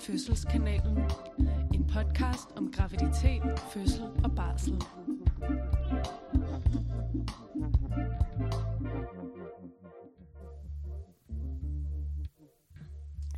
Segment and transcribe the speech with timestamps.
[0.00, 0.98] Til Fødselskanalen.
[1.74, 3.42] En podcast om graviditet,
[3.72, 4.82] fødsel og barsel.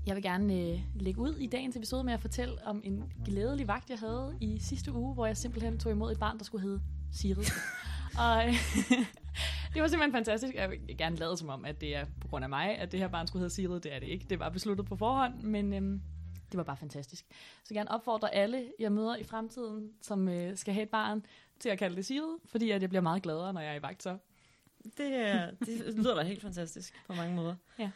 [0.06, 3.68] Jeg vil gerne øh, lægge ud i dagens episode med at fortælle om en glædelig
[3.68, 6.62] vagt, jeg havde i sidste uge, hvor jeg simpelthen tog imod et barn, der skulle
[6.62, 6.80] hedde
[7.12, 7.44] Siri.
[8.24, 8.54] og øh,
[9.74, 10.54] det var simpelthen fantastisk.
[10.54, 13.00] Jeg vil gerne lade som om, at det er på grund af mig, at det
[13.00, 13.80] her barn skulle hedde Siri.
[13.80, 14.26] Det er det ikke.
[14.30, 16.00] Det var besluttet på forhånd, men øh,
[16.52, 17.24] det var bare fantastisk.
[17.30, 21.26] Så jeg gerne opfordre alle, jeg møder i fremtiden, som øh, skal have et barn,
[21.60, 23.82] til at kalde det Siri, fordi at jeg bliver meget gladere, når jeg er i
[23.82, 24.18] vagt så.
[24.84, 27.56] Det, det lyder da helt fantastisk på mange måder.
[27.78, 27.90] Ja.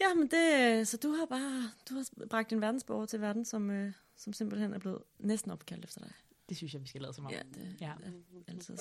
[0.00, 3.70] Ja, men det, så du har bare du har bragt en verdensborger til verden, som,
[3.70, 6.12] øh, som simpelthen er blevet næsten opkaldt efter dig.
[6.48, 7.30] Det synes jeg, vi skal lade som om.
[7.32, 7.86] Ja, det Ja.
[7.86, 8.10] er
[8.48, 8.76] altid.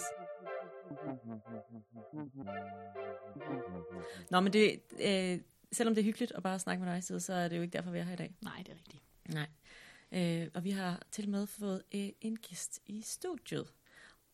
[4.31, 5.39] Nå, men det, øh,
[5.71, 7.73] selvom det er hyggeligt at bare snakke med dig, Sid, så er det jo ikke
[7.73, 8.35] derfor, vi er her i dag.
[8.41, 9.03] Nej, det er rigtigt.
[9.29, 9.47] Nej.
[10.11, 13.73] Øh, og vi har til med fået øh, en gæst i studiet.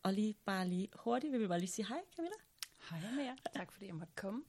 [0.02, 2.36] Og lige bare lige hurtigt, vil vi bare lige sige hej, Camilla.
[2.90, 3.36] Hej med jer.
[3.56, 4.42] Tak fordi jeg måtte komme.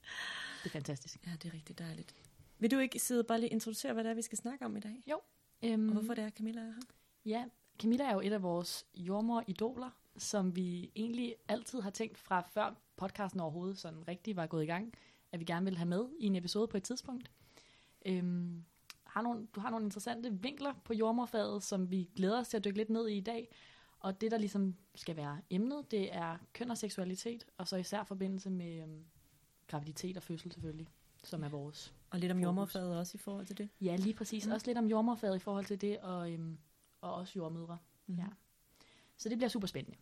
[0.63, 1.27] Det er fantastisk.
[1.27, 2.15] Ja, det er rigtig dejligt.
[2.59, 4.79] Vil du ikke sidde bare lige introducere, hvad det er, vi skal snakke om i
[4.79, 5.03] dag?
[5.07, 5.21] Jo.
[5.63, 6.81] Øhm, Og hvorfor det er, Camilla er her?
[7.25, 7.45] Ja,
[7.79, 12.75] Camilla er jo et af vores jordmor-idoler, som vi egentlig altid har tænkt fra før
[12.97, 14.93] podcasten overhovedet sådan rigtig var gået i gang,
[15.31, 17.31] at vi gerne ville have med i en episode på et tidspunkt.
[18.05, 18.63] Øhm,
[19.03, 22.66] har nogle, du har nogle interessante vinkler på jordmorfaget, som vi glæder os til at
[22.66, 23.49] dykke lidt ned i i dag.
[23.99, 28.03] Og det, der ligesom skal være emnet, det er køn og seksualitet, og så især
[28.03, 29.05] forbindelse med øhm,
[29.67, 30.88] graviditet og fødsel selvfølgelig,
[31.23, 31.93] som er vores.
[32.09, 33.69] Og lidt om jordmorfaget også i forhold til det.
[33.81, 34.47] Ja, lige præcis.
[34.47, 34.52] Mm.
[34.52, 36.58] Også lidt om jordmorfaget i forhold til det, og, øhm,
[37.02, 37.77] og også jordmødre.
[38.08, 38.16] Mm.
[38.16, 38.25] Ja.
[39.17, 39.97] Så det bliver super spændende.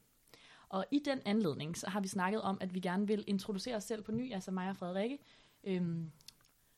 [0.69, 3.83] Og i den anledning, så har vi snakket om, at vi gerne vil introducere os
[3.83, 5.19] selv på ny, altså mig og Frederikke.
[5.63, 6.11] Øhm,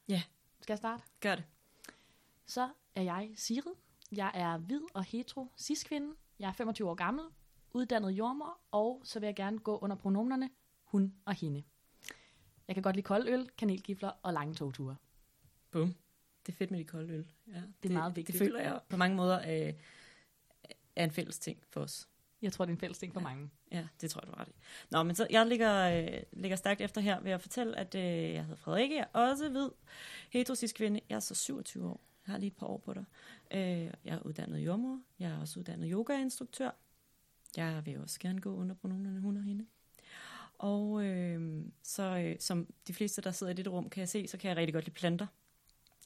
[0.10, 0.24] Ja.
[0.62, 1.04] Skal jeg starte?
[1.20, 1.44] Gør det.
[2.46, 3.74] Så er jeg Sigrid.
[4.12, 6.16] Jeg er hvid og hetero cis-kvinde.
[6.40, 7.26] Jeg er 25 år gammel,
[7.72, 10.50] uddannet jordmor, og så vil jeg gerne gå under pronomerne
[10.84, 11.64] hun og hende.
[12.68, 14.96] Jeg kan godt lide kold øl, kanelgifler og lange togture.
[15.72, 15.96] Bum.
[16.46, 17.32] Det er fedt med de kolde øl.
[17.48, 18.40] Ja, det, meget vigtigt.
[18.40, 19.74] Det føler jeg på mange måder øh,
[20.96, 22.08] er en fælles ting for os.
[22.42, 23.50] Jeg tror, det er en fælles ting for mange.
[23.72, 24.56] Ja, det tror jeg, du har ret i.
[24.90, 28.04] Nå, men så jeg ligger, øh, ligger stærkt efter her ved at fortælle, at øh,
[28.04, 28.96] jeg hedder Frederikke.
[28.96, 29.70] Jeg er også hvid,
[30.30, 31.00] heterosis kvinde.
[31.10, 32.02] Jeg er så 27 år.
[32.28, 33.06] Jeg har lige et par år på dig.
[33.52, 33.60] Øh,
[34.06, 35.02] jeg er uddannet jordmor.
[35.20, 36.72] Jeg er også uddannet yogainstruktør.
[37.58, 39.66] Jeg vil også gerne gå under pronomerne hun og hende.
[40.58, 44.28] Og øh, så øh, som de fleste, der sidder i dette rum, kan jeg se,
[44.28, 45.28] så kan jeg rigtig godt lide planter.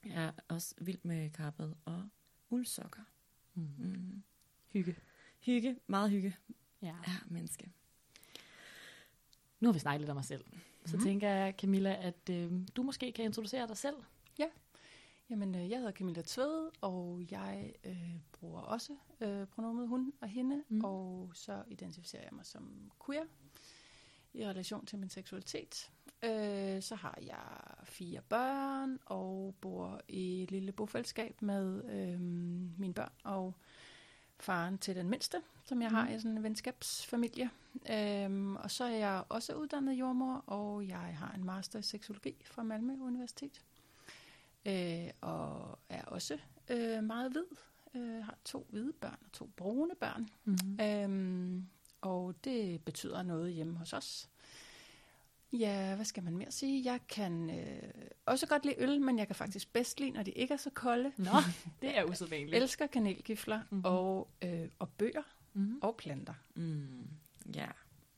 [0.05, 2.09] Jeg er også vild med karpet og
[2.49, 3.01] uldsokker.
[3.53, 3.67] Mm.
[3.77, 4.23] Mm.
[4.73, 4.95] Hygge.
[5.45, 6.35] Hygge, meget hygge.
[6.81, 6.87] Ja.
[7.07, 7.69] Ja, menneske.
[9.59, 10.45] Nu har vi snakket lidt om os selv.
[10.85, 11.05] Så Mhm.
[11.05, 13.95] tænker jeg, Camilla, at øh, du måske kan introducere dig selv.
[15.29, 20.27] Jamen, øh, jeg hedder Camilla Tvede, og jeg øh, bruger også øh, pronomet hun og
[20.27, 20.75] hende, Mm.
[20.77, 20.83] mm.
[20.85, 23.23] og så identificerer jeg mig som queer
[24.33, 25.91] i relation til min seksualitet.
[26.23, 32.19] Øh, så har jeg fire børn og bor i et lille bofællesskab med øh,
[32.79, 33.53] mine børn og
[34.39, 36.15] faren til den mindste, som jeg har Mm.
[36.15, 37.49] i sådan en venskabsfamilie.
[37.91, 42.35] Øhm, og så er jeg også uddannet jordmor, og jeg har en master i seksologi
[42.45, 43.61] fra Malmø Universitet.
[44.65, 46.37] Øh, og er også
[46.69, 47.45] øh, meget hvid.
[47.95, 50.29] Øh, har to hvide børn og to brune børn.
[50.45, 50.79] Mm-hmm.
[50.81, 51.67] Øhm,
[52.01, 54.29] og det betyder noget hjemme hos os.
[55.53, 56.91] Ja, hvad skal man mere sige?
[56.91, 57.83] Jeg kan øh,
[58.25, 60.69] også godt lide øl, men jeg kan faktisk bedst lide, når de ikke er så
[60.69, 61.11] kolde.
[61.17, 61.31] Nå,
[61.81, 62.55] det er usædvanligt.
[62.61, 63.65] Elsker kanelgifler Mhm.
[63.71, 63.85] mm-hmm.
[63.85, 65.21] og, øh, og bøger
[65.55, 65.79] Mm-hmm.
[65.81, 66.33] og planter.
[66.55, 67.07] Mm.
[67.55, 67.67] Ja,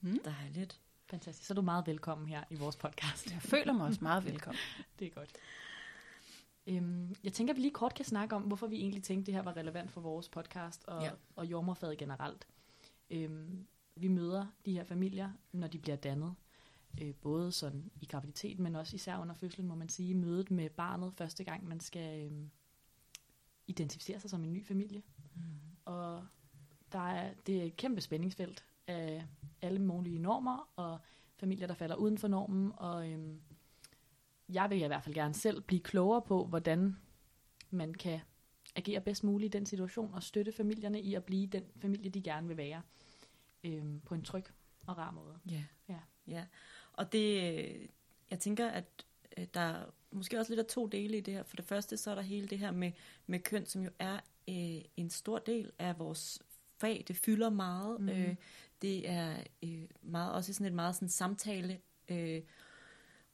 [0.01, 0.19] Mm.
[0.25, 0.79] dejligt.
[1.09, 1.47] Fantastisk.
[1.47, 3.31] Så er du meget velkommen her i vores podcast.
[3.31, 4.59] Jeg føler mig også meget velkommen.
[4.99, 5.29] Det er godt.
[6.67, 9.25] Øhm, jeg tænker, at vi lige kort kan snakke om, hvorfor vi egentlig tænkte, at
[9.25, 11.11] det her var relevant for vores podcast og, ja.
[11.35, 12.47] og jordmorfaget generelt.
[13.09, 13.65] Øhm,
[13.95, 16.35] vi møder de her familier, når de bliver dannet.
[17.01, 20.69] Øh, både sådan i graviditet, men også især under fødslen, må man sige, mødet med
[20.69, 22.49] barnet første gang, man skal øhm,
[23.67, 25.03] identificere sig som en ny familie.
[25.35, 25.41] Mm.
[25.85, 26.27] Og
[26.91, 29.25] der er, det er et kæmpe spændingsfelt af
[29.61, 30.99] alle mulige normer, og
[31.35, 32.71] familier, der falder uden for normen.
[32.77, 33.41] Og øhm,
[34.49, 36.95] jeg vil i hvert fald gerne selv blive klogere på, hvordan
[37.69, 38.19] man kan
[38.75, 42.21] agere bedst muligt i den situation, og støtte familierne i at blive den familie, de
[42.21, 42.81] gerne vil være,
[43.63, 44.45] øhm, på en tryg
[44.87, 45.39] og rar måde.
[45.51, 45.63] Ja.
[45.89, 45.99] Ja.
[46.27, 46.45] ja.
[46.95, 47.87] Og det, øh,
[48.31, 49.05] jeg tænker, at
[49.37, 51.43] øh, der er måske også lidt af to dele i det her.
[51.43, 52.91] For det første, så er der hele det her med,
[53.27, 54.19] med køn, som jo er
[54.49, 56.41] øh, en stor del af vores
[56.77, 57.03] fag.
[57.07, 58.01] Det fylder meget.
[58.01, 58.09] Mhm.
[58.09, 58.35] Øh,
[58.81, 62.41] det er øh, meget, også sådan et meget sådan samtale øh,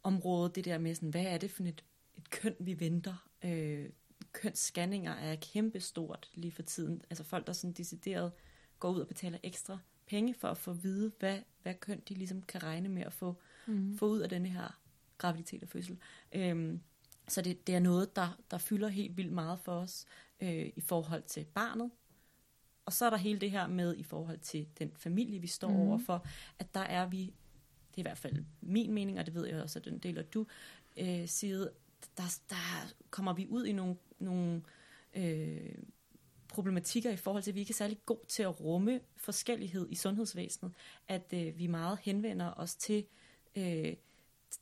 [0.04, 1.84] område, det der med sådan, hvad er det for et,
[2.18, 3.28] et køn, vi venter?
[3.44, 3.90] Øh,
[4.32, 7.02] kønsscanninger er kæmpestort lige for tiden.
[7.10, 8.32] Altså folk, der sådan decideret
[8.80, 12.14] går ud og betaler ekstra penge for at få at vide, hvad, hvad køn de
[12.14, 13.36] ligesom kan regne med at få,
[13.68, 13.98] mm.
[13.98, 14.80] få ud af denne her
[15.18, 15.98] graviditet og fødsel.
[16.34, 16.82] Øhm,
[17.28, 20.06] så det, det er noget, der, der fylder helt vildt meget for os
[20.42, 21.92] øh, i forhold til barnet.
[22.86, 25.70] Og så er der hele det her med i forhold til den familie, vi står
[25.70, 25.76] mm.
[25.76, 26.26] overfor,
[26.60, 27.22] at der er vi,
[27.92, 30.24] det er i hvert fald min mening, og det ved jeg også, at den deler
[30.24, 30.46] du,
[30.98, 31.72] øh, side,
[32.18, 34.62] der, der kommer vi ud i nogle, nogle
[35.14, 35.76] øh,
[36.48, 39.96] problematikker i forhold til, at vi ikke er særlig god til at rumme forskellighed i
[39.96, 40.74] sundhedsvæsenet,
[41.08, 43.21] at øh, vi meget henvender os til øh,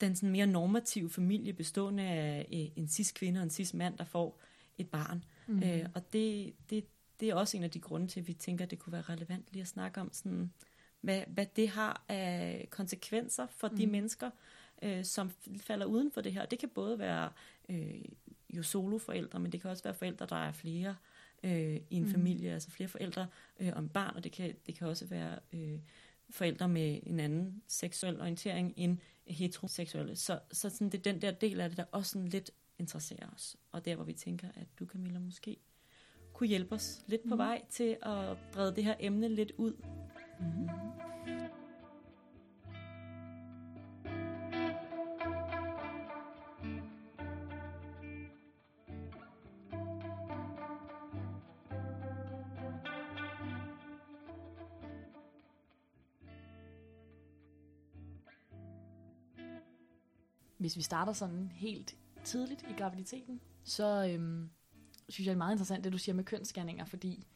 [0.01, 4.39] den sådan mere normative familie bestående af øh, en cis-kvinde og en cis-mand, der får
[4.77, 5.23] et barn.
[5.47, 5.63] Mm.
[5.63, 6.85] Øh, og det, det,
[7.19, 9.01] det er også en af de grunde til, at vi tænker, at det kunne være
[9.01, 10.53] relevant lige at snakke om, sådan,
[11.01, 13.77] hvad, hvad det har af konsekvenser for mm.
[13.77, 14.29] de mennesker,
[14.81, 16.45] øh, som falder uden for det her.
[16.45, 17.29] Det kan både være
[17.69, 18.05] øh,
[18.49, 20.95] jo soloforældre, men det kan også være forældre, der er flere
[21.43, 22.11] øh, i en mm.
[22.11, 23.27] familie, altså flere forældre
[23.59, 25.79] øh, om barn, og det kan, det kan også være øh,
[26.29, 28.97] forældre med en anden seksuel orientering end
[29.27, 30.15] heteroseksuelle.
[30.15, 33.29] Så, så sådan, det er den der del af det, der også sådan lidt interesserer
[33.35, 33.57] os.
[33.71, 35.57] Og der, hvor vi tænker, at du, Camilla, måske
[36.33, 37.37] kunne hjælpe os lidt på mm.
[37.37, 39.73] vej til at brede det her emne lidt ud.
[40.39, 40.69] Mm.
[60.59, 64.49] Hvis vi starter sådan helt tidligt i graviditeten, så øhm,
[65.09, 67.27] synes jeg, det er meget interessant, det du siger med kønsscanninger, fordi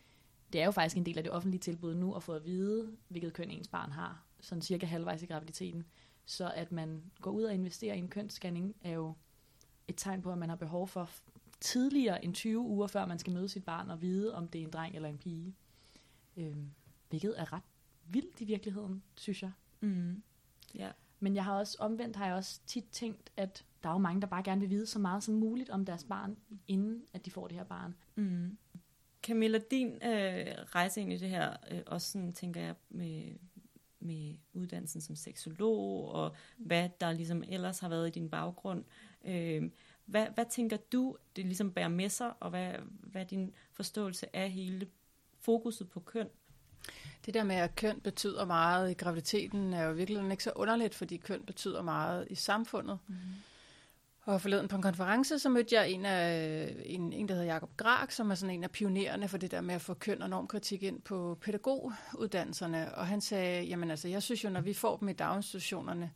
[0.54, 2.98] det er jo faktisk en del af det offentlige tilbud nu at få at vide,
[3.08, 5.84] hvilket køn ens barn har, sådan cirka halvvejs i graviditeten.
[6.26, 9.14] Så at man går ud og investerer i en kønsscanning, er jo
[9.88, 11.10] et tegn på, at man har behov for
[11.60, 14.66] tidligere end 20 uger, før man skal møde sit barn og vide, om det er
[14.66, 15.56] en dreng eller en pige.
[16.38, 16.70] Øhm,
[17.10, 17.64] hvilket er ret
[18.06, 19.52] vildt i virkeligheden, synes jeg.
[19.82, 20.24] Mm.
[20.76, 20.92] Ja.
[21.24, 24.22] Men jeg har også omvendt har jeg også tit tænkt, at der er jo mange,
[24.22, 26.38] der bare gerne vil vide så meget som muligt om deres barn,
[26.68, 27.96] inden at de får det her barn.
[28.16, 28.58] Mm.
[29.24, 33.24] Camilla, din øh, rejse ind i det her, øh, også sådan, tænker jeg, med,
[34.00, 38.84] med uddannelsen som seksolog, og hvad der ligesom ellers har været i din baggrund.
[39.26, 39.72] Øh,
[40.06, 44.36] hvad, hvad tænker du, det ligesom bærer med sig, og hvad, hvad er din forståelse
[44.36, 44.88] af hele
[45.40, 46.30] fokuset på køn?
[47.26, 50.96] Det der med, at køn betyder meget i graviditeten, er jo virkelig ikke så underligt,
[50.96, 53.00] fordi køn betyder meget i samfundet.
[53.08, 53.16] Mm.
[54.26, 57.70] Og forleden på en konference, så mødte jeg en, af, en, en der hedder Jakob
[57.78, 60.30] Grak, som er sådan en af pionererne for det der med at få køn og
[60.30, 62.96] normkritik ind på pædagoguddannelserne.
[62.96, 66.12] Og han sagde, jamen altså, jeg synes jo, når vi får dem i daginstitutionerne,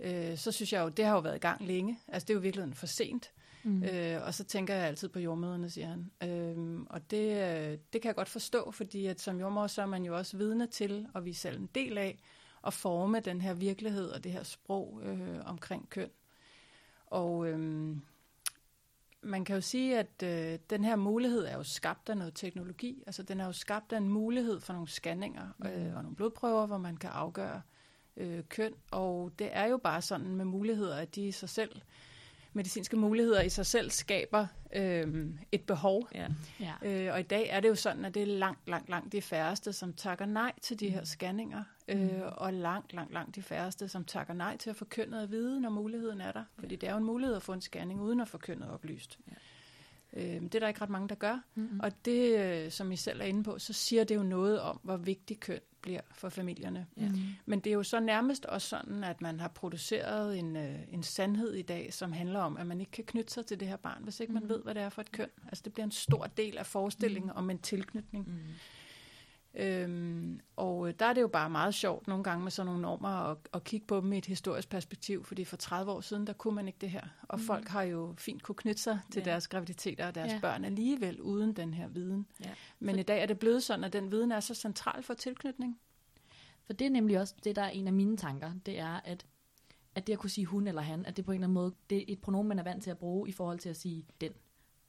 [0.00, 1.98] øh, så synes jeg jo, det har jo været i gang længe.
[2.08, 3.30] Altså, det er jo virkelig for sent.
[3.62, 3.84] Mm.
[3.84, 6.10] Øh, og så tænker jeg altid på jordmøderne, siger han.
[6.30, 9.86] Øh, og det, øh, det kan jeg godt forstå, fordi at som jordmor, så er
[9.86, 12.18] man jo også vidne til, og vi er selv en del af,
[12.66, 16.10] at forme den her virkelighed og det her sprog øh, omkring køn.
[17.06, 17.96] Og øh,
[19.22, 23.02] man kan jo sige, at øh, den her mulighed er jo skabt af noget teknologi.
[23.06, 26.66] Altså den er jo skabt af en mulighed for nogle scanninger øh, og nogle blodprøver,
[26.66, 27.62] hvor man kan afgøre
[28.16, 28.74] øh, køn.
[28.90, 31.80] Og det er jo bare sådan med muligheder, at de i sig selv
[32.52, 36.08] medicinske muligheder i sig selv skaber øh, et behov.
[36.14, 36.28] Ja.
[36.60, 36.72] Ja.
[36.82, 39.22] Øh, og i dag er det jo sådan, at det er langt, langt, langt de
[39.22, 42.22] færreste, som takker nej til de her scanninger, øh, mm.
[42.22, 45.60] og langt, langt, langt de færreste, som takker nej til at få kønnet at vide,
[45.60, 46.44] når muligheden er der.
[46.58, 49.18] Fordi det er jo en mulighed at få en scanning uden at få kønnet oplyst.
[49.28, 49.34] Ja.
[50.12, 51.42] Øh, det er der ikke ret mange, der gør.
[51.54, 51.80] Mm-hmm.
[51.80, 54.80] Og det, øh, som I selv er inde på, så siger det jo noget om,
[54.82, 56.86] hvor vigtig køn bliver for familierne.
[56.96, 57.08] Ja.
[57.08, 57.20] Mm-hmm.
[57.46, 61.02] Men det er jo så nærmest også sådan, at man har produceret en, øh, en
[61.02, 63.76] sandhed i dag, som handler om, at man ikke kan knytte sig til det her
[63.76, 64.48] barn, hvis ikke mm-hmm.
[64.48, 65.28] man ved, hvad det er for et køn.
[65.44, 67.44] Altså det bliver en stor del af forestillingen mm-hmm.
[67.44, 68.28] om en tilknytning.
[68.28, 68.54] Mm-hmm.
[69.54, 72.82] Øhm, og øh, der er det jo bare meget sjovt nogle gange med sådan nogle
[72.82, 76.26] normer at, at kigge på dem i et historisk perspektiv, fordi for 30 år siden,
[76.26, 77.02] der kunne man ikke det her.
[77.22, 77.44] Og mm.
[77.44, 79.30] folk har jo fint kunne knytte sig til ja.
[79.30, 80.38] deres graviditeter og deres ja.
[80.40, 82.26] børn alligevel uden den her viden.
[82.44, 82.50] Ja.
[82.78, 83.00] Men for...
[83.00, 85.78] i dag er det blevet sådan, at den viden er så central for tilknytning.
[86.66, 89.26] For det er nemlig også det, der er en af mine tanker, det er, at
[89.94, 91.74] at det at kunne sige hun eller han, at det på en eller anden måde,
[91.90, 94.04] det er et pronomen, man er vant til at bruge i forhold til at sige
[94.20, 94.32] den.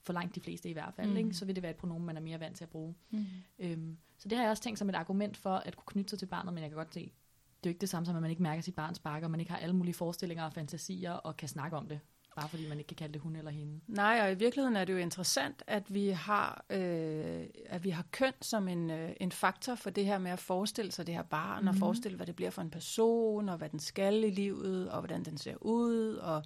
[0.04, 1.18] For langt de fleste i hvert fald, mm.
[1.18, 1.34] ikke?
[1.34, 2.96] så vil det være et pronomen, man er mere vant til at bruge.
[3.10, 3.26] Mm.
[3.60, 6.20] Øhm, så det har jeg også tænkt som et argument for at kunne knytte sig
[6.20, 8.22] til barnet, men jeg kan godt se, det er jo ikke det samme som, at
[8.22, 11.12] man ikke mærker sit barns bakker, og man ikke har alle mulige forestillinger og fantasier
[11.12, 12.00] og kan snakke om det,
[12.36, 13.80] bare fordi man ikke kan kalde det hun eller hende.
[13.88, 18.06] Nej, og i virkeligheden er det jo interessant, at vi har, øh, at vi har
[18.12, 21.24] køn som en, øh, en faktor for det her med at forestille sig det her
[21.24, 21.68] barn, mm-hmm.
[21.68, 21.80] og mhm.
[21.80, 25.26] forestille, hvad det bliver for en person, og hvad den skal i livet, og hvordan
[25.26, 26.44] den ser ud, og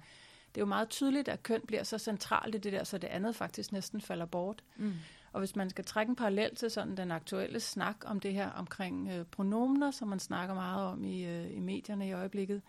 [0.54, 3.08] det er jo meget tydeligt, at køn bliver så centralt i det der, så det
[3.08, 4.62] andet faktisk næsten falder bort.
[4.76, 4.92] Mm.
[5.36, 8.50] Og hvis man skal trække en parallel til sådan den aktuelle snak om det her
[8.50, 12.62] omkring øh, pronomener, som man snakker meget om i, øh, i medierne i øjeblikket,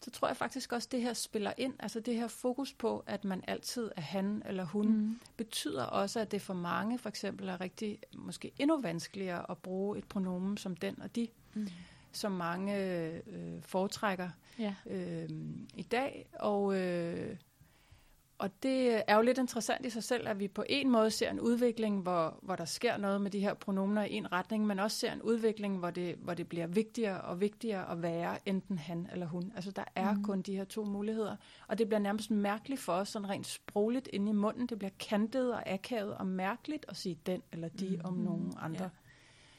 [0.00, 1.74] så tror jeg faktisk også, at det her spiller ind.
[1.78, 5.18] Altså det her fokus på, at man altid er han eller hun, mm.
[5.36, 9.98] betyder også, at det for mange for eksempel er rigtig, måske endnu vanskeligere at bruge
[9.98, 11.68] et pronomen som den og de, mm.
[12.12, 13.20] som mange øh,
[13.62, 14.74] foretrækker Ja.
[14.86, 15.28] øh,
[15.74, 16.26] i dag.
[16.32, 17.36] Og, øh,
[18.38, 21.30] og det er jo lidt interessant i sig selv, at vi på en måde ser
[21.30, 24.78] en udvikling, hvor, hvor der sker noget med de her pronomener i en retning, men
[24.78, 28.78] også ser en udvikling, hvor det, hvor det bliver vigtigere og vigtigere at være enten
[28.78, 29.52] han eller hun.
[29.54, 30.24] Altså der er mm.
[30.24, 31.36] kun de her to muligheder.
[31.68, 34.66] Og det bliver nærmest mærkeligt for os, sådan rent sprogligt inde i munden.
[34.66, 38.00] Det bliver kantet og akavet og mærkeligt at sige den eller de mm.
[38.04, 38.84] om nogen andre.
[38.84, 38.90] Ja.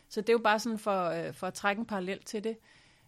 [0.09, 2.57] Så det er jo bare sådan for, øh, for at trække en parallel til det.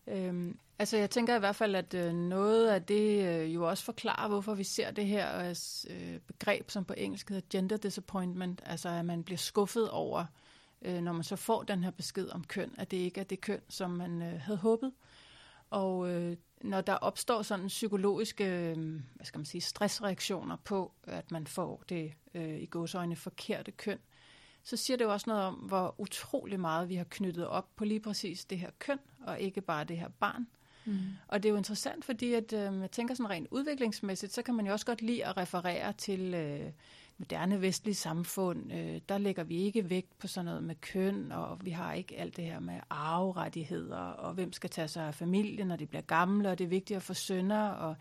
[0.09, 3.83] Øhm, altså jeg tænker i hvert fald, at øh, noget af det øh, jo også
[3.83, 5.55] forklarer, hvorfor vi ser det her øh,
[5.89, 10.25] øh, begreb, som på engelsk hedder gender disappointment, altså at man bliver skuffet over,
[10.81, 13.41] øh, når man så får den her besked om køn, at det ikke er det
[13.41, 14.91] køn, som man øh, havde håbet.
[15.69, 18.77] Og øh, når der opstår sådan psykologiske, øh,
[19.15, 23.99] hvad skal man sige, stressreaktioner på, at man får det øh, i godsøjne forkerte køn,
[24.63, 27.85] så siger det jo også noget om, hvor utrolig meget vi har knyttet op på
[27.85, 30.47] lige præcis det her køn, og ikke bare det her barn.
[30.85, 30.99] Mm.
[31.27, 34.55] Og det er jo interessant, fordi at, øh, jeg tænker sådan rent udviklingsmæssigt, så kan
[34.55, 36.71] man jo også godt lide at referere til øh,
[37.17, 38.73] moderne vestlige samfund.
[38.73, 42.17] Øh, der lægger vi ikke vægt på sådan noget med køn, og vi har ikke
[42.17, 46.01] alt det her med arverettigheder, og hvem skal tage sig af familien, når de bliver
[46.01, 47.69] gamle, og det er vigtigt at få sønner.
[47.69, 47.95] Og...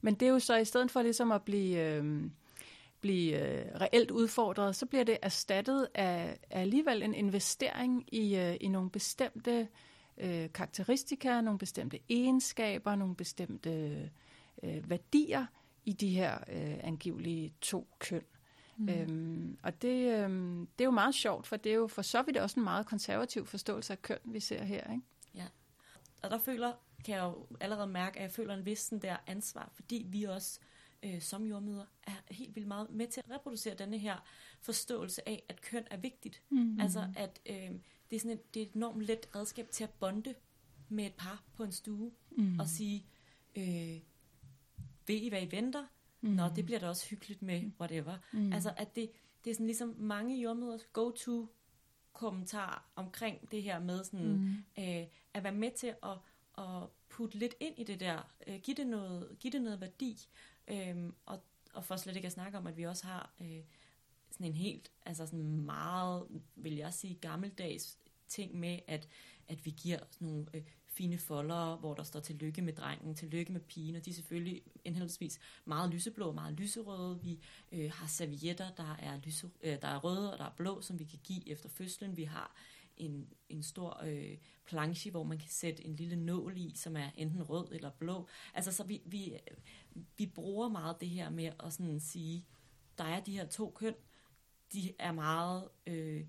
[0.00, 1.78] Men det er jo så i stedet for ligesom at blive...
[1.78, 2.24] Øh,
[3.04, 8.56] blive øh, reelt udfordret, så bliver det erstattet af, af alligevel en investering i, øh,
[8.60, 9.68] i nogle bestemte
[10.18, 13.70] øh, karakteristika, nogle bestemte egenskaber, nogle bestemte
[14.62, 15.46] øh, værdier
[15.84, 18.22] i de her øh, angivelige to køn.
[18.76, 18.88] Mm.
[18.88, 22.22] Øhm, og det, øhm, det er jo meget sjovt, for det er jo for så
[22.22, 24.92] vidt også en meget konservativ forståelse af køn, vi ser her.
[24.92, 25.02] Ikke?
[25.34, 25.46] Ja.
[26.22, 26.72] Og der føler,
[27.04, 30.24] kan jeg jo allerede mærke, at jeg føler en vis sådan der ansvar, fordi vi
[30.24, 30.73] også øh,
[31.20, 34.16] som jordmøder er helt vildt meget med til at reproducere denne her
[34.60, 36.42] forståelse af, at køn er vigtigt.
[36.50, 36.80] Mm-hmm.
[36.80, 37.70] Altså, at øh,
[38.10, 40.34] det, er sådan et, det er et enormt let redskab til at bonde
[40.88, 42.60] med et par på en stue mm-hmm.
[42.60, 43.06] og sige,
[43.56, 44.00] øh,
[45.06, 45.86] ved I, hvad I venter?
[46.20, 46.36] Mm-hmm.
[46.36, 48.16] Nå, det bliver da også hyggeligt med, whatever.
[48.32, 48.52] Mm-hmm.
[48.52, 49.10] Altså, at det,
[49.44, 51.48] det er sådan ligesom mange jordmøders go-to
[52.12, 54.82] kommentar omkring det her med sådan, mm.
[54.84, 56.18] øh, at være med til at,
[56.58, 60.28] at putte lidt ind i det der, øh, give, det noget, give det noget værdi,
[60.68, 61.40] Øhm, og,
[61.74, 63.62] og for slet ikke at snakke om, at vi også har øh,
[64.30, 69.08] sådan en helt, altså sådan meget, vil jeg sige, gammeldags ting med, at,
[69.48, 73.52] at vi giver sådan nogle øh, fine folder, hvor der står tillykke med drengen, tillykke
[73.52, 77.20] med pigen, og de er selvfølgelig indholdsvis meget lyseblå og meget lyserøde.
[77.22, 77.40] Vi
[77.72, 80.98] øh, har servietter, der er, lyse, øh, der er røde og der er blå, som
[80.98, 82.16] vi kan give efter fødslen.
[82.16, 82.56] Vi har
[82.96, 87.10] en, en stor øh, planche, hvor man kan sætte en lille nål i, som er
[87.16, 88.28] enten rød eller blå.
[88.54, 89.38] Altså, så vi, vi,
[90.16, 92.44] vi bruger meget det her med at sådan sige,
[92.98, 93.94] der er de her to køn,
[94.72, 96.24] de er meget øh,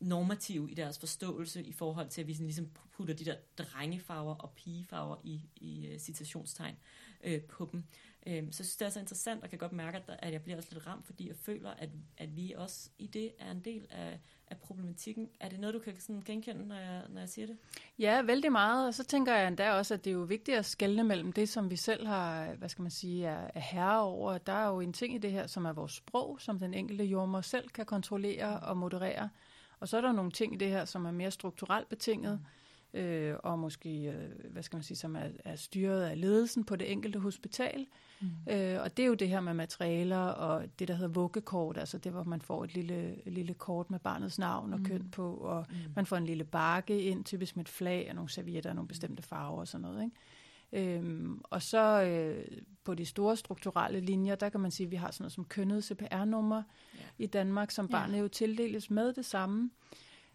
[0.00, 4.34] normative i deres forståelse i forhold til, at vi sådan ligesom putter de der drengefarver
[4.34, 6.76] og pigefarver i, i uh, citationstegn
[7.24, 7.84] øh, på dem.
[8.26, 10.42] Øh, så synes, det er så interessant, og kan godt mærke, at, der, at jeg
[10.42, 11.88] bliver også lidt ramt, fordi jeg føler, at,
[12.18, 15.30] at vi også i det er en del af, af problematikken.
[15.40, 17.56] Er det noget, du kan sådan genkende, når jeg, når jeg siger det?
[17.98, 18.86] Ja, vældig meget.
[18.86, 21.48] Og så tænker jeg endda også, at det er jo vigtigt at skelne mellem det,
[21.48, 24.38] som vi selv har, hvad skal man sige, er, er herre over.
[24.38, 27.04] Der er jo en ting i det her, som er vores sprog, som den enkelte
[27.04, 29.28] jordmor selv kan kontrollere og moderere.
[29.80, 32.40] Og så er der nogle ting i det her, som er mere strukturelt betinget.
[32.40, 32.46] Mm
[32.94, 36.76] øh, og måske, øh, hvad skal man sige, som er, er styret af ledelsen på
[36.76, 37.86] det enkelte hospital.
[38.20, 38.28] Mm.
[38.52, 41.98] Øh, og det er jo det her med materialer og det, der hedder vuggekort, altså
[41.98, 44.84] det, hvor man får et lille, lille kort med barnets navn og mm.
[44.84, 45.76] køn på, og mm.
[45.96, 48.88] man får en lille bakke ind, typisk med et flag og nogle servietter og nogle
[48.88, 50.16] bestemte farver og sådan noget, ikke?
[50.72, 54.96] Øhm, og så øh, på de store strukturelle linjer, der kan man sige, at vi
[54.96, 56.62] har sådan noget som kønnet CPR-nummer
[56.94, 57.00] ja.
[57.18, 58.22] i Danmark, som barnet ja.
[58.22, 59.70] jo tildeles med det samme.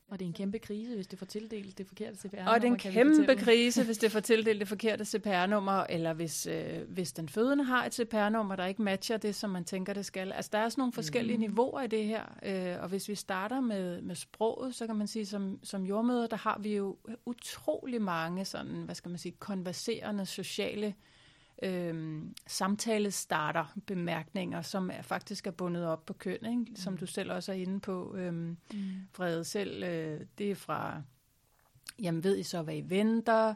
[0.10, 2.52] Og det er en kæmpe krise, hvis det får tildelt det forkerte CPR-nummer.
[2.52, 6.48] Og det er en kæmpe krise, hvis det får tildelt det forkerte CPR-nummer, eller hvis,
[6.48, 10.06] øh, hvis den fødende har et CPR-nummer, der ikke matcher det, som man tænker, det
[10.06, 10.32] skal.
[10.32, 11.42] Altså, der er sådan nogle forskellige mm.
[11.42, 12.24] niveauer i det her.
[12.44, 16.28] Øh, og hvis vi starter med, med sproget, så kan man sige, som, som jordmøder,
[16.28, 20.94] der har vi jo utrolig mange sådan, hvad skal man sige, konverserende sociale øh,
[22.48, 26.82] samtalestarter bemærkninger, som er, faktisk er bundet op på køn, ikke?
[26.82, 27.00] som mm.
[27.00, 28.56] du selv også er inde på, øh, mm.
[29.14, 29.84] Frede selv.
[29.84, 31.02] Øh, det er fra,
[32.02, 33.54] jamen ved I så, hvad I venter?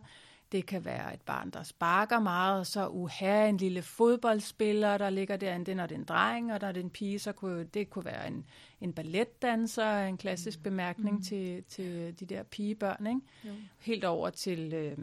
[0.52, 5.10] Det kan være et barn, der sparker meget, og så uha, en lille fodboldspiller, der
[5.10, 5.66] ligger derinde.
[5.66, 7.90] Det når det er en dreng, og der er det en pige, så kunne det
[7.90, 8.46] kunne være en,
[8.82, 10.64] en balletdanser, en klassisk mm.
[10.64, 11.24] bemærkning mm.
[11.24, 13.08] til, til de der pigebørn.
[13.08, 13.22] Ikke?
[13.46, 13.52] Jo.
[13.80, 14.74] Helt over til...
[14.74, 14.98] Øh,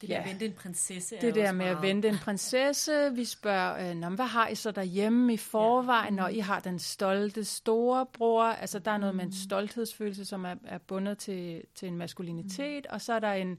[0.00, 0.20] det der ja.
[0.20, 1.76] at vente en prinsesse Det der med meget...
[1.76, 3.14] at vente en prinsesse.
[3.14, 6.20] Vi spørger, øh, hvad har I så derhjemme i forvejen, ja.
[6.20, 8.44] når I har den stolte storebror?
[8.44, 9.16] Altså, der er noget mm.
[9.16, 9.32] med en mm.
[9.32, 12.94] stolthedsfølelse, som er, er bundet til, til en maskulinitet, mm.
[12.94, 13.58] og så er der en,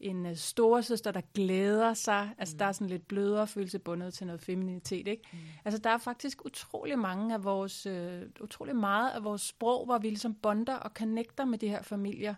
[0.00, 2.30] en øh, storesøster, der glæder sig.
[2.38, 2.58] Altså, mm.
[2.58, 5.22] der er sådan lidt blødere følelse bundet til noget feminitet, ikke?
[5.32, 5.38] Mm.
[5.64, 9.98] Altså, der er faktisk utrolig mange af vores, uh, utrolig meget af vores sprog, hvor
[9.98, 12.34] vi ligesom bonder og connecter med de her familier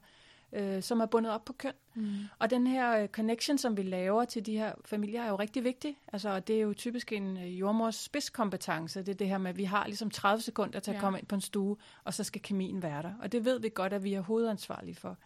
[0.53, 1.73] øh, som er bundet op på køn.
[1.95, 2.15] Mm.
[2.39, 5.65] Og den her øh, connection, som vi laver til de her familier, er jo rigtig
[5.65, 5.99] vigtig.
[6.13, 9.01] Altså, det er jo typisk en øh, jordmors spidskompetence.
[9.01, 11.01] Det er det her med, at vi har ligesom 30 sekunder til at ja.
[11.01, 13.13] komme ind på en stue, og så skal kemien være der.
[13.23, 15.17] Og det ved vi godt, at vi er hovedansvarlige for.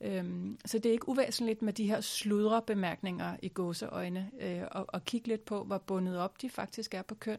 [0.00, 4.84] Øhm, så det er ikke uvæsentligt med de her sludre bemærkninger i gåseøjne, øh, og,
[4.88, 7.38] og kigge lidt på, hvor bundet op de faktisk er på køn.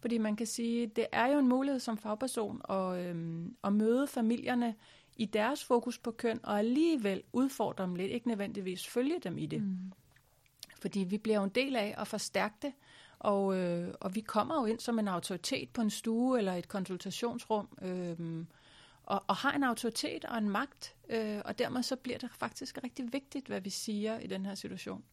[0.00, 4.06] Fordi man kan sige, det er jo en mulighed som fagperson at, øhm, at møde
[4.06, 4.74] familierne
[5.20, 9.46] i deres fokus på køn, og alligevel udfordre dem lidt, ikke nødvendigvis følge dem i
[9.46, 9.62] det.
[9.62, 9.92] Mm.
[10.80, 12.72] Fordi vi bliver jo en del af at forstærke det,
[13.18, 16.68] og, øh, og vi kommer jo ind som en autoritet på en stue eller et
[16.68, 18.44] konsultationsrum, øh,
[19.02, 22.78] og, og har en autoritet og en magt, øh, og dermed så bliver det faktisk
[22.84, 25.04] rigtig vigtigt, hvad vi siger i den her situation.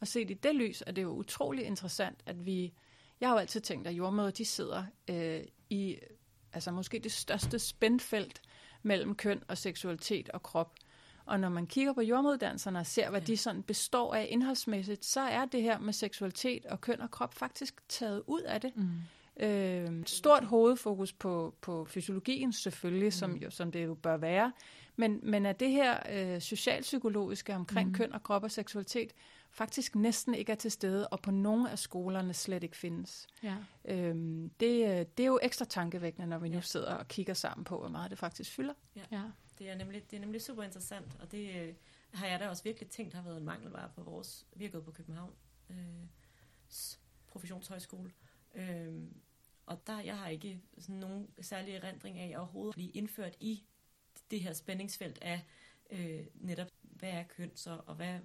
[0.00, 2.72] Og set i det lys er det jo utrolig interessant, at vi,
[3.20, 5.40] jeg har jo altid tænkt, at jordmøder, de sidder øh,
[5.70, 5.98] i
[6.52, 8.42] altså måske det største spændfelt
[8.82, 10.74] mellem køn og seksualitet og krop.
[11.24, 13.26] Og når man kigger på jordmoduddannelserne og ser, hvad ja.
[13.26, 17.34] de sådan består af indholdsmæssigt, så er det her med seksualitet og køn og krop
[17.34, 18.76] faktisk taget ud af det.
[18.76, 18.90] Mm.
[19.40, 23.10] Øh, stort hovedfokus på, på fysiologien selvfølgelig, mm.
[23.10, 24.52] som, jo, som det jo bør være,
[24.96, 27.94] men, men at det her øh, socialpsykologiske omkring mm.
[27.94, 29.12] køn og krop og seksualitet
[29.52, 33.26] faktisk næsten ikke er til stede, og på nogle af skolerne slet ikke findes.
[33.42, 33.56] Ja.
[33.84, 37.64] Øhm, det, øh, det er jo ekstra tankevækkende, når vi nu sidder og kigger sammen
[37.64, 38.74] på, hvor meget det faktisk fylder.
[38.96, 39.02] Ja.
[39.10, 39.22] ja.
[39.58, 41.74] Det, er nemlig, det er nemlig super interessant, og det øh,
[42.12, 44.46] har jeg da også virkelig tænkt har været en mangelvare på vores...
[44.56, 45.32] Vi har gået på København
[45.70, 45.76] øh,
[47.26, 48.12] professionshøjskole,
[48.54, 49.02] øh,
[49.66, 53.64] og der jeg har ikke sådan nogen særlig erindring af overhovedet at blive indført i
[54.30, 55.44] det her spændingsfelt af
[55.90, 58.18] øh, netop, hvad er køn så, og hvad,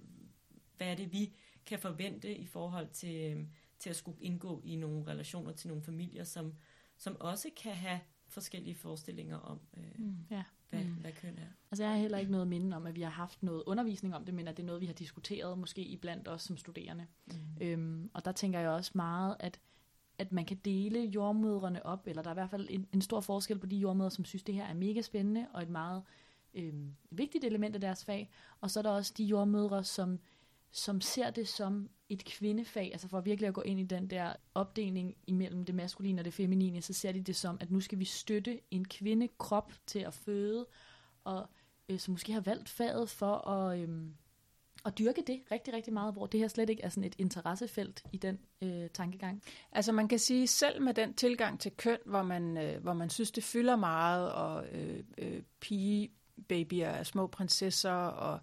[0.78, 1.34] hvad er det, vi
[1.66, 3.46] kan forvente i forhold til, øh,
[3.80, 6.54] til at skulle indgå i nogle relationer til nogle familier, som,
[6.98, 10.44] som også kan have forskellige forestillinger om, øh, mm, ja.
[10.70, 10.94] hvad, mm.
[10.94, 11.48] hvad køn er.
[11.72, 14.26] Altså jeg har heller ikke noget minde om, at vi har haft noget undervisning om
[14.26, 17.08] det, men at det er noget, vi har diskuteret måske iblandt os som studerende.
[17.26, 17.34] Mm.
[17.62, 19.60] Øhm, og der tænker jeg også meget, at
[20.20, 23.22] at man kan dele jordmødrene op, eller der er i hvert fald en, en stor
[23.22, 26.04] forskel på de jordmødre, som synes, det her er mega spændende, og et meget
[26.54, 26.74] øh,
[27.10, 28.32] vigtigt element af deres fag.
[28.62, 30.20] Og så er der også de jordmødre, som
[30.72, 34.34] som ser det som et kvindefag, altså for virkelig at gå ind i den der
[34.56, 38.00] opdeling imellem det maskuline og det feminine, så ser de det som, at nu skal
[38.00, 40.66] vi støtte en kvindekrop til at føde,
[41.24, 41.50] og
[41.90, 43.90] øh, som måske har valgt faget for at, øh,
[44.86, 48.04] at dyrke det rigtig, rigtig meget, hvor det her slet ikke er sådan et interessefelt
[48.14, 49.44] i den øh, tankegang.
[49.72, 53.10] Altså man kan sige, selv med den tilgang til køn, hvor man, øh, hvor man
[53.10, 56.12] synes, det fylder meget, og øh, øh, pige,
[56.48, 58.40] babyer er små prinsesser, og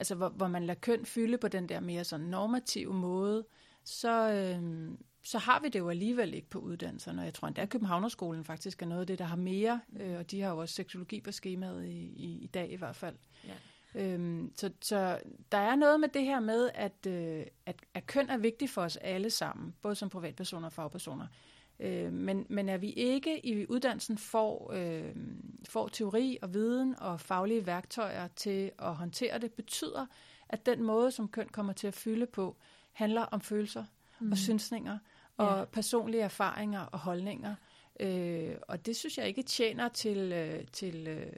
[0.00, 3.44] altså hvor, hvor man lader køn fylde på den der mere sådan normative måde,
[3.84, 4.90] så, øh,
[5.22, 7.22] så har vi det jo alligevel ikke på uddannelserne.
[7.22, 10.30] Jeg tror endda, at Københavnerskolen faktisk er noget af det, der har mere, øh, og
[10.30, 13.16] de har jo også seksologi på skemaet i, i, i dag i hvert fald.
[13.46, 13.54] Ja.
[13.94, 15.20] Øhm, så, så
[15.52, 18.82] der er noget med det her med, at, øh, at, at køn er vigtigt for
[18.82, 21.26] os alle sammen, både som privatpersoner og fagpersoner.
[21.80, 25.16] Øh, men, men at vi ikke i uddannelsen får, øh,
[25.68, 30.06] får teori og viden og faglige værktøjer til at håndtere det, betyder,
[30.48, 32.56] at den måde, som køn kommer til at fylde på,
[32.92, 33.84] handler om følelser
[34.20, 34.32] mm.
[34.32, 34.98] og synsninger
[35.36, 35.64] og ja.
[35.64, 37.54] personlige erfaringer og holdninger.
[38.00, 41.32] Øh, og det synes jeg ikke tjener til, øh, til, øh,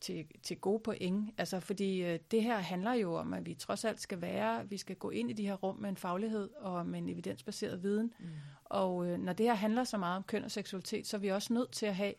[0.00, 1.30] til, til gode point.
[1.38, 4.76] Altså, fordi øh, det her handler jo om, at vi trods alt skal være, vi
[4.76, 8.12] skal gå ind i de her rum med en faglighed og med en evidensbaseret viden.
[8.18, 8.26] Mm.
[8.64, 11.28] Og øh, når det her handler så meget om køn og seksualitet, så er vi
[11.28, 12.14] også nødt til at have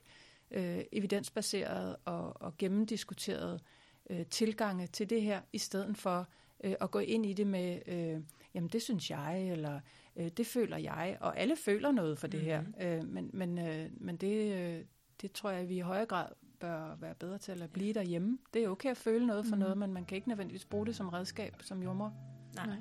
[0.51, 3.62] øh, evidensbaseret og, og gennemdiskuteret
[4.09, 6.27] øh, tilgange til det her, i stedet for
[6.63, 8.21] øh, at gå ind i det med, øh,
[8.53, 9.79] jamen det synes jeg, eller
[10.19, 12.73] øh, det føler jeg, og alle føler noget for det mm-hmm.
[12.79, 12.97] her.
[12.97, 14.86] Øh, men men, øh, men det, øh,
[15.21, 16.27] det tror jeg, vi i højere grad
[16.60, 18.38] bør være bedre til at blive derhjemme.
[18.53, 19.60] Det er okay at føle noget for mm-hmm.
[19.60, 22.13] noget, men man kan ikke nødvendigvis bruge det som redskab som jordmor.
[22.55, 22.65] Nej.
[22.65, 22.77] Nej.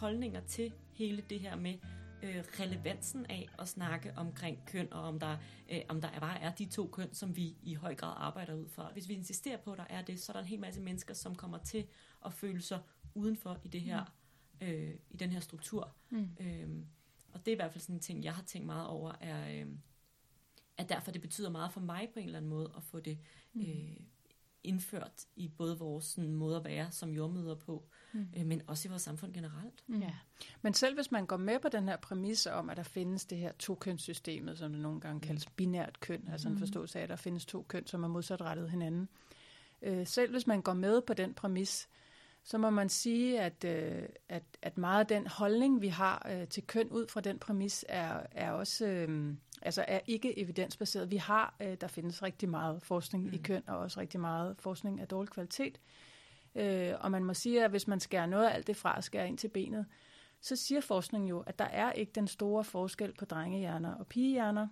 [0.00, 1.74] Holdninger til hele det her med
[2.22, 5.36] øh, relevansen af at snakke omkring køn, og om der,
[5.70, 8.68] øh, om der bare er de to køn, som vi i høj grad arbejder ud
[8.68, 8.92] fra.
[8.92, 11.14] Hvis vi insisterer på, at der er det, så er der en hel masse mennesker,
[11.14, 11.86] som kommer til
[12.26, 12.80] at føle sig
[13.14, 14.04] udenfor i det her,
[14.60, 15.94] øh, i den her struktur.
[16.10, 16.28] Mm.
[16.40, 16.86] Øhm,
[17.32, 19.60] og det er i hvert fald sådan en ting, jeg har tænkt meget over, er,
[19.60, 19.66] øh,
[20.76, 23.18] at derfor det betyder meget for mig på en eller anden måde at få det
[23.52, 23.60] Mm.
[23.60, 23.96] øh,
[24.64, 28.26] indført i både vores sådan, måde at være som jordmøder på, Mm.
[28.36, 29.82] øh, men også i vores samfund generelt.
[29.86, 30.00] Mm.
[30.00, 30.14] Ja.
[30.62, 33.38] Men selv hvis man går med på den her præmis om, at der findes det
[33.38, 36.58] her tokønssystemet, som det nogle gange kaldes binært køn, altså en Mhm.
[36.58, 39.08] forståelse af, at der findes to køn, som er modsatrettet hinanden.
[39.82, 41.88] Øh, selv hvis man går med på den præmis,
[42.44, 46.48] så må man sige, at, øh, at, at meget af den holdning, vi har øh,
[46.48, 51.10] til køn ud fra den præmis, er, er også øh, altså er ikke evidensbaseret.
[51.10, 53.32] Vi har, øh, der findes rigtig meget forskning mm.
[53.32, 55.80] i køn, og også rigtig meget forskning af dårlig kvalitet.
[56.54, 59.04] Øh, og man må sige, at hvis man skærer noget af alt det fra og
[59.04, 59.86] skærer ind til benet,
[60.40, 64.68] så siger forskningen jo, at der er ikke den store forskel på drengehjerner og pigehjerner.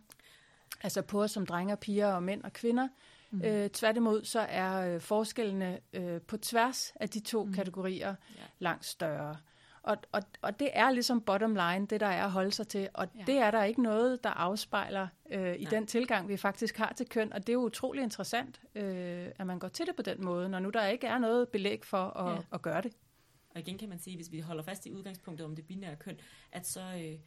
[0.83, 2.89] Altså på os som drenge og piger og mænd og kvinder.
[3.31, 3.43] Mm.
[3.45, 7.53] Øh, tværtimod så er øh, forskellene øh, på tværs af de to mm.
[7.53, 8.43] kategorier Ja.
[8.59, 9.37] langt større.
[9.83, 12.89] Og, og, og det er ligesom bottom line, det der er at holde sig til.
[12.95, 13.23] Og Ja.
[13.27, 15.71] det er der ikke noget, der afspejler øh, i Nej.
[15.71, 17.33] den tilgang, vi faktisk har til køn.
[17.33, 20.49] Og det er jo utrolig interessant, øh, at man går til det på den måde,
[20.49, 22.41] når nu der ikke er noget belæg for at, ja.
[22.53, 22.93] at gøre det.
[23.55, 26.17] Og igen kan man sige, hvis vi holder fast i udgangspunktet om det binære køn,
[26.53, 27.19] at så, øh,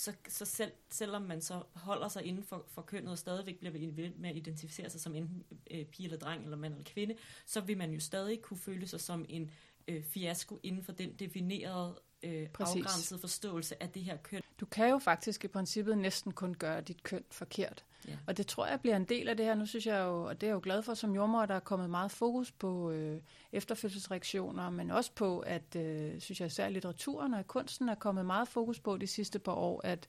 [0.00, 3.72] så, så selv, selvom man så holder sig inden for, for kønnet og stadigvæk bliver
[3.72, 7.14] ved med at identificere sig som enten øh, pige eller dreng, eller mand eller kvinde,
[7.46, 9.50] så vil man jo stadig kunne føle sig som en
[9.88, 12.76] øh, fiasko inden for den definerede, øh, Præcis.
[12.76, 14.42] afgrænsede forståelse af det her køn.
[14.60, 17.84] Du kan jo faktisk i princippet næsten kun gøre dit køn forkert.
[18.08, 18.16] Ja.
[18.26, 19.54] Og det tror jeg bliver en del af det her.
[19.54, 21.60] Nu synes jeg jo, og det er jeg jo glad for som jordmor, der er
[21.60, 23.20] kommet meget fokus på øh,
[23.52, 28.48] efterfødselsreaktioner, men også på, at, øh, synes jeg især litteraturen og kunsten er kommet meget
[28.48, 30.08] fokus på de sidste par år, at,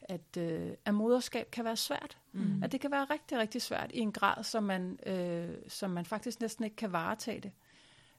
[0.00, 2.18] at, øh, at moderskab kan være svært.
[2.32, 2.62] Mm.
[2.62, 6.04] At det kan være rigtig, rigtig svært i en grad, som man, øh, som man
[6.04, 7.52] faktisk næsten ikke kan varetage det.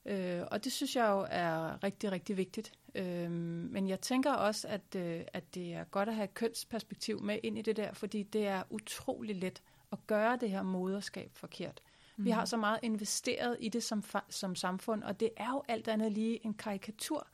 [0.06, 2.74] Øh, og det synes jeg jo er rigtig, rigtig vigtigt.
[2.96, 7.22] Øh, men jeg tænker også, at, øh, at det er godt at have et kønsperspektiv
[7.22, 9.62] med ind i det der, fordi det er utrolig let
[9.92, 11.82] at gøre det her moderskab forkert.
[12.18, 12.26] Mm.
[12.26, 15.88] Vi har så meget investeret i det som, som samfund, og det er jo alt
[15.88, 17.28] andet lige en karikatur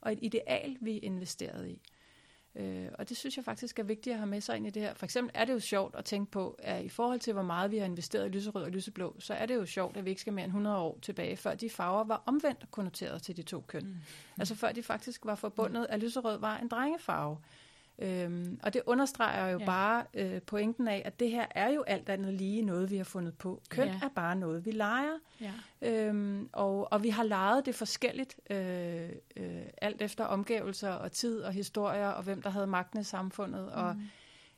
[0.00, 1.80] og et ideal, vi er investeret i.
[2.56, 4.82] Øh, og det synes jeg faktisk er vigtigt at have med sig ind i det
[4.82, 4.94] her.
[4.94, 7.70] For eksempel er det jo sjovt at tænke på, at i forhold til, hvor meget
[7.70, 10.20] vi har investeret i lyserød og lyseblå, så er det jo sjovt, at vi ikke
[10.20, 13.64] skal mere end 100 år tilbage, før de farver var omvendt konnoteret til de to
[13.66, 13.82] køn.
[13.82, 13.96] Mm.
[14.38, 17.38] Altså før de faktisk var forbundet, at lyserød var en drengefarve.
[17.98, 19.64] Øhm, og det understreger jo Ja.
[19.66, 23.04] bare øh, pointen af, at det her er jo alt andet lige noget, vi har
[23.04, 23.62] fundet på.
[23.68, 24.00] Køn Ja.
[24.02, 25.18] er bare noget, vi leger.
[25.40, 25.52] Ja.
[25.82, 31.40] Øhm, og, og vi har lejet det forskelligt, øh, øh, alt efter omgivelser og tid
[31.40, 33.62] og historier, og hvem der havde magten i samfundet.
[33.64, 33.80] Mm.
[33.82, 33.96] Og,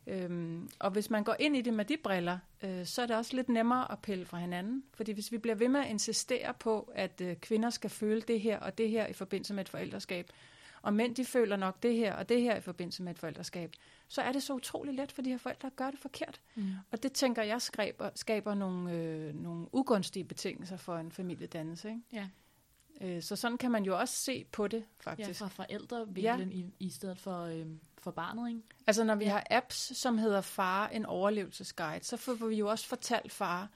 [0.06, 3.16] øhm, og hvis man går ind i det med de briller, øh, så er det
[3.16, 4.82] også lidt nemmere at pille fra hinanden.
[4.94, 8.40] Fordi hvis vi bliver ved med at insistere på, at øh, kvinder skal føle det
[8.40, 10.30] her og det her i forbindelse med et forældreskab,
[10.82, 13.72] og mænd de føler nok det her og det her i forbindelse med et forældreskab,
[14.08, 16.40] så er det så utrolig let for de her forældre at gøre det forkert.
[16.54, 16.70] Mm.
[16.90, 21.88] Og det tænker jeg skaber, skaber nogle, øh, nogle ugunstige betingelser for en familiedannelse.
[21.88, 22.02] Ikke?
[22.12, 22.28] Ja.
[23.00, 25.38] Øh, så sådan kan man jo også se på det, ja, faktisk.
[25.40, 26.56] fra forældrevinklen ja.
[26.56, 28.62] i, i stedet for, øhm, for barnet, ikke?
[28.86, 29.30] Altså når vi Ja.
[29.30, 33.68] har apps, som hedder Far, en overlevelsesguide, så får vi jo også fortalt far,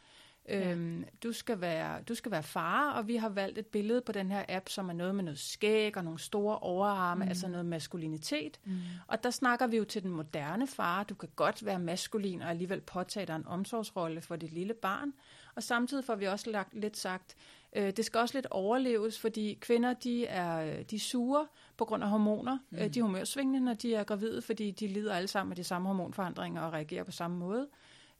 [0.48, 4.12] øhm, du, skal være, du skal være far, og vi har valgt et billede på
[4.12, 7.28] den her app, som er noget med noget skæg og nogle store overarme, mm.
[7.28, 8.60] altså noget maskulinitet.
[8.64, 8.78] Mm.
[9.06, 11.02] Og der snakker vi jo til den moderne far.
[11.04, 15.12] Du kan godt være maskulin og alligevel påtage dig en omsorgsrolle for dit lille barn.
[15.54, 17.36] Og samtidig får vi også lagt lidt sagt,
[17.76, 22.02] øh, det skal også lidt overleves, fordi kvinder de er, de er sure på grund
[22.02, 22.58] af hormoner.
[22.70, 22.78] Mm.
[22.78, 25.64] Øh, de er humørsvingende, når de er gravide, fordi de lider alle sammen af de
[25.64, 27.68] samme hormonforandringer og reagerer på samme måde.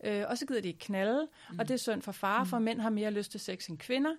[0.03, 1.59] Øh, og så gider de ikke knalde, mm.
[1.59, 4.12] og det er synd for far, for mænd har mere lyst til sex end kvinder.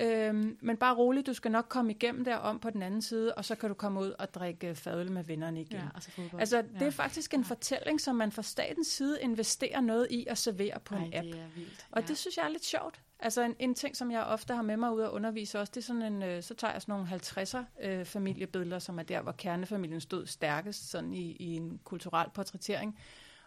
[0.00, 3.34] Øhm, men bare roligt, du skal nok komme igennem der om på den anden side,
[3.34, 5.76] og så kan du komme ud og drikke fadøl med vennerne igen.
[5.76, 6.40] Ja, altså fodbold.
[6.40, 6.86] Altså, det ja.
[6.86, 10.94] er faktisk en fortælling, som man fra statens side investerer noget i at servere på
[10.94, 11.26] Ej, en app.
[11.26, 11.86] det er vildt.
[11.90, 13.00] Og det synes jeg er lidt sjovt.
[13.20, 15.80] Altså en, en ting, som jeg ofte har med mig ud at undervise også, det
[15.80, 19.22] er sådan en, øh, så tager jeg sådan nogle 50'er øh, familiebilleder, som er der,
[19.22, 22.98] hvor kernefamilien stod stærkest sådan i, i en kulturel portrættering.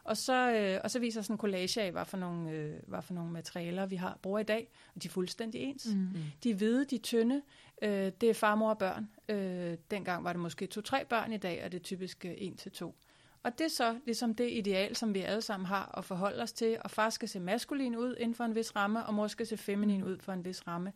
[0.10, 2.74] Og så, øh, og så viser jeg sådan en collage af, hvad for, nogle, øh,
[2.88, 4.72] hvad for nogle materialer vi har bruger i dag.
[4.95, 5.88] Og de er fuldstændig ens.
[5.93, 6.00] Mm.
[6.00, 6.13] Mm.
[6.43, 7.41] De er hvide, de er tynde.
[7.82, 9.10] Øh, det er far, mor og børn.
[9.30, 12.72] Øh, dengang var det måske to-tre børn, i dag er det typisk øh, en til
[12.72, 12.95] to.
[13.43, 16.52] Og det er så ligesom det ideal, som vi alle sammen har at forholde os
[16.52, 16.78] til.
[16.84, 19.58] Og far skal se maskulin ud inden for en vis ramme, og mor skal se
[19.58, 20.93] feminin ud for en vis ramme.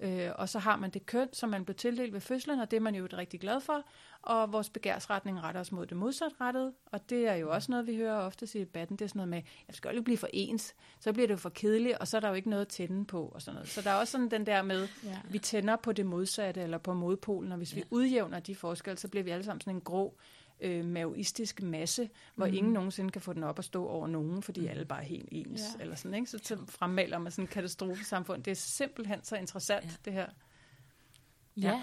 [0.00, 2.76] Øh, og så har man det køn, som man blev tildelt ved fødslen, og det
[2.76, 3.82] er man jo rigtig glad for.
[4.22, 7.96] Og vores begærsretning retter os mod det modsatrettede, og det er jo også noget, vi
[7.96, 8.96] hører ofte i debatten.
[8.96, 11.32] Det er sådan noget med, jeg skal jo ikke blive for ens, så bliver det
[11.32, 13.32] jo for kedeligt, og så er der jo ikke noget at tænde på.
[13.34, 13.68] Og sådan noget.
[13.68, 15.18] Så der er også sådan den der med, Ja.
[15.30, 19.08] vi tænder på det modsatte eller på modpolen, og hvis vi udjævner de forskelle, så
[19.08, 20.16] bliver vi alle sammen sådan en grå
[20.60, 22.54] øh, maoistisk masse, hvor mm.
[22.54, 24.68] ingen nogensinde kan få den op at stå over nogen, fordi mm.
[24.68, 25.62] alle bare er helt ens.
[25.78, 25.82] Ja.
[25.82, 26.30] Eller sådan, ikke?
[26.30, 28.42] Så, så fremmaler man sådan en katastrofesamfund.
[28.42, 29.90] Det er simpelthen så interessant, Ja.
[30.04, 30.26] det her.
[31.56, 31.68] Ja.
[31.68, 31.82] Ja.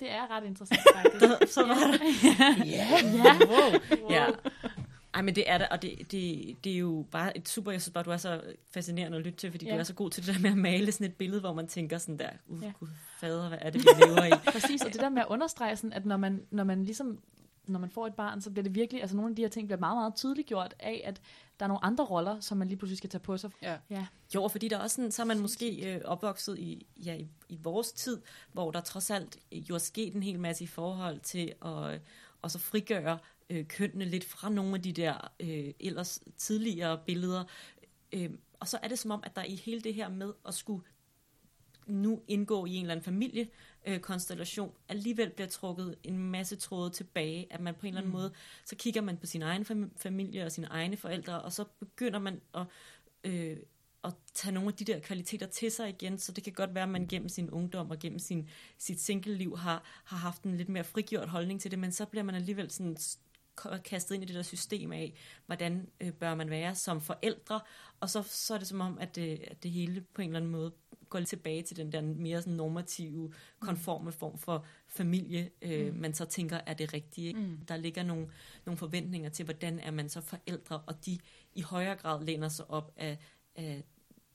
[0.00, 1.24] Det er ret interessant, faktisk.
[1.54, 2.00] Så var det.
[2.66, 2.88] Ja,
[3.24, 3.38] ja.
[3.46, 4.10] Wow.
[4.10, 4.26] Ja.
[5.14, 7.82] Ej, men det er det, og det, det, det er jo bare et super, jeg
[7.82, 9.74] synes bare, du er så fascinerende at lytte til, fordi ja.
[9.74, 11.66] Du er så god til det der med at male sådan et billede, hvor man
[11.68, 12.72] tænker sådan der, uh, Ja.
[12.80, 12.88] gud
[13.20, 14.30] fader, hvad er det, vi lever i?
[14.52, 17.20] Præcis, og det der med at understrege, sådan, at når man, når man ligesom
[17.66, 19.68] når man får et barn, så bliver det virkelig, altså nogle af de her ting
[19.68, 21.20] bliver meget, meget tydeligt gjort af, at
[21.60, 23.50] der er nogle andre roller, som man lige pludselig skal tage på sig.
[23.62, 23.76] Ja.
[23.90, 24.06] Ja.
[24.34, 27.28] Jo, fordi der er også sådan, så er man måske øh, opvokset i, ja, i,
[27.48, 28.20] i vores tid,
[28.52, 32.00] hvor der trods alt jo er sket en hel masse i forhold til at, øh,
[32.42, 33.18] og så frigøre
[33.50, 37.44] øh, kønnene lidt fra nogle af de der øh, ellers tidligere billeder.
[38.12, 40.54] Øh, og så er det som om, at der i hele det her med at
[40.54, 40.82] skulle
[41.86, 47.60] nu indgå i en eller anden familiekonstellation, alligevel bliver trukket en masse tråde tilbage, at
[47.60, 48.18] man på en eller anden mm.
[48.18, 48.32] måde,
[48.64, 52.18] så kigger man på sin egen fam- familie og sine egne forældre, og så begynder
[52.18, 52.66] man at,
[53.24, 53.56] øh,
[54.04, 56.84] at tage nogle af de der kvaliteter til sig igen, så det kan godt være,
[56.84, 60.68] at man gennem sin ungdom og gennem sin, sit single-liv har, har haft en lidt
[60.68, 62.96] mere frigjort holdning til det, men så bliver man alligevel sådan
[63.84, 65.14] kastet ind i det der system af,
[65.46, 67.60] hvordan øh, bør man være som forældre,
[68.00, 70.38] og så, så er det som om, at det, at det hele på en eller
[70.38, 70.72] anden måde
[71.08, 76.00] går lidt tilbage til den der mere sådan normative, konforme form for familie, øh, mm.
[76.00, 77.34] man så tænker er det rigtige.
[77.34, 77.58] Mm.
[77.68, 78.30] Der ligger nogle,
[78.66, 81.18] nogle forventninger til, hvordan er man så forældre, og de
[81.54, 83.18] i højere grad læner sig op af,
[83.56, 83.84] af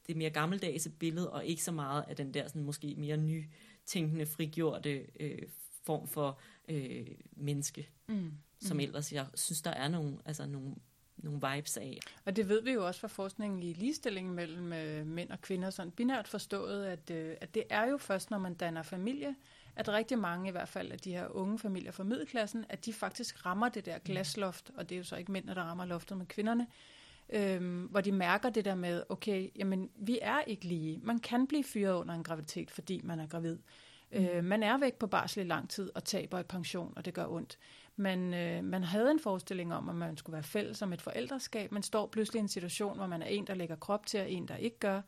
[0.07, 4.25] det mere gammeldags billede, og ikke så meget af den der sådan, måske mere nytænkende,
[4.25, 5.41] frigjorte øh,
[5.83, 8.31] form for øh, menneske, Mm.
[8.61, 10.75] Som ellers jeg synes, der er nogle, altså nogle,
[11.17, 11.99] nogle vibes af.
[12.25, 15.69] Og det ved vi jo også fra forskningen i ligestilling mellem øh, mænd og kvinder,
[15.69, 19.35] sådan binært forstået, at, øh, at det er jo først, når man danner familie,
[19.75, 22.93] at rigtig mange i hvert fald af de her unge familier fra middelklassen, at de
[22.93, 26.17] faktisk rammer det der glasloft, og det er jo så ikke mændene, der rammer loftet
[26.17, 26.67] med kvinderne,
[27.29, 30.99] øhm, hvor de mærker det der med, okay, jamen vi er ikke lige.
[31.03, 33.57] Man kan blive fyret under en graviditet, fordi man er gravid.
[34.11, 34.25] Mm.
[34.25, 37.13] Øh, man er væk på barsel i lang tid og taber i pension, og det
[37.13, 37.57] gør ondt.
[37.95, 41.71] Men øh, man havde en forestilling om, at man skulle være fælles om et forældreskab.
[41.71, 44.31] Man står pludselig i en situation, hvor man er en, der lægger krop til, og
[44.31, 45.01] en, der ikke gør.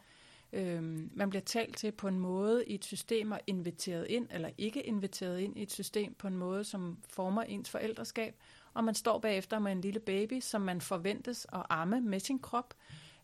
[0.54, 4.50] Øhm, man bliver talt til på en måde i et system og inviteret ind, eller
[4.58, 8.36] ikke inviteret ind i et system på en måde, som former ens forældreskab.
[8.73, 12.39] Og man står bagefter med en lille baby, som man forventes at amme med sin
[12.39, 12.73] krop,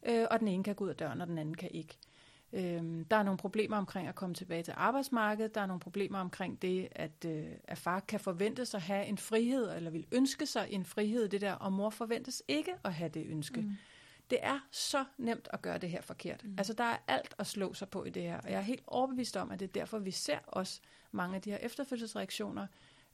[0.06, 1.98] øh, og den ene kan gå ud af døren, og den anden kan ikke.
[2.54, 5.56] Øhm, der er nogle problemer omkring at komme tilbage til arbejdsmarkedet.
[5.56, 9.18] Der er nogle problemer omkring det, at, øh, at far kan forventes at have en
[9.18, 13.10] frihed, eller vil ønske sig en frihed, det der, og mor forventes ikke at have
[13.10, 13.62] det ønske.
[13.62, 13.72] Mm.
[14.30, 16.44] Det er så nemt at gøre det her forkert.
[16.44, 16.56] Mm.
[16.58, 18.84] Altså, der er alt at slå sig på i det her, og jeg er helt
[18.88, 22.68] overbevist om, at det er derfor, vi ser også mange af de her efterfødselsreaktioner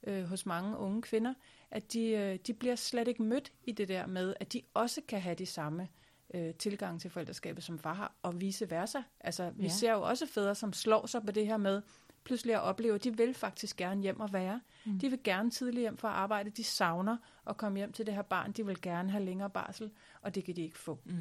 [0.06, 1.34] øh, hos mange unge kvinder,
[1.70, 5.00] at de, øh, de bliver slet ikke mødt i det der med, at de også
[5.08, 5.88] kan have de samme
[6.34, 8.98] øh, tilgang til forældreskabet, som far har, og vice versa.
[9.20, 9.68] Altså, vi Ja.
[9.68, 11.82] ser jo også fædre, som slår sig på det her med,
[12.24, 14.60] pludselig at opleve, at de vil faktisk gerne hjem og være.
[14.84, 14.98] Mm.
[14.98, 16.50] De vil gerne tidligt hjem fra arbejde.
[16.50, 17.16] De savner
[17.46, 18.52] at komme hjem til det her barn.
[18.52, 19.90] De vil gerne have længere barsel,
[20.22, 20.98] og det kan de ikke få.
[21.04, 21.16] Mm.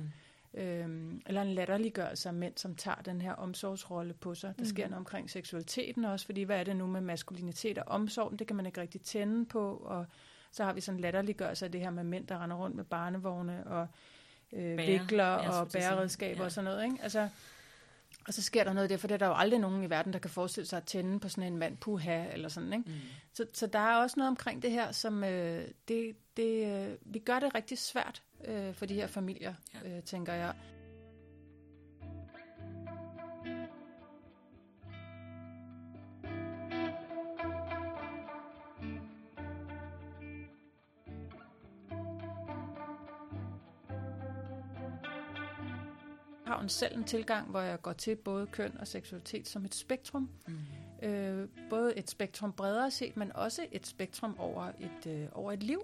[0.53, 4.53] Øhm, eller en latterliggørelse af mænd, som tager den her omsorgsrolle på sig.
[4.59, 8.39] Der sker noget omkring seksualiteten også, fordi hvad er det nu med maskulinitet og omsorg?
[8.39, 10.05] Det kan man ikke rigtig tænde på, og
[10.51, 12.83] så har vi sådan en latterliggørelse af det her med mænd, der render rundt med
[12.83, 13.87] barnevogne og
[14.53, 16.45] øh, Bære, vikler og bæreredskaber Ja.
[16.45, 16.83] og sådan noget.
[16.83, 16.97] Ikke?
[17.03, 17.29] Altså,
[18.27, 20.13] og så sker der noget der, for det er der jo aldrig nogen i verden,
[20.13, 22.73] der kan forestille sig at tænde på sådan en mand, puha, eller sådan.
[22.73, 22.89] Ikke?
[22.89, 22.95] Mm.
[23.33, 27.19] Så, så der er også noget omkring det her, som øh, det, det, øh, vi
[27.19, 29.89] gør det rigtig svært øh, for de her familier, Ja.
[29.97, 30.53] øh, tænker jeg.
[46.63, 50.29] Jo selv en tilgang, hvor jeg går til både køn og seksualitet som et spektrum.
[50.47, 51.07] Mm.
[51.07, 55.63] Øh, både et spektrum bredere set, men også et spektrum over et, øh, over et
[55.63, 55.81] liv.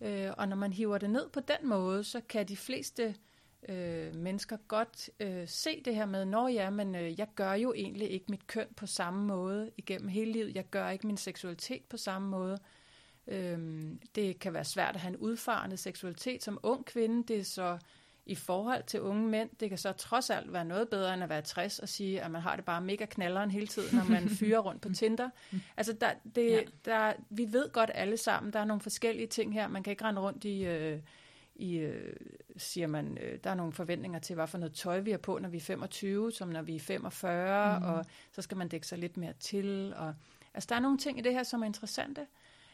[0.00, 3.14] Øh, og når man hiver det ned på den måde, så kan de fleste
[3.68, 7.72] øh, mennesker godt øh, se det her med, når ja, men øh, jeg gør jo
[7.72, 10.54] egentlig ikke mit køn på samme måde igennem hele livet.
[10.54, 12.58] Jeg gør ikke min seksualitet på samme måde.
[13.26, 13.82] Øh,
[14.14, 17.24] det kan være svært at have en udfarende seksualitet som ung kvinde.
[17.28, 17.78] Det er så
[18.28, 21.28] i forhold til unge mænd, det kan så trods alt være noget bedre end at
[21.28, 24.28] være 60 og sige, at man har det bare mega knalleren hele tiden, når man
[24.38, 25.30] fyrer rundt på Tinder.
[25.76, 26.60] Altså, der, det, Ja.
[26.84, 29.68] der, vi ved godt alle sammen, der er nogle forskellige ting her.
[29.68, 30.64] Man kan ikke rende rundt i...
[30.64, 31.00] Øh,
[31.60, 32.16] i, øh,
[32.56, 35.38] siger man, øh, der er nogle forventninger til, hvad for noget tøj vi har på,
[35.38, 37.84] når vi er 25, som når vi er 45, mm.
[37.86, 39.94] og så skal man dække sig lidt mere til.
[39.96, 40.14] Og,
[40.54, 42.26] altså, der er nogle ting i det her, som er interessante.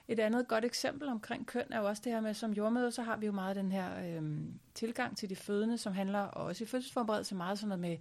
[0.09, 3.03] Et andet godt eksempel omkring køn er jo også det her med, som jordmøder, så
[3.03, 6.67] har vi jo meget den her øhm, tilgang til de fødende, som handler også i
[6.67, 7.99] fødselsforberedelse meget sådan noget med,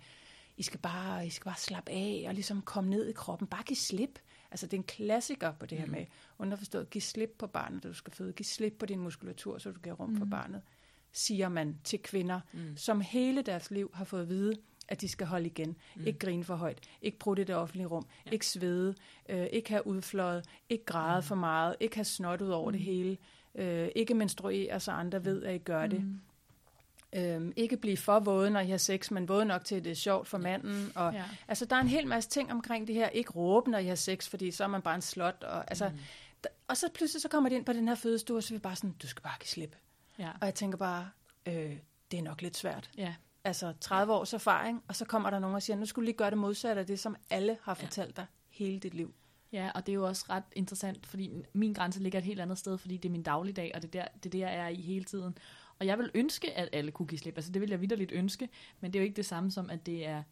[0.57, 3.47] I skal, bare, I skal bare slappe af og ligesom komme ned i kroppen.
[3.47, 4.19] Bare give slip.
[4.51, 6.05] Altså det er en klassiker på det her med,
[6.39, 8.33] underforstået, giv slip på barnet, da du skal føde.
[8.33, 10.17] Giv slip på din muskulatur, så du giver rum mm.
[10.17, 10.61] for barnet,
[11.11, 12.77] siger man til kvinder, mm.
[12.77, 14.55] som hele deres liv har fået at vide,
[14.87, 15.75] at de skal holde igen.
[15.95, 16.07] Mm.
[16.07, 16.79] Ikke grine for højt.
[17.01, 18.05] Ikke bruge det i det offentlige rum.
[18.25, 18.31] Ja.
[18.31, 18.95] Ikke svede.
[19.29, 20.45] Øh, ikke have udfløjet.
[20.69, 21.23] Ikke græde mm.
[21.23, 21.75] for meget.
[21.79, 22.73] Ikke have snot ud over mm.
[22.73, 23.17] det hele.
[23.55, 26.03] Øh, ikke menstruere, så andre ved, at I gør det.
[26.03, 26.19] Mm.
[27.15, 29.91] Øhm, ikke blive for våde, når I har sex, men våde nok til, at det
[29.91, 30.91] er sjovt for manden.
[30.95, 31.23] Og, ja.
[31.47, 33.09] Altså, der er en hel masse ting omkring det her.
[33.09, 35.43] Ikke råbe, når I har sex, fordi så er man bare en slot.
[35.43, 35.97] Og, altså, mm.
[36.43, 38.57] der, og så pludselig så kommer det ind på den her fødestue, og så er
[38.57, 39.75] vi bare sådan, du skal bare give slip.
[40.19, 40.29] Ja.
[40.41, 41.09] Og jeg tænker bare,
[41.45, 41.77] øh,
[42.11, 42.89] det er nok lidt svært.
[42.97, 43.13] ja.
[43.45, 46.17] Altså 30 års erfaring, og så kommer der nogen og siger, nu skulle du lige
[46.17, 49.13] gøre det modsatte af det, som alle har fortalt dig hele dit liv.
[49.51, 52.57] Ja, og det er jo også ret interessant, fordi min grænse ligger et helt andet
[52.57, 54.67] sted, fordi det er min dagligdag, og det er, der, det er det, jeg er
[54.67, 55.37] i hele tiden.
[55.79, 57.37] Og jeg vil ønske, at alle kunne give slip.
[57.37, 59.85] Altså det vil jeg vidderligt ønske, men det er jo ikke det samme som, at
[59.85, 60.23] det er,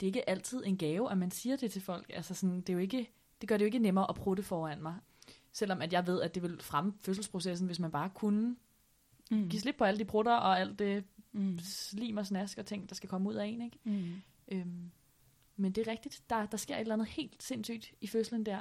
[0.00, 2.10] det er ikke altid en gave, at man siger det til folk.
[2.14, 4.82] Altså sådan, det, er jo ikke, det gør det jo ikke nemmere at prutte foran
[4.82, 4.94] mig.
[5.52, 8.56] Selvom at jeg ved, at det vil fremme fødselsprocessen, hvis man bare kunne
[9.30, 9.48] Mm.
[9.48, 11.58] give slip på alle de prutter og alt det Mm.
[11.62, 13.60] slim og snask og ting, der skal komme ud af en.
[13.62, 13.78] Ikke?
[13.84, 14.12] Mm.
[14.48, 14.90] Øhm,
[15.56, 18.60] men det er rigtigt, der, der sker et eller andet helt sindssygt i fødslen der.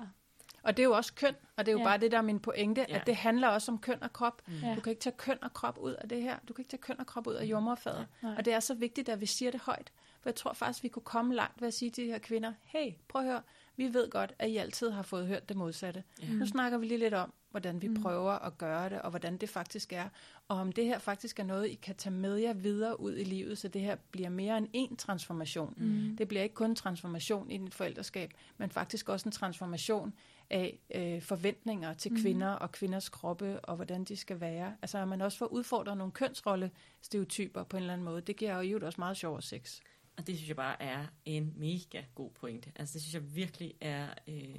[0.64, 1.84] Og det er jo også køn, og det er jo Ja.
[1.84, 1.90] ja.
[1.90, 2.86] bare det, der er min pointe, Ja.
[2.90, 3.00] ja.
[3.00, 4.42] at det handler også om køn og krop.
[4.48, 4.54] Mm.
[4.64, 4.76] Ja.
[4.76, 6.40] Du kan ikke tage køn og krop ud af det her.
[6.48, 8.08] Du kan ikke tage køn og krop ud af jordmorfadet.
[8.24, 8.36] Nej.
[8.38, 9.92] Og det er så vigtigt, at vi siger det højt.
[10.22, 12.54] For jeg tror faktisk, vi kunne komme langt ved at sige til de her kvinder,
[12.64, 13.42] hey, prøv at høre,
[13.78, 16.04] vi ved godt, at I altid har fået hørt det modsatte.
[16.22, 16.28] Ja.
[16.28, 17.94] Nu snakker vi lige lidt om, hvordan vi Mm.
[17.94, 18.02] mm.
[18.04, 20.10] prøver at gøre det, og hvordan det faktisk er.
[20.48, 23.24] Og om det her faktisk er noget, I kan tage med jer videre ud i
[23.24, 25.74] livet, så det her bliver mere end en transformation.
[25.78, 26.18] Mm.
[26.18, 30.14] Det bliver ikke kun en transformation i et forældreskab, men faktisk også en transformation
[30.50, 32.22] af øh, forventninger til Mhm.
[32.22, 34.76] kvinder og kvinders kroppe, og hvordan de skal være.
[34.82, 38.22] Altså at man også får udfordret nogle kønsrollestereotyper på en eller anden måde.
[38.22, 39.80] Det giver jo også meget sjov sex.
[40.18, 42.72] Og det synes jeg bare er en mega god pointe.
[42.76, 44.56] Altså det synes jeg virkelig er øh,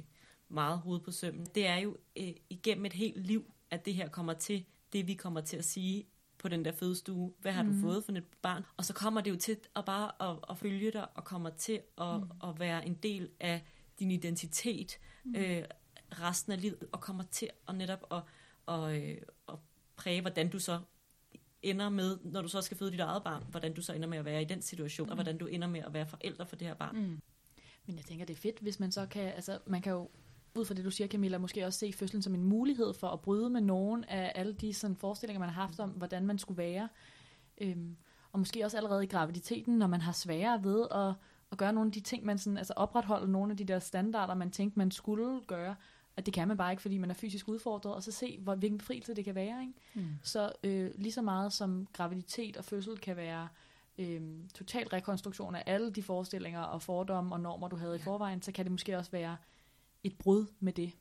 [0.49, 1.45] meget hoved på sømmen.
[1.55, 5.13] Det er jo øh, igennem et helt liv, at det her kommer til, det vi
[5.13, 6.05] kommer til at sige
[6.37, 7.33] på den der fødestue.
[7.39, 7.73] Hvad har mm.
[7.73, 8.65] du fået for et barn?
[8.77, 11.81] Og så kommer det jo til at bare at, at følge dig, og kommer til
[11.97, 12.49] at, mm.
[12.49, 13.61] at være en del af
[13.99, 15.35] din identitet mm.
[15.35, 15.63] øh,
[16.11, 18.21] resten af livet, og kommer til at netop at,
[18.75, 19.17] at, øh,
[19.49, 19.55] at
[19.95, 20.79] præge, hvordan du så
[21.69, 24.17] ender med, når du så skal føde dit eget barn, hvordan du så ender med
[24.17, 25.11] at være i den situation, mm.
[25.11, 26.95] og hvordan du ender med at være forælder for det her barn.
[26.95, 27.21] Mm.
[27.85, 30.09] Men jeg tænker, det er fedt, hvis man så kan, altså man kan jo,
[30.55, 33.21] ud fra det du siger Camilla, måske også se fødslen som en mulighed for at
[33.21, 36.57] bryde med nogen af alle de sådan, forestillinger, man har haft om, hvordan man skulle
[36.57, 36.89] være.
[37.61, 37.97] Øhm,
[38.31, 41.13] og måske også allerede i graviditeten, når man har sværere ved at,
[41.51, 44.33] at gøre nogle af de ting, man sådan, altså opretholde nogle af de der standarder,
[44.33, 45.75] man tænkte, man skulle gøre,
[46.17, 48.55] at det kan man bare ikke, fordi man er fysisk udfordret, og så se, hvor,
[48.55, 49.61] hvilken befrielse det kan være.
[49.61, 49.73] Ikke?
[49.93, 50.15] Mm.
[50.23, 53.47] Så øh, lige så meget som graviditet og fødsel kan være
[53.97, 54.21] øh,
[54.53, 58.51] total rekonstruktion af alle de forestillinger og fordomme og normer, du havde i forvejen, så
[58.51, 59.37] kan det måske også være
[60.03, 60.91] et brud med det.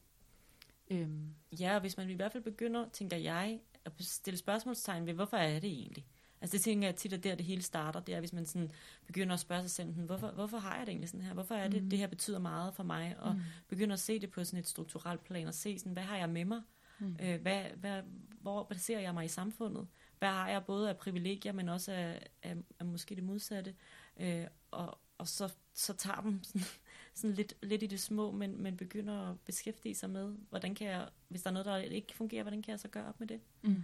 [0.91, 5.15] Øhm, Ja, og hvis man i hvert fald begynder, tænker jeg, at stille spørgsmålstegn ved,
[5.15, 6.07] hvorfor er det egentlig?
[6.45, 8.71] Altså det tænker jeg tit, at der det hele starter, det er, hvis man sådan
[9.07, 11.35] begynder at spørge sig selv, "Hm, hvorfor, hvorfor har jeg det egentlig sådan her?
[11.35, 11.91] Hvorfor er det, Mhm.
[11.91, 13.17] det her betyder meget for mig?
[13.19, 13.41] Og Mm.
[13.69, 16.29] begynder at se det på sådan et strukturelt plan, og se sådan, hvad har jeg
[16.29, 16.63] med mig?
[16.99, 17.17] Mm.
[17.23, 18.03] Øh, hvad, hvad,
[18.41, 19.87] hvor placerer jeg mig i samfundet?
[20.19, 23.75] Hvad har jeg både af privilegier, men også af, af, af måske det modsatte?
[24.21, 26.63] Øh, og, og så, så tager dem sådan,
[27.15, 30.87] sådan lidt, lidt i det små, men, men begynder at beskæftige sig med, hvordan kan
[30.87, 33.29] jeg, hvis der er noget, der ikke fungerer, hvordan kan jeg så gøre op med
[33.29, 33.41] det?
[33.63, 33.83] Mm.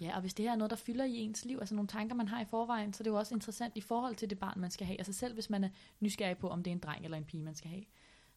[0.00, 2.14] Ja, og hvis det her er noget, der fylder i ens liv, altså nogle tanker,
[2.16, 4.60] man har i forvejen, så er det jo også interessant i forhold til det barn,
[4.60, 4.98] man skal have.
[4.98, 5.68] Altså selv hvis man er
[6.00, 7.84] nysgerrig på, om det er en dreng eller en pige, man skal have.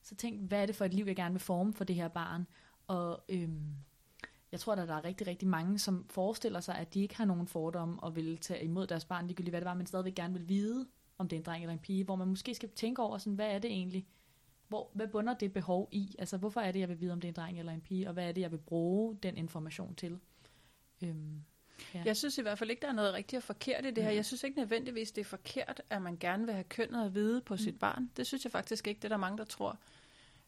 [0.02, 2.08] Så tænk, hvad er det for et liv, jeg gerne vil forme for det her
[2.08, 2.48] barn?
[2.88, 3.76] Og øhm,
[4.52, 7.26] jeg tror, at der er rigtig, rigtig mange, som forestiller sig, at de ikke har
[7.26, 10.34] nogen fordomme og vil tage imod deres barn, ligegyldigt hvad det var, men stadigvæk gerne
[10.34, 10.88] vil vide,
[11.18, 13.34] om det er en dreng eller en pige, hvor man måske skal tænke over, sådan,
[13.34, 14.08] hvad er det egentlig?
[14.68, 16.16] Hvor, hvad bunder det behov i?
[16.20, 18.08] Altså, hvorfor er det, jeg vil vide, om det er en dreng eller en pige,
[18.08, 20.20] og hvad er det, jeg vil bruge den information til?
[21.04, 21.44] Øhm,
[21.94, 22.02] Ja.
[22.06, 24.10] Jeg synes i hvert fald ikke, der er noget rigtigt og forkert i det her.
[24.10, 24.16] Mhm.
[24.16, 27.42] Jeg synes ikke nødvendigvis, det er forkert, at man gerne vil have kønnet at vide
[27.42, 28.10] på sit barn.
[28.18, 29.78] Det synes jeg faktisk ikke, det er der mange, der tror.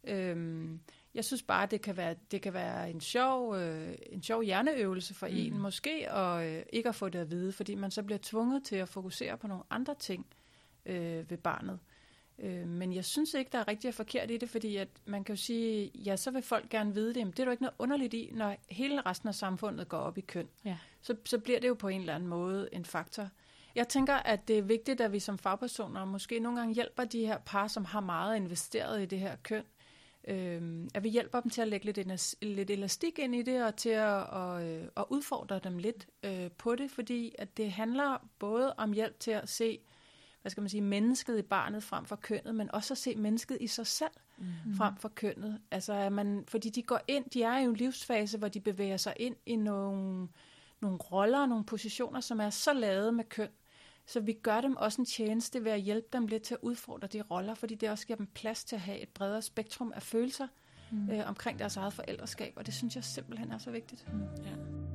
[0.03, 0.79] Øhm,
[1.15, 5.13] Jeg synes bare, det kan være, det kan være en, sjov, øh, en sjov hjerneøvelse
[5.13, 5.33] for mm.
[5.35, 8.63] en, måske, og øh, ikke at få det at vide, fordi man så bliver tvunget
[8.63, 10.25] til at fokusere på nogle andre ting
[10.85, 11.79] øh, ved barnet.
[12.39, 15.35] Øh, men jeg synes ikke, der er rigtig forkert i det, fordi at man kan
[15.35, 17.75] jo sige, ja, så vil folk gerne vide det, men det er jo ikke noget
[17.79, 20.47] underligt i, når hele resten af samfundet går op i køn.
[20.65, 20.77] Ja.
[21.01, 23.29] Så, så bliver det jo på en eller anden måde en faktor.
[23.75, 27.25] Jeg tænker, at det er vigtigt, at vi som fagpersoner måske nogle gange hjælper de
[27.25, 29.63] her par, som har meget investeret i det her køn,
[30.27, 33.75] øh, at vi hjælper dem til at lægge lidt, lidt elastik ind i det, og
[33.75, 38.27] til at, og, øh, at udfordre dem lidt øh, på det, fordi at det handler
[38.39, 39.79] både om hjælp til at se,
[40.45, 43.57] hvad skal man sige, mennesket i barnet frem for kønnet, men også at se mennesket
[43.61, 44.75] i sig selv mm.
[44.77, 45.59] frem for kønnet.
[45.71, 48.97] Altså, at man, fordi de går ind, de er i en livsfase, hvor de bevæger
[48.97, 50.27] sig ind i nogle,
[50.81, 53.49] nogle roller, nogle positioner, som er så lavet med køn,
[54.05, 57.07] så vi gør dem også en tjeneste ved at hjælpe dem lidt til at udfordre
[57.07, 60.03] de roller, fordi det også giver dem plads til at have et bredere spektrum af
[60.03, 60.47] følelser
[60.91, 61.09] mm.
[61.09, 64.07] øh, omkring deres eget forældreskab, og det synes jeg simpelthen er så vigtigt.
[64.13, 64.43] Mm.
[64.43, 64.94] Ja.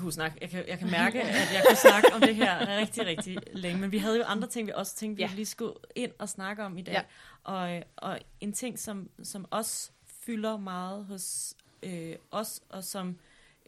[0.00, 3.06] Kunne snakke, jeg kan, jeg kan mærke, at jeg kan snakke om det her rigtig,
[3.06, 5.34] rigtig længe, men vi havde jo andre ting, vi også tænkte, vi ja.
[5.34, 6.92] lige skulle ind og snakke om i dag.
[6.92, 7.02] Ja.
[7.44, 13.18] Og, og en ting, som, som også fylder meget hos øh, os, og som,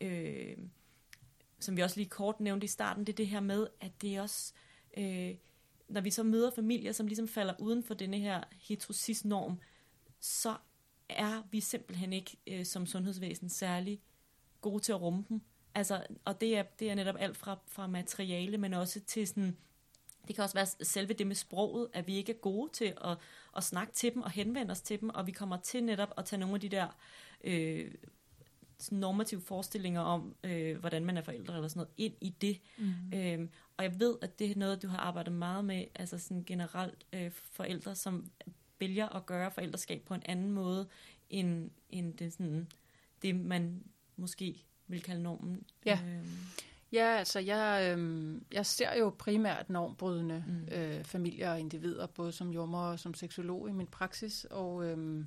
[0.00, 0.56] øh,
[1.60, 4.16] som vi også lige kort nævnte i starten, det er det her med, at det
[4.16, 4.52] er også,
[4.96, 5.34] øh,
[5.88, 9.60] når vi så møder familier, som ligesom falder uden for denne her heterosis-norm,
[10.20, 10.56] så
[11.08, 14.00] er vi simpelthen ikke øh, som sundhedsvæsen særlig
[14.60, 15.40] gode til at rumme dem.
[15.74, 19.56] Altså, og det er, det er netop alt fra, fra materiale, men også til sådan,
[20.28, 23.18] det kan også være selve det med sproget, at vi ikke er gode til at,
[23.56, 26.24] at snakke til dem og henvende os til dem, og vi kommer til netop at
[26.24, 26.88] tage nogle af de der
[27.44, 27.94] øh,
[28.90, 32.60] normative forestillinger om, øh, hvordan man er forældre eller sådan noget, ind i det.
[32.78, 33.12] Mm.
[33.14, 36.44] Øh, og jeg ved, at det er noget, du har arbejdet meget med, altså sådan
[36.44, 38.30] generelt øh, forældre, som
[38.78, 40.88] vælger at gøre forældreskab på en anden måde,
[41.30, 42.68] end, end det, sådan,
[43.22, 43.84] det man
[44.16, 45.66] måske vil kalde normen.
[45.86, 45.98] Ja.
[46.06, 46.26] Øh.
[46.92, 50.74] Ja, altså jeg, øh, jeg ser jo primært normbrydende mm.
[50.74, 55.24] øh, familier og individer, både som jommer og som seksolog i min praksis, og, øh,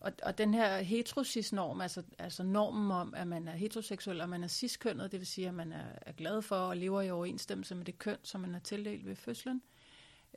[0.00, 4.44] og, og den her heterosis-norm, altså, altså normen om, at man er heteroseksuel og man
[4.44, 7.74] er ciskønnet, det vil sige, at man er, er glad for og lever i overensstemmelse
[7.74, 9.62] med det køn, som man er tildelt ved fødslen,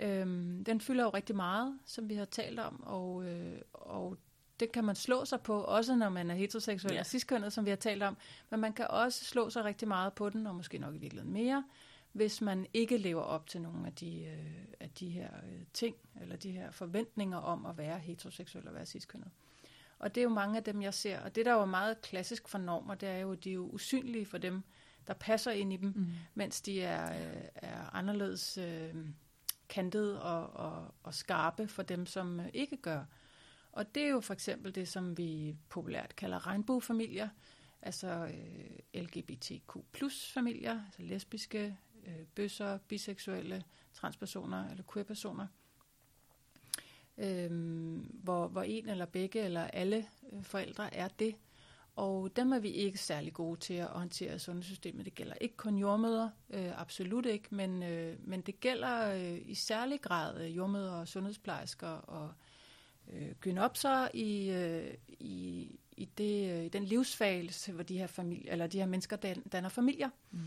[0.01, 0.25] øh,
[0.65, 4.17] den fylder jo rigtig meget, som vi har talt om, og, øh, og
[4.59, 6.99] det kan man slå sig på, også når man er heteroseksuel ja.
[6.99, 8.17] og ciskønnet, som vi har talt om.
[8.49, 11.33] Men man kan også slå sig rigtig meget på den, og måske nok i virkeligheden
[11.33, 11.63] mere,
[12.11, 15.95] hvis man ikke lever op til nogle af de, øh, af de her øh, ting,
[16.21, 19.29] eller de her forventninger om at være heteroseksuel og være ciskønnet.
[19.99, 21.19] Og det er jo mange af dem, jeg ser.
[21.19, 23.65] Og det, der er jo meget klassisk for normer, det er jo, de er jo
[23.65, 24.63] usynlige for dem,
[25.07, 26.07] der passer ind i dem, mm.
[26.33, 28.95] mens de er, øh, er anderledes øh,
[29.69, 33.03] kantet og, og, og skarpe for dem, som øh, ikke gør.
[33.77, 37.29] Og det er jo for eksempel det, som vi populært kalder regnbuefamilier,
[37.81, 43.63] altså øh, LGBTQ plus familier, altså lesbiske, øh, bøsser, biseksuelle,
[43.93, 45.47] transpersoner eller queer-personer,
[47.17, 47.51] øh,
[48.23, 51.35] hvor, hvor en eller begge eller alle øh, forældre er det.
[51.95, 55.05] Og dem er vi ikke særlig gode til at håndtere i sundhedssystemet.
[55.05, 59.55] Det gælder ikke kun jordmøder, øh, absolut ikke, men, øh, men det gælder øh, i
[59.55, 62.33] særlig grad øh, jordmøder og sundhedsplejersker og
[63.13, 68.51] øh, gynopser i, øh, i, i, det, øh, i den livsfase, hvor de her, familie,
[68.51, 70.09] eller de her mennesker dan, danner familier.
[70.31, 70.39] Mm.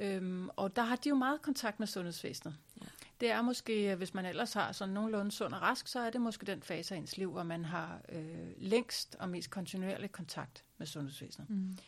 [0.00, 2.56] Øhm, og der har de jo meget kontakt med sundhedsvæsenet.
[2.80, 2.86] Ja.
[3.20, 6.20] Det er måske, hvis man ellers har sådan nogenlunde sund og rask, så er det
[6.20, 10.64] måske den fase af ens liv, hvor man har øh, længst og mest kontinuerlig kontakt
[10.78, 11.50] med sundhedsvæsenet.
[11.50, 11.78] Mm.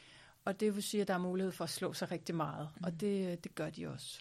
[0.45, 2.85] Og det vil sige, at der er mulighed for at slå sig rigtig meget, mm.
[2.85, 4.21] og det, det gør de også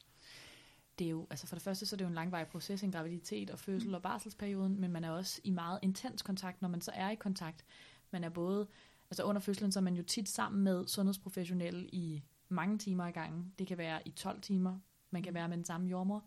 [0.99, 2.91] det er jo, altså for det første, så er det jo en langvarig proces, en
[2.91, 6.81] graviditet og fødsel og barselsperioden, men man er også i meget intens kontakt, når man
[6.81, 7.65] så er i kontakt.
[8.11, 8.67] Man er både,
[9.09, 13.11] altså under fødslen, så er man jo tit sammen med sundhedsprofessionelle i mange timer i
[13.11, 13.53] gangen.
[13.59, 14.79] Det kan være i 12 timer,
[15.11, 16.25] man kan være med den samme jordmor,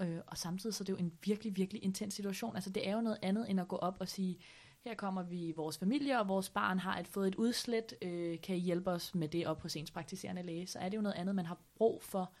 [0.00, 2.54] øh, og samtidig så er det jo en virkelig, virkelig intens situation.
[2.54, 4.38] Altså det er jo noget andet, end at gå op og sige,
[4.84, 8.56] her kommer vi vores familie, og vores barn har et, fået et udslæt, øh, kan
[8.56, 10.66] I hjælpe os med det op hos ens praktiserende læge?
[10.66, 12.32] Så er det jo noget andet, man har brug for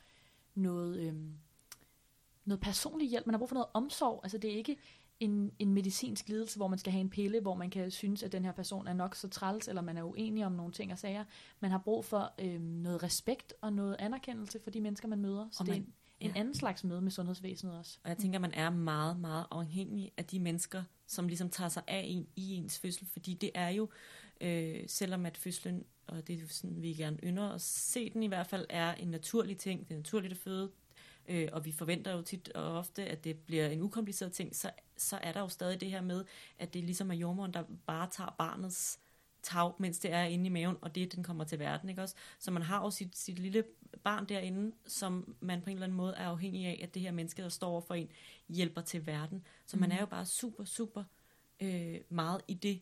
[0.54, 1.00] noget...
[1.00, 1.14] Øh,
[2.46, 4.20] noget personlig hjælp, man har brug for noget omsorg.
[4.22, 4.76] Altså det er ikke
[5.20, 8.32] en, en medicinsk lidelse, hvor man skal have en pille, hvor man kan synes, at
[8.32, 10.98] den her person er nok så træls, eller man er uenig om nogle ting og
[10.98, 11.24] sager.
[11.60, 15.48] Man har brug for øhm, noget respekt og noget anerkendelse for de mennesker, man møder.
[15.52, 15.86] Så og det man, er
[16.20, 16.40] en Ja.
[16.40, 17.98] anden slags møde med sundhedsvæsenet også.
[18.04, 21.82] Og jeg tænker, man er meget, meget afhængig af de mennesker, som ligesom tager sig
[21.86, 23.06] af en i ens fødsel.
[23.06, 23.88] Fordi det er jo,
[24.40, 28.26] øh, selvom at fødslen, og det er sådan, vi gerne ynder at se den i
[28.26, 29.88] hvert fald, er en naturlig ting.
[29.88, 30.70] Det er naturligt at føde.
[31.28, 34.56] Øh, og vi forventer jo tit og ofte, at det bliver en ukompliceret ting.
[34.56, 36.24] Så, så er der jo stadig det her med,
[36.58, 38.98] at det ligesom er jordmoren, der bare tager barnets
[39.42, 42.14] tag, mens det er inde i maven, og det, den kommer til verden, ikke også?
[42.38, 43.64] Så man har jo sit, sit lille
[44.04, 47.10] barn derinde, som man på en eller anden måde er afhængig af, at det her
[47.12, 48.08] menneske, der står for en,
[48.48, 49.46] hjælper til verden.
[49.66, 51.04] Så man er jo bare super, super
[51.60, 52.80] øh, meget i det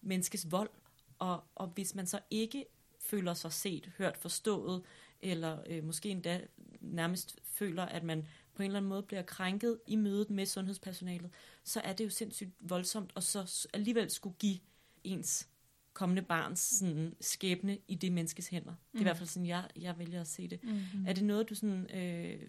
[0.00, 0.70] menneskes vold,
[1.18, 2.64] og, og hvis man så ikke
[3.10, 4.82] føler sig set, hørt, forstået,
[5.20, 6.40] eller øh, måske endda
[6.80, 11.30] nærmest føler, at man på en eller anden måde bliver krænket i mødet med sundhedspersonalet,
[11.64, 14.58] så er det jo sindssygt voldsomt, og så alligevel skulle give
[15.04, 15.48] ens
[15.92, 18.74] kommende barns sådan, skæbne i det menneskes hænder.
[18.92, 19.02] Det er i Mm.
[19.04, 20.64] hvert fald sådan, jeg, jeg vælger at se det.
[20.64, 21.06] Mm.
[21.06, 22.48] Er det noget, du sådan, øh,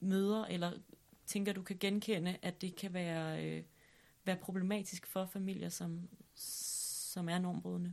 [0.00, 0.72] møder, eller
[1.26, 3.62] tænker, du kan genkende, at det kan være, øh,
[4.24, 7.92] være problematisk for familier, som, som er normbrydende?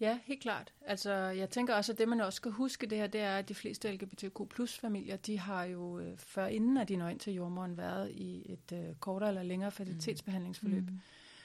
[0.00, 0.72] Ja, helt klart.
[0.86, 3.48] Altså, jeg tænker også, at det, man også skal huske det her, det er, at
[3.48, 7.20] de fleste LGBTQ plus familier, de har jo øh, før inden, at de når ind
[7.20, 10.90] til jordmoren, været i et øh, kortere eller længere fertilitetsbehandlingsforløb.
[10.90, 11.00] Mm.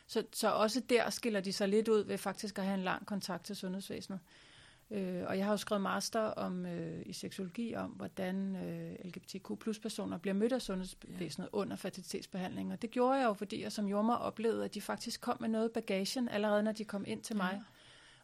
[0.07, 3.05] Så, så også der skiller de sig lidt ud ved faktisk at have en lang
[3.05, 4.19] kontakt til sundhedsvæsenet.
[4.91, 9.81] Øh, og jeg har jo skrevet master om øh, i seksologi om, hvordan øh, LGBTQ
[9.81, 11.57] personer bliver mødt af sundhedsvæsenet ja.
[11.57, 12.71] under fertilitetsbehandling.
[12.71, 15.49] Og det gjorde jeg jo, fordi jeg som jordmor oplevede, at de faktisk kom med
[15.49, 17.61] noget bagagen, allerede når de kom ind til mig.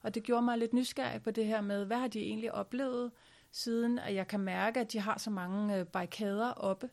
[0.01, 3.11] Og det gjorde mig lidt nysgerrig på det her med, hvad har de egentlig oplevet,
[3.51, 6.89] siden at jeg kan mærke, at de har så mange øh, barrikader oppe.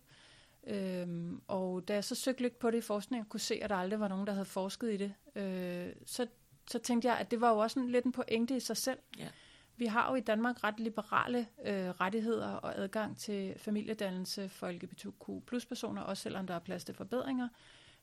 [0.67, 3.71] Øhm, og da jeg så søgte lidt på det i forskning, og kunne se, at
[3.71, 6.27] der aldrig var nogen, der havde forsket i det, øh, så,
[6.71, 8.99] så tænkte jeg, at det var jo også en, lidt en pointe i sig selv.
[9.19, 9.29] Ja.
[9.77, 15.47] Vi har jo i Danmark ret liberale øh, rettigheder og adgang til familiedannelse for LGBTQ
[15.47, 17.49] plus personer, også selvom der er plads til forbedringer.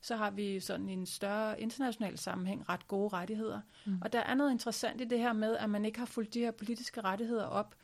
[0.04, 3.62] Så har vi sådan i en større international sammenhæng ret gode rettigheder.
[3.86, 3.98] Mm.
[4.02, 6.40] Og der er noget interessant i det her med, at man ikke har fulgt de
[6.40, 7.76] her politiske rettigheder op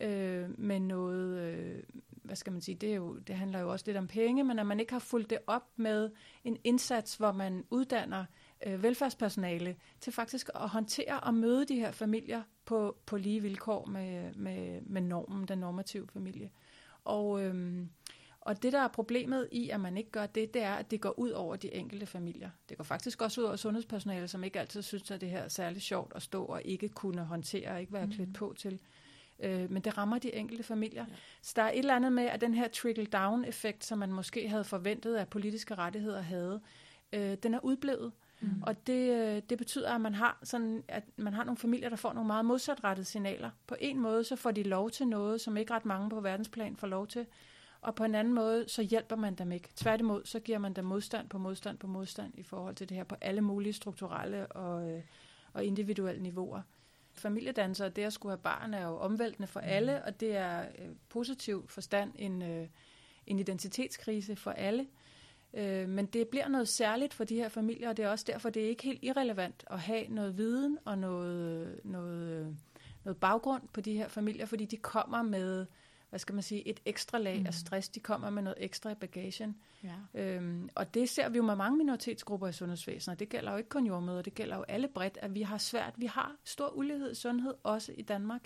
[0.00, 3.84] øh, med noget, øh, hvad skal man sige, det, er jo, det handler jo også
[3.86, 6.10] lidt om penge, men at man ikke har fulgt det op med
[6.44, 8.24] en indsats, hvor man uddanner
[8.66, 13.86] øh, velfærdspersonale til faktisk at håndtere og møde de her familier på, på lige vilkår
[13.86, 16.50] med, med, med normen, den normative familie.
[17.04, 17.90] Og, øhm,
[18.46, 21.00] og det, der er problemet i, at man ikke gør det, det er, at det
[21.00, 22.50] går ud over de enkelte familier.
[22.68, 25.48] Det går faktisk også ud over sundhedspersonale, som ikke altid synes, at det her er
[25.48, 28.78] særlig sjovt at stå og ikke kunne håndtere og ikke være klædt på til.
[29.40, 31.04] Øh, men det rammer de enkelte familier.
[31.08, 31.14] Ja.
[31.42, 34.64] Så der er et eller andet med, at den her trickle-down-effekt, som man måske havde
[34.64, 36.60] forventet, at politiske rettigheder havde,
[37.12, 38.12] øh, den er udblevet.
[38.40, 38.62] Mm.
[38.62, 41.96] Og det, øh, det betyder, at man har sådan, at man har nogle familier, der
[41.96, 43.50] får nogle meget modsatrettede signaler.
[43.66, 46.76] På en måde, så får de lov til noget, som ikke ret mange på verdensplan
[46.76, 47.26] får lov til.
[47.86, 49.68] Og på en anden måde, så hjælper man dem ikke.
[49.76, 53.04] Tværtimod, så giver man dem modstand på modstand på modstand i forhold til det her
[53.04, 55.02] på alle mulige strukturelle og, øh,
[55.52, 56.62] og individuelle niveauer.
[57.14, 60.88] Familiedanser, det at skulle have barn, er jo omvæltende for alle, og det er øh,
[61.08, 62.68] positiv forstand en, øh,
[63.26, 64.86] en identitetskrise for alle.
[65.54, 68.50] Øh, men det bliver noget særligt for de her familier, og det er også derfor,
[68.50, 72.56] det er ikke helt irrelevant at have noget viden og noget, noget,
[73.04, 75.66] noget baggrund på de her familier, fordi de kommer med,
[76.08, 77.46] hvad skal man sige, et ekstra lag mm.
[77.46, 77.88] af stress.
[77.88, 79.56] De kommer med noget ekstra i bagagen.
[79.82, 80.20] Ja.
[80.20, 83.68] Øhm, og det ser vi jo med mange minoritetsgrupper i sundhedsvæsenet, det gælder jo ikke
[83.68, 87.12] kun jordmøder, det gælder jo alle bredt, at vi har svært, vi har stor ulighed
[87.12, 88.42] i sundhed, også i Danmark,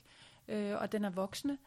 [0.49, 1.59] øh, og den er voksende.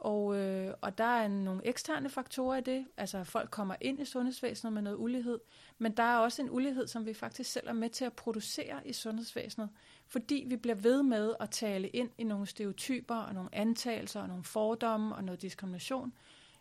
[0.00, 4.04] Og, øh, og der er nogle eksterne faktorer i det, altså folk kommer ind i
[4.04, 5.38] sundhedsvæsenet med noget ulighed,
[5.78, 8.88] men der er også en ulighed, som vi faktisk selv er med til at producere
[8.88, 9.68] i sundhedsvæsenet,
[10.06, 14.28] fordi vi bliver ved med at tale ind i nogle stereotyper og nogle antagelser og
[14.28, 16.12] nogle fordomme og noget diskrimination,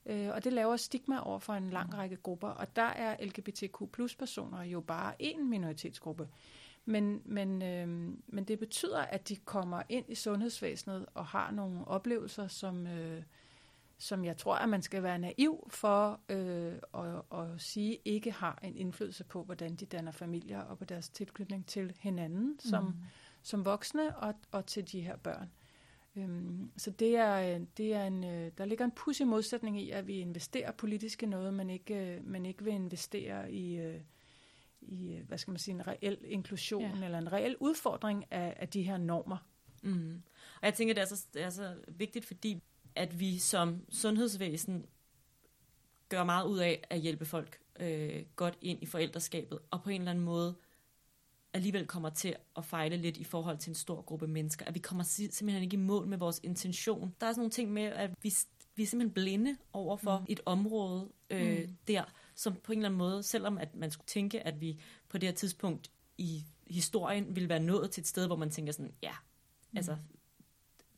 [0.05, 3.91] øh, og det laver stigma over for en lang række grupper, og der er LGBTQ
[3.91, 6.27] plus personer jo bare en minoritetsgruppe.
[6.89, 7.87] Men, men, øh,
[8.27, 13.23] men det betyder, at de kommer ind i sundhedsvæsenet og har nogle oplevelser, som, øh,
[13.97, 18.59] som jeg tror, at man skal være naiv for øh, at, at sige, ikke har
[18.63, 22.93] en indflydelse på, hvordan de danner familier og på deres tilknytning til hinanden som, mm.
[23.43, 25.51] som voksne og, og til de her børn.
[26.15, 30.07] Øhm, så det er, det er en, øh, der ligger en pudsig modsætning i, at
[30.07, 34.01] vi investerer politisk i noget, men ikke, øh, men ikke vil investere i, øh,
[34.81, 37.05] i, hvad skal man sige, en reel inklusion ja.
[37.05, 39.37] eller en reel udfordring af, af de her normer.
[39.83, 40.21] Mm.
[40.61, 42.63] Og jeg tænker, det er, så, det er så vigtigt, fordi
[42.95, 44.85] at vi som sundhedsvæsen
[46.09, 50.01] gør meget ud af at hjælpe folk øh, godt ind i forældreskabet, og på en
[50.01, 50.55] eller anden måde
[51.53, 54.65] alligevel kommer til at fejle lidt i forhold til en stor gruppe mennesker.
[54.65, 57.15] At vi kommer simpelthen ikke i mål med vores intention.
[57.21, 58.33] Der er sådan nogle ting med, at vi,
[58.75, 60.25] vi er simpelthen blinde over for mm.
[60.29, 61.77] et område øh, mm.
[61.87, 62.03] der,
[62.39, 64.79] som på en eller anden måde, selvom at man skulle tænke, at vi
[65.09, 68.73] på det her tidspunkt i historien ville være nået til et sted, hvor man tænker
[68.73, 69.11] sådan, ja,
[69.71, 69.77] mm.
[69.77, 69.97] altså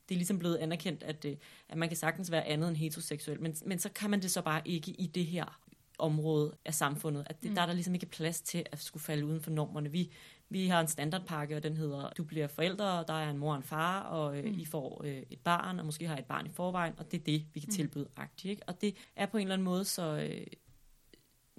[0.10, 1.38] det er ligesom blevet anerkendt, at, øh,
[1.70, 4.42] at man kan sagtens være andet end heteroseksuel, men, men så kan man det så
[4.42, 5.62] bare ikke i det her
[5.98, 7.28] område af samfundet.
[7.30, 7.56] At det, mm.
[7.56, 9.92] Der er der ligesom ikke plads til at skulle falde uden for normerne.
[9.92, 10.12] Vi,
[10.50, 13.52] vi har en standardpakke, og den hedder, du bliver forældre, og der er en mor
[13.52, 14.60] og en far, og øh, mm.
[14.60, 17.24] I får øh, et barn, og måske har et barn i forvejen, og det er
[17.24, 17.76] det, vi kan mm.
[17.76, 18.52] tilbyde agtigt.
[18.52, 18.64] Ikke?
[18.68, 20.18] Og det er på en eller anden måde så...
[20.18, 20.48] Øh,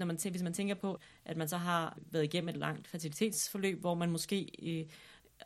[0.02, 3.80] når man, hvis man tænker på, at man så har været igennem et langt fertilitetsforløb,
[3.80, 4.86] hvor man måske øh,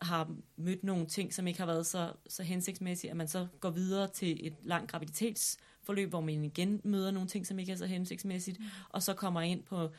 [0.02, 3.70] har mødt nogle ting, som ikke har været så, så hensigtsmæssige, at man så går
[3.70, 7.86] videre til et langt graviditetsforløb, hvor man igen møder nogle ting, som ikke er så
[7.86, 8.66] hensigtsmæssigt, mm.
[8.88, 9.90] og så kommer ind på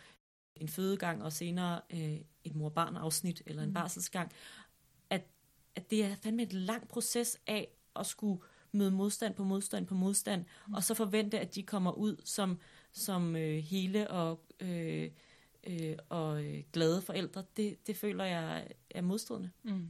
[0.55, 3.73] en fødegang og senere øh, et mor-barn-afsnit eller en mm.
[3.73, 4.31] barselsgang,
[5.09, 5.23] at,
[5.75, 8.41] at det er fandme et langt proces af at skulle
[8.71, 10.73] møde modstand på modstand på modstand, mm.
[10.73, 12.59] og så forvente, at de kommer ud som,
[12.93, 15.09] som øh, hele og, øh,
[15.67, 17.43] øh, og øh, glade forældre.
[17.57, 19.51] Det, det føler jeg er modstridende.
[19.63, 19.89] Mm.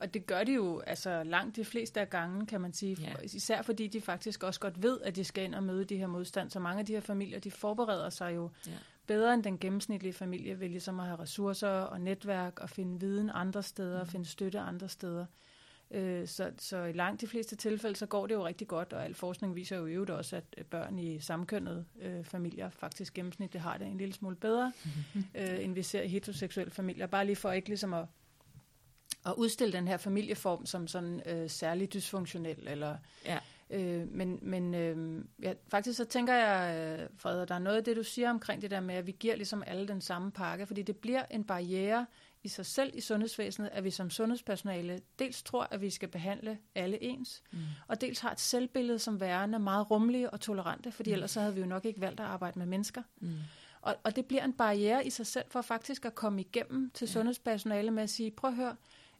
[0.00, 2.96] Og det gør de jo altså langt de fleste af gangen, kan man sige.
[3.00, 3.14] Ja.
[3.22, 6.06] Især fordi de faktisk også godt ved, at de skal ind og møde de her
[6.06, 6.50] modstand.
[6.50, 8.72] Så mange af de her familier, de forbereder sig jo ja.
[9.06, 13.30] bedre end den gennemsnitlige familie, ved ligesom at have ressourcer og netværk og finde viden
[13.34, 14.00] andre steder, mm.
[14.00, 15.26] og finde støtte andre steder.
[15.90, 19.04] Øh, så, så i langt de fleste tilfælde, så går det jo rigtig godt, og
[19.04, 23.62] al forskning viser jo i øvrigt også, at børn i samkønnede øh, familier faktisk gennemsnitligt
[23.62, 24.72] har det en lille smule bedre,
[25.34, 27.06] øh, end vi ser i heteroseksuelle familier.
[27.06, 28.04] Bare lige for ikke ligesom at
[29.26, 32.68] at udstille den her familieform som sådan øh, særlig dysfunktionel.
[32.68, 33.38] Eller, ja.
[33.70, 37.84] øh, men men øh, ja, faktisk så tænker jeg, øh, Frede, der er noget af
[37.84, 40.66] det, du siger omkring det der med, at vi giver ligesom alle den samme pakke,
[40.66, 42.06] fordi det bliver en barriere
[42.42, 46.58] i sig selv i sundhedsvæsenet, at vi som sundhedspersonale dels tror, at vi skal behandle
[46.74, 47.58] alle ens, mm.
[47.88, 51.14] og dels har et selvbillede som værende meget rummelige og tolerante, fordi mm.
[51.14, 53.02] ellers så havde vi jo nok ikke valgt at arbejde med mennesker.
[53.20, 53.34] Mm.
[53.82, 57.06] Og, og det bliver en barriere i sig selv for faktisk at komme igennem til
[57.06, 57.12] ja.
[57.12, 58.76] sundhedspersonale med at sige, prøv at høre,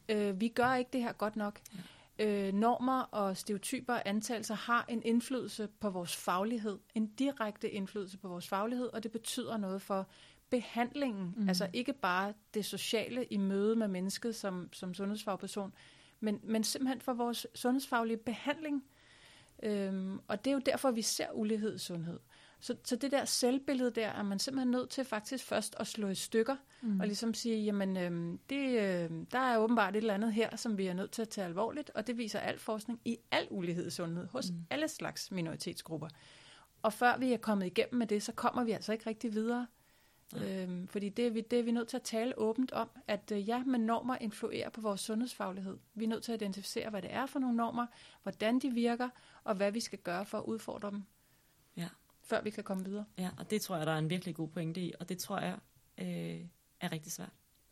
[0.09, 1.59] øh, vi gør ikke det her godt nok.
[1.73, 1.79] Ja.
[2.19, 8.17] Øh, normer og stereotyper og antagelser har en indflydelse på vores faglighed, en direkte indflydelse
[8.17, 10.07] på vores faglighed, og det betyder noget for
[10.51, 11.47] behandlingen, mm.
[11.47, 15.73] altså ikke bare det sociale i møde med mennesket som, som sundhedsfagperson,
[16.19, 18.83] men, men simpelthen for vores sundhedsfaglige behandling.
[19.63, 22.19] Øhm, og det er jo derfor, vi ser ulighed i sundhed.
[22.59, 26.07] Så, så det der selvbillede der, er man simpelthen nødt til faktisk først at slå
[26.07, 26.99] i stykker, mm.
[26.99, 30.77] og ligesom sige, jamen, øh, det, øh, der er åbenbart et eller andet her, som
[30.77, 33.87] vi er nødt til at tage alvorligt, og det viser al forskning i al ulighed
[33.87, 34.57] i sundhed, hos mm.
[34.69, 36.07] alle slags minoritetsgrupper.
[36.81, 39.67] Og før vi er kommet igennem med det, så kommer vi altså ikke rigtig videre.
[40.35, 40.63] Ja.
[40.63, 43.31] Øhm, fordi det er, vi, det er vi nødt til at tale åbent om, at
[43.31, 45.77] øh, ja, men normer influerer på vores sundhedsfaglighed.
[45.93, 47.85] Vi er nødt til at identificere, hvad det er for nogle normer,
[48.23, 49.09] hvordan de virker,
[49.43, 51.03] og hvad vi skal gøre for at udfordre dem
[52.31, 53.05] før vi kan komme videre.
[53.17, 55.39] Ja, og det tror jeg, der er en virkelig god pointe i, og det tror
[55.39, 55.57] jeg
[55.97, 56.45] øh,
[56.79, 57.29] er rigtig svært.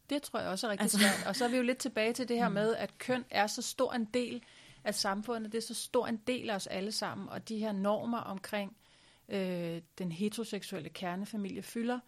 [0.09, 0.97] Det tror jeg også er rigtig altså...
[0.97, 1.27] svært.
[1.27, 2.53] Og så er vi jo lidt tilbage til det her mm.
[2.53, 4.43] med, at køn er så stor en del
[4.83, 7.71] af samfundet, det er så stor en del af os alle sammen, og de her
[7.71, 8.77] normer omkring
[9.29, 11.99] øh, den heteroseksuelle kernefamilie fylder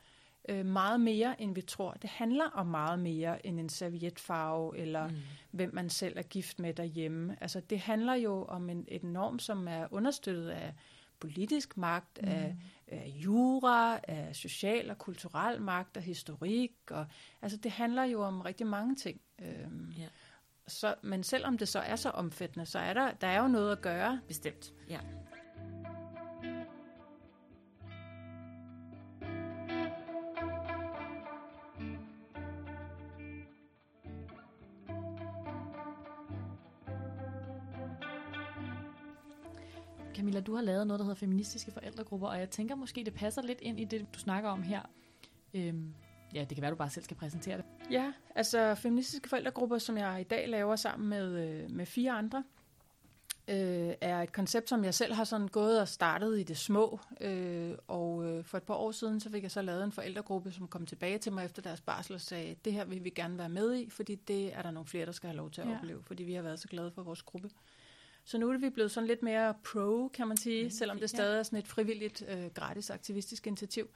[0.49, 1.91] øh, meget mere, end vi tror.
[1.91, 5.15] Det handler om meget mere end en servietfarve, eller mm.
[5.51, 7.37] hvem man selv er gift med derhjemme.
[7.41, 10.73] Altså, det handler jo om en, et norm, som er understøttet af
[11.19, 12.27] politisk magt, mm.
[12.27, 12.55] af,
[12.87, 16.71] af jura, af social og kulturel magt, af historik.
[16.91, 17.05] Og,
[17.41, 19.21] altså det handler jo om rigtig mange ting.
[19.39, 20.07] Øhm, ja.
[20.67, 23.71] så, men selvom det så er så omfattende, så er der, der er jo noget
[23.71, 24.21] at gøre.
[24.27, 24.99] Bestemt, ja.
[40.15, 43.41] Camilla, du har lavet noget, der hedder feministiske forældregrupper, og jeg tænker måske, det passer
[43.41, 44.81] lidt ind i det, du snakker om her.
[45.53, 45.93] Øhm,
[46.33, 47.65] ja, det kan være, du bare selv skal præsentere det.
[47.91, 52.43] Ja, altså feministiske forældregrupper, som jeg i dag laver sammen med, øh, med fire andre,
[53.47, 56.99] øh, er et koncept, som jeg selv har sådan gået og startet i det små.
[57.21, 60.51] Øh, og øh, for et par år siden, så fik jeg så lavet en forældregruppe,
[60.51, 63.37] som kom tilbage til mig efter deres barsel og sagde, det her vil vi gerne
[63.37, 65.67] være med i, fordi det er der nogle flere, der skal have lov til at
[65.67, 65.77] ja.
[65.77, 67.49] opleve, fordi vi har været så glade for vores gruppe.
[68.23, 71.09] Så nu er vi blevet sådan lidt mere pro, kan man sige, okay, selvom det
[71.09, 73.89] stadig er sådan et frivilligt, øh, gratis aktivistisk initiativ.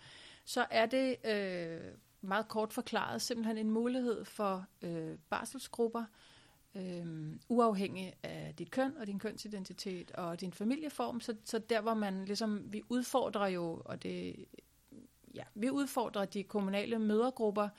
[0.46, 1.82] Så er det øh,
[2.22, 6.04] meget kort forklaret simpelthen en mulighed for øh, barselsgrupper,
[6.76, 11.22] øh, uafhængig af dit køn og din kønsidentitet og din familieform.
[11.22, 14.46] Så, så der, hvor man ligesom, vi udfordrer jo, og det,
[15.36, 17.70] ja, vi udfordrer de kommunale mødergrupper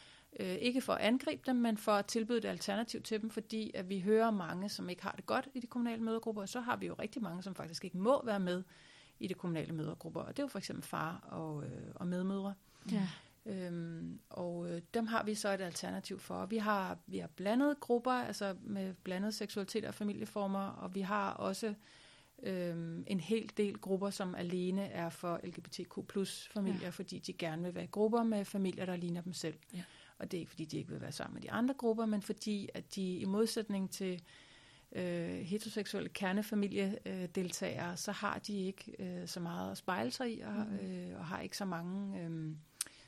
[0.41, 3.71] Øh, ikke for at angribe dem, men for at tilbyde et alternativ til dem, fordi
[3.75, 6.61] at vi hører mange, som ikke har det godt i de kommunale mødergrupper, og så
[6.61, 8.63] har vi jo rigtig mange, som faktisk ikke må være med
[9.19, 10.21] i de kommunale mødergrupper.
[10.21, 12.55] Og det er jo for eksempel far og, øh, og medmødre.
[12.93, 13.09] Ja.
[13.47, 16.47] Øhm, og øh, dem har vi så et alternativ for.
[16.47, 21.33] Vi har, vi har blandede grupper, altså med blandet seksualitet og familieformer, og vi har
[21.33, 21.75] også
[22.43, 26.89] øhm, en hel del grupper, som alene er for LGBTQ plus familier, ja.
[26.89, 29.55] fordi de gerne vil være i grupper med familier, der ligner dem selv.
[29.75, 29.83] Ja.
[30.19, 32.23] Og det er ikke, fordi de ikke vil være sammen med de andre grupper, men
[32.23, 34.23] fordi, at de i modsætning til
[34.93, 40.53] øh, heteroseksuelle kernefamiliedeltagere, så har de ikke øh, så meget at spejle sig i, og,
[40.53, 40.77] mm.
[40.77, 42.57] øh, og har ikke så mange, øh,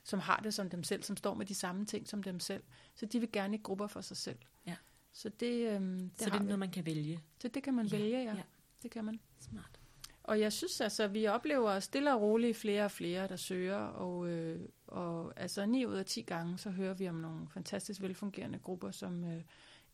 [0.05, 2.63] som har det som dem selv, som står med de samme ting som dem selv.
[2.95, 4.39] Så de vil gerne i grupper for sig selv.
[4.67, 4.77] Ja.
[5.13, 7.21] Så det, øh, det, Så det er noget, man kan vælge.
[7.41, 8.35] Så det kan man Ja, vælge, ja.
[8.35, 8.43] ja.
[8.83, 9.21] Det kan man.
[9.41, 9.81] Smart.
[10.23, 13.77] Og jeg synes altså, at vi oplever stille og roligt flere og flere, der søger,
[13.77, 18.03] og, øh, og altså 9 ud af 10 gange, så hører vi om nogle fantastisk
[18.03, 19.41] velfungerende grupper, som øh,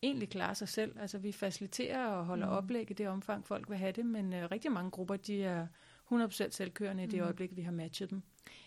[0.03, 0.97] egentlig klarer sig selv.
[1.01, 2.53] Altså vi faciliterer og holder mm.
[2.53, 5.67] Oplæg i det omfang, folk vil have det, men øh, rigtig mange grupper, de er
[6.13, 7.23] 100% selvkørende i det Mhm.
[7.25, 8.23] øjeblik, vi har matchet dem.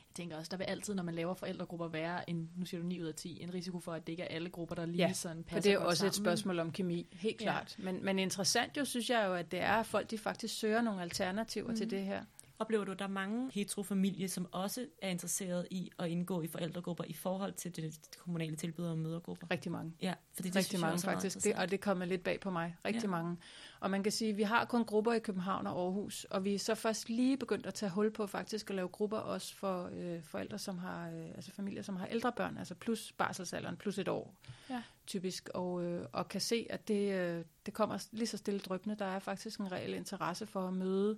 [0.09, 2.87] Jeg tænker også, der vil altid, når man laver forældregrupper, være en, nu siger du
[2.87, 4.97] 9 ud af 10, en risiko for, at det ikke er alle grupper, der lige
[4.97, 6.25] Ja, sådan For passer det er også et sammen.
[6.25, 7.45] spørgsmål om kemi, helt Ja.
[7.45, 7.75] klart.
[7.79, 10.81] Men, men interessant jo, synes jeg jo, at det er, at folk de faktisk søger
[10.81, 11.75] nogle alternativer mm.
[11.75, 12.23] til det her.
[12.59, 16.47] Oplever du, at der er mange heterofamilier, som også er interesseret i at indgå i
[16.47, 19.47] forældregrupper i forhold til det kommunale tilbud om mødergrupper?
[19.51, 19.93] Rigtig mange.
[20.01, 22.05] Ja, fordi det rigtig synes jeg mange også er meget faktisk, det, og det kommer
[22.05, 22.75] lidt bag på mig.
[22.85, 23.09] Rigtig ja.
[23.09, 23.37] mange.
[23.79, 26.53] Og man kan sige, at vi har kun grupper i København og Aarhus, og vi
[26.55, 29.89] er så først lige begyndt at tage hul på faktisk at lave grupper også for
[29.93, 33.97] øh, forældre, som har, øh, altså familier, som har ældre børn, altså plus barselsalderen, plus
[33.99, 34.35] et år
[34.69, 34.81] Ja.
[35.07, 38.95] typisk, og, øh, og kan se, at det, øh, det kommer lige så stille drøbende.
[38.95, 41.17] Der er faktisk en reel interesse for at møde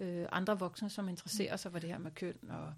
[0.00, 2.74] øh, andre voksne, som interesserer sig for det her med køn og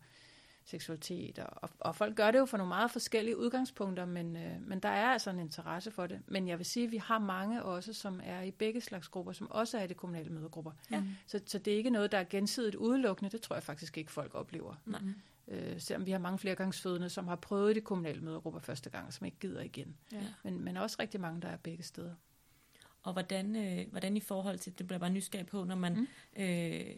[0.64, 1.38] seksualitet.
[1.38, 4.88] Og, og, folk gør det jo for nogle meget forskellige udgangspunkter, men, øh, men der
[4.88, 6.20] er altså en interesse for det.
[6.26, 9.32] Men jeg vil sige, at vi har mange også, som er i begge slags grupper,
[9.32, 10.72] som også er i de kommunale mødergrupper.
[10.90, 11.02] Ja.
[11.26, 13.30] Så, så det er ikke noget, der er gensidigt udelukkende.
[13.30, 14.74] Det tror jeg faktisk ikke, folk oplever.
[14.86, 15.00] Nej.
[15.48, 19.12] Øh, selvom vi har mange flergangsfødende, som har prøvet de kommunale mødergrupper første gang, og
[19.12, 19.96] som ikke gider igen.
[20.12, 20.22] Ja.
[20.42, 22.14] Men, men også rigtig mange, der er begge steder.
[23.02, 26.42] Og hvordan, øh, hvordan i forhold til, det bliver bare nysgerrig på, når man mm.
[26.42, 26.96] øh,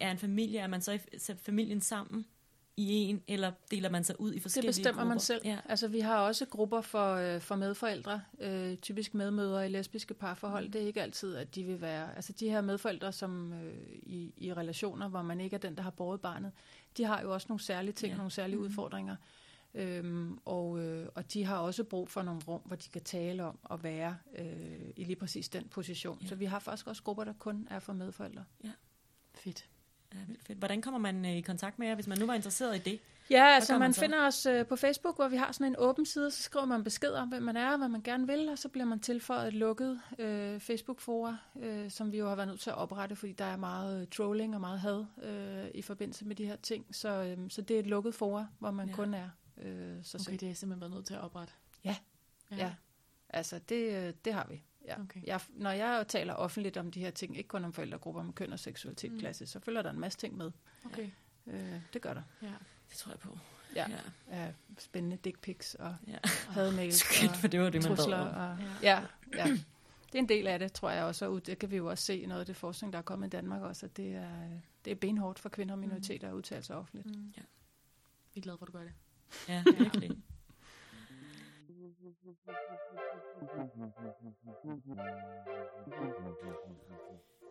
[0.00, 0.98] er en familie, er man så i
[1.42, 2.26] familien sammen
[2.76, 5.08] i en, eller deler man sig ud i Det forskellige bestemmer grupper?
[5.14, 5.40] man selv.
[5.44, 5.58] Ja.
[5.68, 10.68] Altså, vi har også grupper for, øh, for medforældre, øh, typisk medmødre i lesbiske parforhold.
[10.68, 12.14] Det er ikke altid, at de vil være...
[12.16, 15.82] Altså, de her medforældre, som øh, i, i relationer, hvor man ikke er den, der
[15.82, 16.52] har båret barnet,
[16.96, 18.12] de har jo også nogle særlige ting, Ja.
[18.12, 18.16] ja.
[18.16, 18.64] nogle særlige Mhm.
[18.64, 19.16] udfordringer.
[19.74, 23.44] Øhm, og, øh, og de har også brug for nogle rum, hvor de kan tale
[23.44, 26.18] om at være øh, i lige præcis den position.
[26.20, 26.24] Ja.
[26.24, 26.28] Ja.
[26.28, 28.44] Så vi har faktisk også grupper, der kun er for medforældre.
[29.34, 29.66] Fedt.
[30.14, 30.58] Ja, vildt fedt.
[30.58, 33.00] Hvordan kommer man øh, i kontakt med jer, hvis man nu var interesseret i det?
[33.30, 34.00] Ja, altså man, man så?
[34.00, 36.84] finder os øh, på Facebook, hvor vi har sådan en åben side, så skriver man
[36.84, 39.54] besked om, hvem man er, hvad man gerne vil, og så bliver man tilføjet et
[39.54, 43.44] lukket øh, Facebook-fora, øh, som vi jo har været nødt til at oprette, fordi der
[43.44, 46.86] er meget øh, trolling og meget had øh, i forbindelse med de her ting.
[46.94, 48.90] Så, øh, så det er et lukket fora, hvor man Ja.
[48.90, 48.96] ja.
[48.96, 49.28] kun er
[49.62, 50.38] øh, så Okay, selv.
[50.40, 51.52] det er simpelthen været nødt til at oprette.
[51.84, 51.96] Ja.
[52.50, 52.74] Ja,
[53.28, 54.62] altså det, det har vi.
[54.86, 55.00] Ja.
[55.00, 55.20] Okay.
[55.24, 58.52] Jeg, når jeg taler offentligt om de her ting, ikke kun om forældregrupper, men køn
[58.52, 59.14] og seksualitet Mm.
[59.14, 59.20] mm.
[59.20, 60.50] klasse, så følger der en masse ting med.
[60.84, 61.10] Okay.
[61.46, 62.22] Øh, det gør der.
[62.42, 62.46] Ja.
[62.90, 63.38] Det tror jeg på.
[63.76, 63.86] Ja.
[64.30, 64.44] ja.
[64.44, 64.52] ja.
[64.78, 66.18] spændende dick pics og ja.
[66.48, 68.16] hademails og for det var det, man trusler.
[68.18, 68.26] om.
[68.50, 69.02] Og, Ja.
[69.36, 69.52] ja, ja.
[70.12, 72.04] Det er en del af det, tror jeg også, og det kan vi jo også
[72.04, 74.30] se i noget af det forskning, der er kommet i Danmark også, at det er,
[74.84, 77.06] det er benhårdt for kvinder og minoriteter at udtale sig offentligt.
[77.06, 77.32] Mm.
[77.36, 77.42] Ja.
[78.34, 78.92] Vi er glade for, at du gør det.
[79.48, 80.10] Ja, virkelig.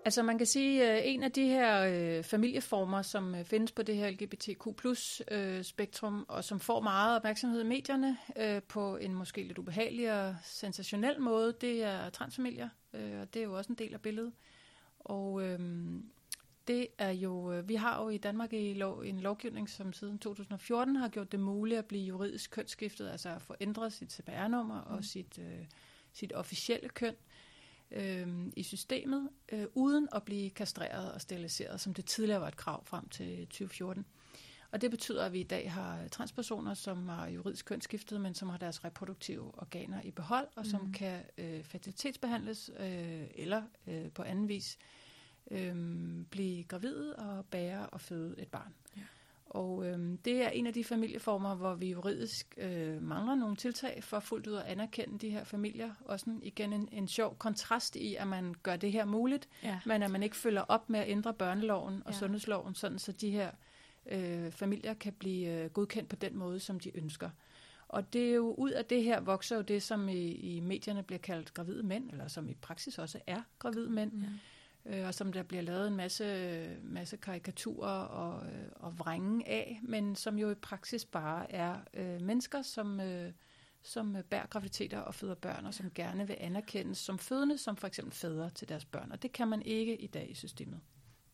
[0.06, 3.84] Altså man kan sige, at en af de her øh, familieformer, som øh, findes på
[3.84, 8.98] det her LGBTQ plus øh, spektrum, og som får meget opmærksomhed i medierne øh, på
[8.98, 13.58] en måske lidt ubehagelig og sensationel måde, det er transfamilier, øh, og det er jo
[13.58, 14.34] også en del af billedet.
[15.00, 16.12] Og øhm,
[16.68, 20.20] det er jo, øh, vi har jo i Danmark i lov, en lovgivning, som siden
[20.20, 24.84] 2014 har gjort det muligt at blive juridisk kønsskiftet, altså at få ændret sit CPR-nummer
[24.84, 24.96] mm.
[24.96, 25.66] og sit, øh,
[26.14, 27.16] sit officielle køn
[27.92, 32.58] øh, i systemet, øh, uden at blive kastreret og steriliseret, som det tidligere var et
[32.58, 34.06] krav frem til 2014.
[34.72, 38.50] Og det betyder, at vi i dag har transpersoner, som har juridisk kønsskiftet, men som
[38.50, 40.94] har deres reproduktive organer i behold, og som mm.
[40.94, 45.03] kan øh, fertilitetsbehandles øh, eller øh, på anden vis øh,
[46.30, 48.74] blive gravide og bære og føde et barn.
[48.98, 49.02] Ja.
[49.46, 54.04] Og øh, det er en af de familieformer, hvor vi juridisk øh, mangler nogle tiltag
[54.04, 55.94] for fuldt ud at anerkende de her familier.
[56.06, 59.80] Også en, igen en, en sjov kontrast i, at man gør det her muligt, Ja.
[59.86, 62.18] men at man ikke følger op med at ændre børneloven og ja.
[62.20, 63.52] sundhedsloven, sådan så de her
[64.06, 67.30] øh, familier kan blive øh, godkendt på den måde, som de ønsker.
[67.88, 71.04] Og det er jo ud af det her vokser jo det, som i, i medierne
[71.04, 74.12] bliver kaldt gravide mænd, eller som i praksis også er gravide mænd.
[74.12, 74.24] Mm.
[74.86, 79.80] Øh, og som der bliver lavet en masse, masse karikaturer og, øh, og vrænge af,
[79.84, 83.32] men som jo i praksis bare er øh, mennesker, som, øh,
[83.82, 87.88] som bærer graviditeter og føder børn, og som gerne vil anerkendes som fødende, som for
[87.88, 89.12] eksempel fædre til deres børn.
[89.12, 90.80] Og det kan man ikke i dag i systemet.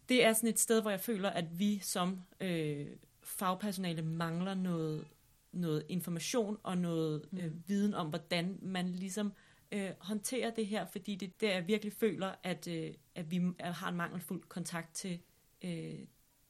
[0.09, 2.87] Det er sådan et sted, hvor jeg føler, at vi som øh,
[3.23, 5.07] fagpersonale mangler noget,
[5.51, 7.63] noget information og noget øh, Mm.
[7.67, 9.33] viden om, hvordan man ligesom
[9.71, 13.41] øh, håndterer det her, fordi det er der, jeg virkelig føler, at, øh, at vi
[13.59, 15.19] har en mangelfuld kontakt til,
[15.61, 15.99] øh,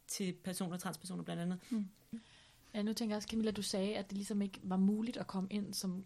[0.07, 1.59] til personer, transpersoner blandt andet.
[2.73, 5.27] Ja, nu tænker jeg også, Camilla, du sagde, at det ligesom ikke var muligt at
[5.27, 6.05] komme ind som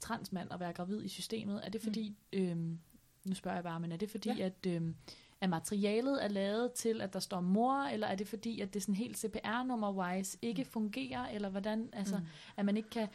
[0.00, 1.66] transmand og være gravid i systemet.
[1.66, 2.38] Er det fordi, mm.
[2.38, 2.78] øhm,
[3.24, 4.44] nu spørger jeg bare, men er det fordi, Ja.
[4.46, 4.94] at, øhm,
[5.40, 8.82] at materialet er lavet til, at der står mor, eller er det fordi, at det
[8.82, 12.24] sådan helt CPR-nummer-wise ikke fungerer, eller hvordan, altså, mm.
[12.56, 13.08] at man ikke kan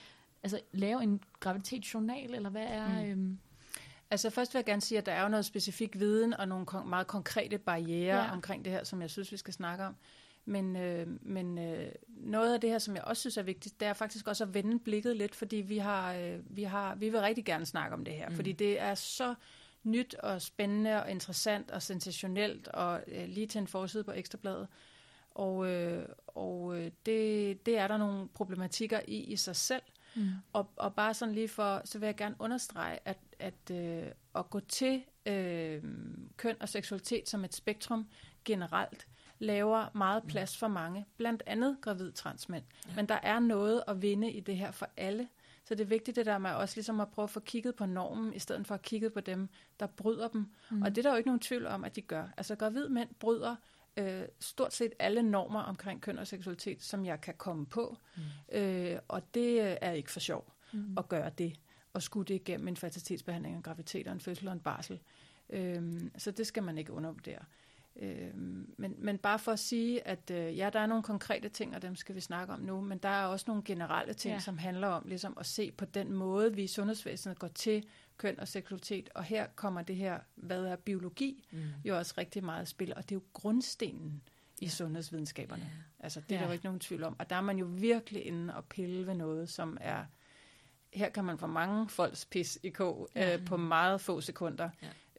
[0.43, 2.87] altså, lave en graviditetsjournal, eller hvad er...
[2.87, 3.05] Mm.
[3.05, 3.11] Mm.
[3.11, 3.39] Øhm,
[4.11, 6.65] Altså først vil jeg gerne sige, at der er jo noget specifik viden og nogle
[6.71, 8.31] kon- meget konkrete barriere Ja.
[8.31, 9.95] omkring det her, som jeg synes, vi skal snakke om.
[10.45, 13.87] Men, øh, men øh, noget af det her, som jeg også synes er vigtigt, det
[13.87, 17.19] er faktisk også at vende blikket lidt, fordi vi har, øh, vi har, vi vil
[17.21, 18.31] rigtig gerne snakke om det her, Mm.
[18.31, 18.35] mm.
[18.35, 19.35] fordi det er så
[19.83, 24.67] nyt og spændende og interessant og sensationelt og øh, lige til en forside på Ekstrabladet.
[25.31, 29.81] Og, øh, og øh, det, det er der nogle problematikker i i sig selv.
[30.17, 30.29] Mm.
[30.53, 34.03] Og, og bare sådan lige for, så vil jeg gerne understrege, at, at, øh,
[34.35, 35.83] at gå til øh,
[36.37, 38.07] køn og seksualitet som et spektrum
[38.45, 39.07] generelt,
[39.39, 42.63] laver meget plads for mange, blandt andet gravid transmænd.
[42.85, 42.89] Ja.
[42.89, 42.95] Ja.
[42.95, 45.27] Men der er noget at vinde i det her for alle.
[45.65, 47.85] Så det er vigtigt det der med også ligesom at prøve at få kigget på
[47.85, 49.49] normen, i stedet for at kigge på dem,
[49.79, 50.47] der bryder dem.
[50.69, 50.81] Mm.
[50.81, 52.27] Og det er der jo ikke nogen tvivl om, at de gør.
[52.37, 53.55] Altså gravid mænd bryder
[53.97, 57.97] øh, stort set alle normer omkring køn og seksualitet, som jeg kan komme på.
[58.15, 58.57] Mm.
[58.59, 60.97] Øh, og det øh, er ikke for sjov Mm.
[60.97, 61.59] at gøre det,
[61.93, 64.99] og skulle det igennem en fertilitetsbehandling, en graviditet og en fødsel og en barsel.
[65.49, 67.39] Øhm, så det skal man ikke undervurdere.
[67.99, 71.75] Øhm, men, men bare for at sige, at øh, ja, der er nogle konkrete ting,
[71.75, 74.39] og dem skal vi snakke om nu, men der er også nogle generelle ting, Ja.
[74.39, 77.83] som handler om ligesom at se på den måde, vi i sundhedsvæsenet går til
[78.17, 79.09] køn og seksualitet.
[79.15, 81.59] Og her kommer det her, hvad er biologi, Mm.
[81.85, 84.21] jo også rigtig meget spil, og det er jo grundstenen
[84.61, 84.69] i Ja.
[84.69, 85.63] sundhedsvidenskaberne.
[85.63, 85.69] Ja.
[85.99, 86.41] Altså, det er Ja.
[86.41, 87.15] der jo ikke nogen tvivl om.
[87.19, 90.05] Og der er man jo virkelig inde og pille ved noget, som er...
[90.93, 93.27] Her kan man få mange folks pis i kog Ja.
[93.29, 93.37] ja.
[93.37, 94.69] øh, på meget få sekunder,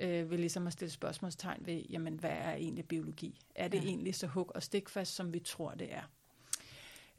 [0.00, 0.20] Ja.
[0.20, 3.40] øh, ved ligesom at stille spørgsmålstegn ved, jamen, hvad er egentlig biologi?
[3.54, 3.88] Er det Ja.
[3.88, 6.02] egentlig så hug og stikfast, som vi tror, det er?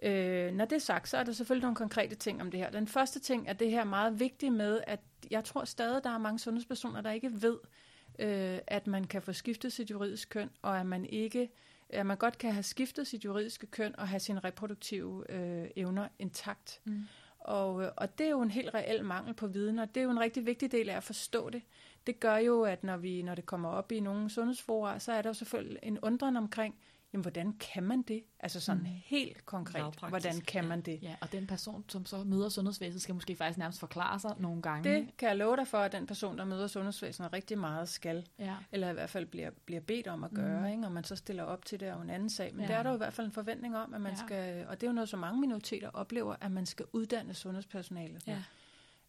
[0.03, 2.69] Øh, når det er sagt, så er der selvfølgelig nogle konkrete ting om det her.
[2.69, 4.99] Den første ting er det her meget vigtige med, at
[5.31, 7.57] jeg tror stadig, der er mange sundhedspersoner, der ikke ved,
[8.19, 11.49] øh, at man kan få skiftet sit juridiske køn, og at man ikke
[11.93, 16.07] at man godt kan have skiftet sit juridiske køn og have sine reproduktive øh, evner
[16.19, 16.81] intakt.
[16.85, 17.03] Mm.
[17.39, 20.03] Og, øh, og det er jo en helt reel mangel på viden, og det er
[20.03, 21.61] jo en rigtig vigtig del af at forstå det.
[22.07, 25.21] Det gør jo, at når, vi, når det kommer op i nogle sundhedsfora, så er
[25.21, 26.75] der jo selvfølgelig en undren omkring,
[27.13, 28.23] jamen hvordan kan man det?
[28.39, 28.87] Altså sådan Mm.
[29.05, 30.99] helt konkret, hvordan kan man det?
[31.01, 34.61] Ja, og den person, som så møder sundhedsvæsenet, skal måske faktisk nærmest forklare sig nogle
[34.61, 34.89] gange.
[34.95, 38.27] Det kan jeg love dig for, at den person, der møder sundhedsvæsenet, rigtig meget skal,
[38.39, 38.55] Ja.
[38.71, 40.65] eller i hvert fald bliver, bliver bedt om at gøre, Mm.
[40.67, 40.85] ikke?
[40.85, 42.51] og man så stiller op til det, er jo en anden sag.
[42.55, 42.67] Men Ja.
[42.71, 44.17] der er der jo i hvert fald en forventning om, at man ja.
[44.25, 48.27] skal, og det er jo noget, som mange minoriteter oplever, at man skal uddanne sundhedspersonalet.
[48.27, 48.37] Ja.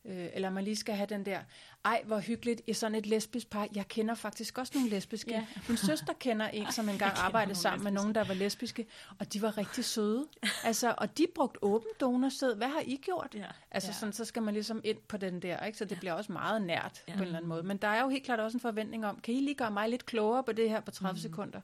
[0.05, 1.39] Øh, eller man lige skal have den der,
[1.85, 3.69] ej hvor hyggeligt i sådan et lesbisk par.
[3.75, 5.31] Jeg kender faktisk også nogle lesbiske.
[5.31, 5.37] Ja.
[5.37, 5.47] Ja.
[5.69, 8.87] Min søster kender en, som engang arbejdede sammen med nogen, der var lesbiske,
[9.19, 10.27] og de var rigtig søde.
[10.65, 12.55] Altså, og de brugte åben donorsæd.
[12.57, 13.35] Hvad har I gjort?
[13.35, 13.47] Ja.
[13.71, 13.95] Altså Ja.
[13.95, 15.79] sådan, så skal man ligesom ind på den der, ikke?
[15.79, 17.13] så det bliver også meget nært Ja.
[17.13, 17.63] på en eller anden måde.
[17.63, 19.89] Men der er jo helt klart også en forventning om, kan I lige gøre mig
[19.89, 21.19] lidt klogere på det her på 30 Mm.
[21.19, 21.61] sekunder?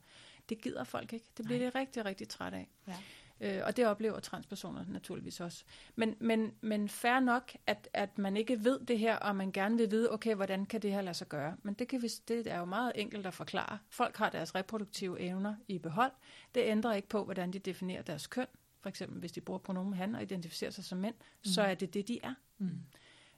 [0.49, 1.27] Det gider folk ikke.
[1.37, 1.71] Det bliver Nej.
[1.71, 2.69] de rigtig, rigtig træt af.
[2.89, 2.95] Ja.
[3.41, 5.65] Øh, og det oplever transpersoner naturligvis også.
[5.97, 9.77] Men, men, men fair nok, at, at man ikke ved det her, og man gerne
[9.77, 11.57] vil vide, okay, hvordan kan det her lade sig gøre?
[11.63, 13.79] Men det, kan vi, det er jo meget enkelt at forklare.
[13.91, 16.13] Folk har deres reproduktive evner i behold.
[16.55, 18.47] Det ændrer ikke på, hvordan de definerer deres køn.
[18.81, 21.45] For eksempel, hvis de bruger pronomen han og identificerer sig som mænd, mm.
[21.45, 22.35] så er det det, de er.
[22.59, 22.81] Mm.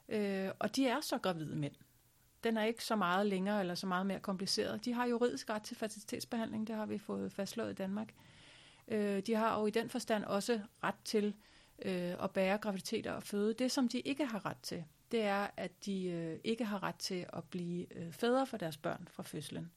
[0.09, 1.75] Øh, og de er så gravide mænd.
[2.45, 4.85] Den er ikke så meget længere eller så meget mere kompliceret.
[4.85, 8.15] De har juridisk ret til fertilitetsbehandling, det har vi fået fastslået i Danmark.
[8.89, 11.35] Øh, de har jo i den forstand også ret til
[11.85, 13.55] øh, at bære graviditeter og føde.
[13.55, 16.95] Det, som de ikke har ret til, det er, at de øh, ikke har ret
[16.97, 19.71] til at blive øh, fædre for deres børn fra fødslen.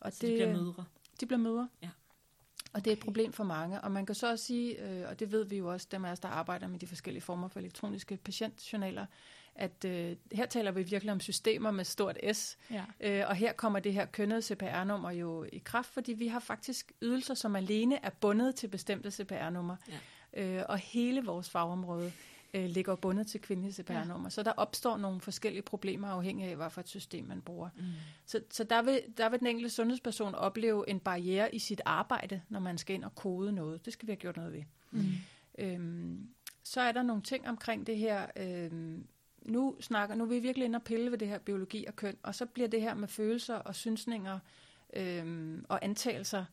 [0.00, 0.84] Og Så det, de bliver mødre.
[1.20, 1.68] de bliver mødre.
[1.82, 1.90] Ja.
[2.72, 3.80] Og det er et problem for mange.
[3.80, 6.12] Og man kan så også sige, øh, og det ved vi jo også, dem af
[6.12, 9.06] os, der arbejder med de forskellige former for elektroniske patientjournaler,
[9.54, 12.58] at øh, her taler vi virkelig om systemer med stort S.
[12.70, 12.84] Ja.
[13.00, 16.92] Øh, og her kommer det her kønnede CPR-nummer jo i kraft, fordi vi har faktisk
[17.02, 19.76] ydelser, som alene er bundet til bestemte CPR-numre.
[19.88, 20.58] Ja.
[20.58, 22.12] Øh, og hele vores fagområde
[22.54, 24.28] øh, ligger bundet til kvindelige CPR-nummer.
[24.28, 27.68] Så der opstår nogle forskellige problemer afhængig af, hvad for et system man bruger.
[27.76, 27.82] Mm.
[28.26, 32.42] Så, så der, vil, der vil den enkelte sundhedsperson opleve en barriere i sit arbejde,
[32.48, 33.84] når man skal ind og kode noget.
[33.84, 34.62] Det skal vi have gjort noget ved.
[34.90, 35.12] Mm.
[35.58, 36.28] Øhm,
[36.62, 38.26] så er der nogle ting omkring det her.
[38.36, 39.06] Øhm,
[39.50, 42.16] nu snakker, nu er vi virkelig inde og pille ved det her biologi og køn,
[42.22, 44.38] og så bliver det her med følelser og synsninger
[44.96, 46.44] øhm, og antagelser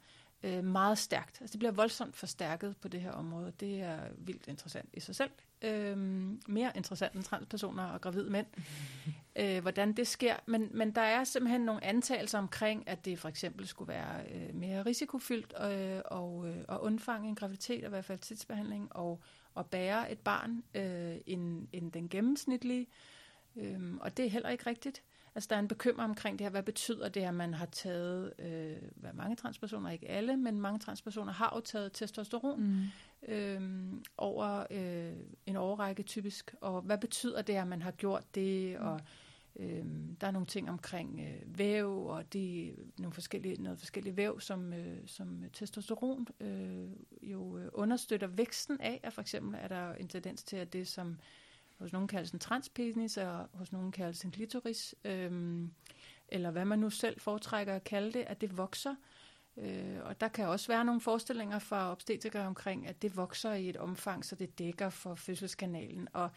[0.43, 1.41] øh, meget stærkt.
[1.41, 3.54] Altså det bliver voldsomt forstærket på det her område.
[3.60, 5.32] Det er vildt interessant i sig selv.
[5.62, 8.48] Øhm, mere interessant end transpersoner og gravide mænd.
[9.39, 10.36] øh, hvordan det sker.
[10.45, 14.56] Men, men der er simpelthen nogle antagelser omkring, at det for eksempel skulle være øh,
[14.56, 19.22] mere risikofyldt øh, og, øh, at undfange en graviditet og være fertilitetsbehandling og
[19.60, 22.88] at bære et barn øh, end, end den gennemsnitlige.
[23.55, 25.03] Øhm, og det er heller ikke rigtigt.
[25.36, 28.34] Altså der er en bekymring omkring det her, hvad betyder det, at man har taget,
[28.39, 33.34] øh, hvad mange transpersoner, ikke alle, men mange transpersoner har jo taget testosteron Mm.
[33.34, 35.14] øhm, over øh,
[35.45, 39.01] en årrække typisk, og hvad betyder det, at man har gjort det, og
[39.60, 39.86] Øh,
[40.22, 44.74] der er nogle ting omkring øh, væv, og de, nogle forskellige, noget forskellige væv, som,
[44.74, 46.89] øh, som testosteron øh,
[47.22, 50.88] jo øh, understøtter væksten af, og for eksempel er der en tendens til, at det,
[50.88, 51.18] som
[51.80, 55.62] hos nogen kaldes en transpenis, og hos nogen kaldes en klitoris, øh,
[56.28, 58.95] eller hvad man nu selv foretrækker at kalde det, at det vokser,
[59.58, 63.70] Øh, og der kan også være nogle forestillinger fra obstetrikere omkring, at det vokser i
[63.70, 66.08] et omfang, så det dækker for fødselskanalen.
[66.14, 66.30] Og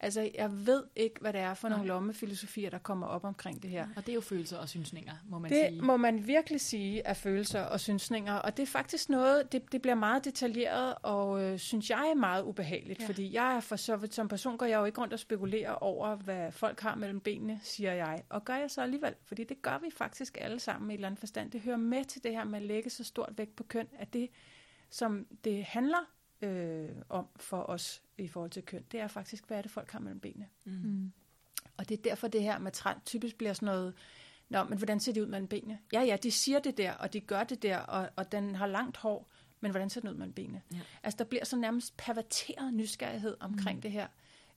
[0.00, 1.76] altså, jeg ved ikke, hvad det er for Nej.
[1.76, 3.86] nogle lommefilosofier, der kommer op omkring det her.
[3.96, 5.82] Og det er jo følelser og synsninger, må man Det sige.
[5.82, 9.82] må man virkelig sige af følelser og synsninger, og det er faktisk noget, det, det
[9.82, 13.06] bliver meget detaljeret, og øh, synes jeg er meget ubehageligt, ja.
[13.06, 15.72] fordi jeg er for så vidt som person, går jeg jo ikke rundt og spekulerer
[15.72, 19.62] over, hvad folk har mellem benene, siger jeg, og gør jeg så alligevel, fordi det
[19.62, 21.50] gør vi faktisk alle sammen i et eller andet forstand.
[21.50, 24.12] Det hører med til det her med at lægge så stort vægt på køn, at
[24.12, 24.28] det,
[24.90, 25.98] som det handler
[26.42, 29.90] øh, om for os i forhold til køn, det er faktisk, hvad er det, folk
[29.90, 30.48] har mellem benene.
[30.64, 30.72] Mm.
[30.72, 31.12] Mm.
[31.76, 33.94] Og det er derfor, det her med trend typisk bliver sådan noget,
[34.48, 35.78] Nå, men hvordan ser det ud mellem benene?
[35.92, 38.66] Ja, ja, de siger det der, og de gør det der, og, og den har
[38.66, 39.30] langt hår,
[39.60, 40.62] men hvordan ser den ud mellem benene?
[40.72, 40.80] Ja.
[41.02, 43.82] Altså, der bliver så nærmest perverteret nysgerrighed omkring mm.
[43.82, 44.06] det her.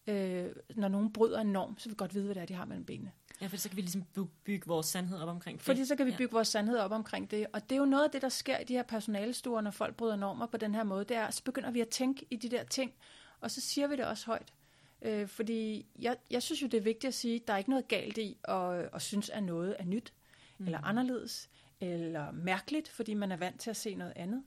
[0.08, 2.54] Øh, når nogen bryder en norm, så vil vi godt vide, hvad det er, de
[2.54, 3.12] har mellem benene.
[3.42, 5.66] Ja, for så kan vi ligesom by- bygge vores sandhed op omkring det.
[5.66, 6.36] Fordi så kan vi bygge ja.
[6.36, 7.48] vores sandhed op omkring det.
[7.54, 9.96] Og det er jo noget af det, der sker i de her personalestuer, når folk
[9.96, 11.06] bryder normer på den her måde.
[11.06, 12.94] Det er, så begynder vi at tænke i de der ting,
[13.42, 14.54] og så siger vi det også højt.
[15.02, 17.70] Øh, fordi jeg, jeg synes jo, det er vigtigt at sige, at der er ikke
[17.70, 20.14] noget galt i at, at synes, at noget er nyt,
[20.58, 20.66] mm.
[20.66, 24.44] eller anderledes, eller mærkeligt, fordi man er vant til at se noget andet.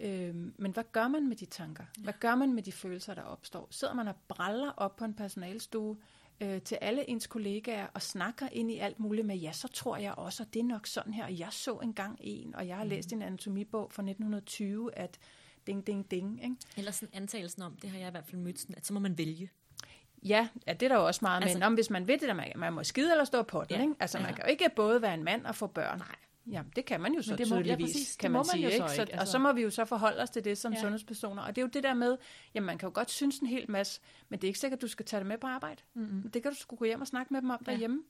[0.00, 1.84] Øh, men hvad gør man med de tanker?
[1.98, 3.68] Hvad gør man med de følelser, der opstår?
[3.70, 5.96] Sidder man og braller op på en personalstue
[6.40, 9.96] øh, til alle ens kollegaer og snakker ind i alt muligt med, ja, så tror
[9.96, 12.76] jeg også, at det er nok sådan her, og jeg så engang en, og jeg
[12.76, 15.18] har læst i en anatomibog fra 1920, at
[15.66, 16.42] ding, ding, ding.
[16.44, 16.56] Ikke?
[16.76, 19.00] Eller sådan antagelsen om, det har jeg i hvert fald mødt, sådan, at så må
[19.00, 19.50] man vælge.
[20.22, 21.66] Ja, ja, det er der jo også meget Altså- med.
[21.66, 23.76] Om hvis man ved det, der man, man må skide eller stå på den.
[23.76, 23.82] Ja.
[23.82, 23.94] Ikke?
[24.00, 24.34] Altså, man Ja.
[24.34, 25.98] kan jo ikke både være en mand og få børn.
[25.98, 26.06] Nej.
[26.46, 28.08] Ja, det kan man jo så Men det må- ja, tydeligvis, præcis.
[28.10, 28.64] Det kan må man man sige.
[28.64, 28.94] jo så ikke?
[28.94, 29.16] Så, altså.
[29.20, 30.78] Og så må vi jo så forholde os til det som Ja.
[30.78, 30.82] ja.
[30.82, 31.42] sundhedspersoner.
[31.42, 32.16] Og det er jo det der med,
[32.54, 34.82] jamen man kan jo godt synes en hel masse, men det er ikke sikkert, at
[34.82, 35.82] du skal tage det med på arbejde.
[35.94, 36.30] Mm-hmm.
[36.30, 37.70] Det kan du sgu gå hjem og snakke med dem om Ja.
[37.72, 38.02] derhjemme.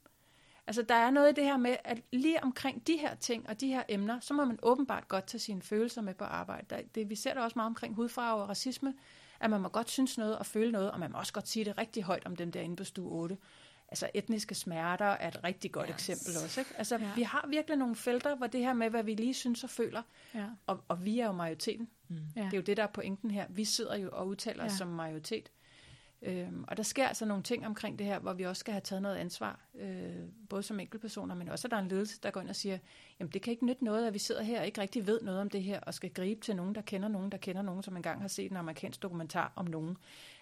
[0.66, 3.60] Altså, der er noget i det her med, at lige omkring de her ting og
[3.60, 6.66] de her emner, så må man åbenbart godt tage sine følelser med på arbejde.
[6.70, 8.94] Der, det, vi ser det også meget omkring hudfarve og racisme,
[9.40, 11.64] at man må godt synes noget og føle noget, og man må også godt sige
[11.64, 13.36] det rigtig højt om dem der inde på stue 8.
[13.90, 15.94] Altså, etniske smerter er et rigtig godt Yes.
[16.08, 16.60] eksempel også.
[16.60, 16.70] Ikke?
[16.78, 17.10] Altså, Ja.
[17.16, 20.02] vi har virkelig nogle felter, hvor det her med, hvad vi lige synes og føler,
[20.34, 20.46] Ja.
[20.66, 21.88] og, og vi er jo majoriteten.
[22.08, 22.16] Mm.
[22.36, 22.40] Ja.
[22.44, 23.46] Det er jo det, der er pointen her.
[23.48, 24.76] Vi sidder jo og udtaler os Ja.
[24.76, 25.50] som majoritet.
[26.22, 28.80] Øhm, og der sker altså nogle ting omkring det her, hvor vi også skal have
[28.80, 30.12] taget noget ansvar, øh,
[30.48, 32.78] både som enkeltpersoner, men også at der er en ledelse, der går ind og siger,
[33.20, 35.40] jamen det kan ikke nytte noget, at vi sidder her og ikke rigtig ved noget
[35.40, 37.96] om det her, og skal gribe til nogen, der kender nogen, der kender nogen, som
[37.96, 39.96] engang har set en amerikansk dokumentar om nogen.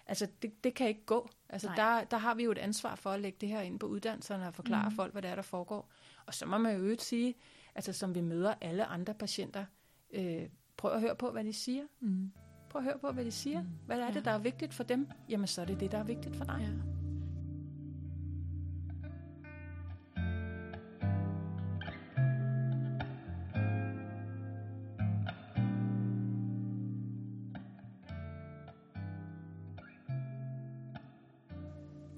[0.09, 1.29] Altså det, det kan ikke gå.
[1.49, 1.75] Altså Nej.
[1.75, 4.47] der, der har vi jo et ansvar for at lægge det her ind på uddannelserne
[4.47, 4.91] og forklare Mhm.
[4.91, 4.95] mm.
[4.95, 5.89] folk, hvad det er, der foregår.
[6.25, 7.35] Og så må man jo øvrigt sige,
[7.75, 9.65] altså som vi møder alle andre patienter,
[10.13, 10.41] øh,
[10.77, 11.83] prøv at høre på, hvad de siger.
[11.99, 12.31] Mm.
[12.69, 13.61] Prøv at høre på, hvad de siger.
[13.61, 13.67] Mm.
[13.85, 14.19] Hvad er det, Ja.
[14.21, 15.07] der er vigtigt for dem?
[15.29, 16.57] Jamen, så er det det, der er vigtigt for dig.
[16.59, 17.08] Ja.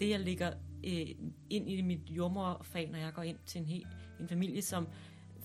[0.01, 1.07] Det, jeg lægger øh,
[1.49, 3.87] ind i mit jordmorfag, når jeg går ind til en, hel,
[4.19, 4.87] en familie, som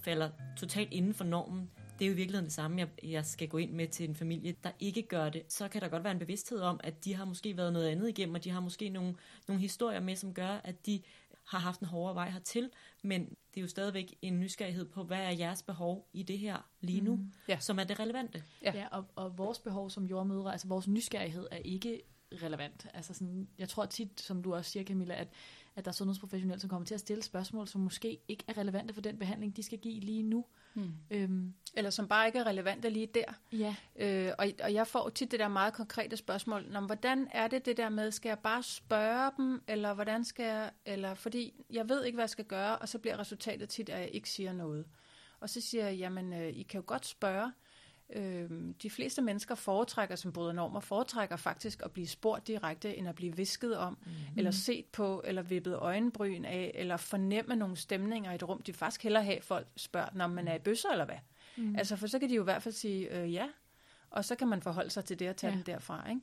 [0.00, 3.48] falder totalt inden for normen, det er jo i virkeligheden det samme, jeg, jeg skal
[3.48, 5.42] gå ind med til en familie, der ikke gør det.
[5.48, 8.08] Så kan der godt være en bevidsthed om, at de har måske været noget andet
[8.08, 9.14] igennem, og de har måske nogle,
[9.48, 11.02] nogle historier med, som gør, at de
[11.46, 12.70] har haft en hårdere vej hertil,
[13.02, 16.68] men det er jo stadigvæk en nysgerrighed på, hvad er jeres behov i det her
[16.80, 17.32] lige nu, Mm.
[17.48, 17.58] Ja.
[17.58, 18.42] som er det relevante.
[18.62, 18.72] Ja.
[18.74, 22.02] Ja, og, og vores behov som jordmødre, altså vores nysgerrighed er ikke
[22.32, 22.86] relevant.
[22.94, 25.28] Altså sådan, jeg tror tit, som du også siger, Camilla, at,
[25.76, 28.94] at der er sundhedsprofessionelle, som kommer til at stille spørgsmål, som måske ikke er relevante
[28.94, 30.44] for den behandling, de skal give lige nu.
[30.74, 30.92] Hmm.
[31.10, 33.32] Øhm, Eller som bare ikke er relevante lige der.
[33.52, 37.48] ja, Øh, og, og jeg får tit det der meget konkrete spørgsmål, men hvordan er
[37.48, 41.64] det det der med, skal jeg bare spørge dem, eller hvordan skal jeg, eller fordi
[41.70, 44.30] jeg ved ikke, hvad jeg skal gøre, og så bliver resultatet tit, at jeg ikke
[44.30, 44.86] siger noget.
[45.40, 47.52] Og så siger jeg, jamen, øh, I kan jo godt spørge.
[48.12, 48.50] Øh,
[48.82, 53.14] de fleste mennesker foretrækker, som bryder normer, foretrækker faktisk at blive spurgt direkte, end at
[53.14, 54.12] blive visket om, mm.
[54.36, 58.62] eller set på, eller vippet øjenbryn af, eller fornemme nogle stemninger i et rum.
[58.62, 61.18] De faktisk hellere have, folk spørger, når man er i bøsser, eller hvad?
[61.56, 61.76] Mm.
[61.76, 63.46] Altså, for så kan de jo i hvert fald sige øh, ja,
[64.10, 65.56] og så kan man forholde sig til det og tage ja.
[65.56, 66.10] den derfra.
[66.10, 66.20] Ikke?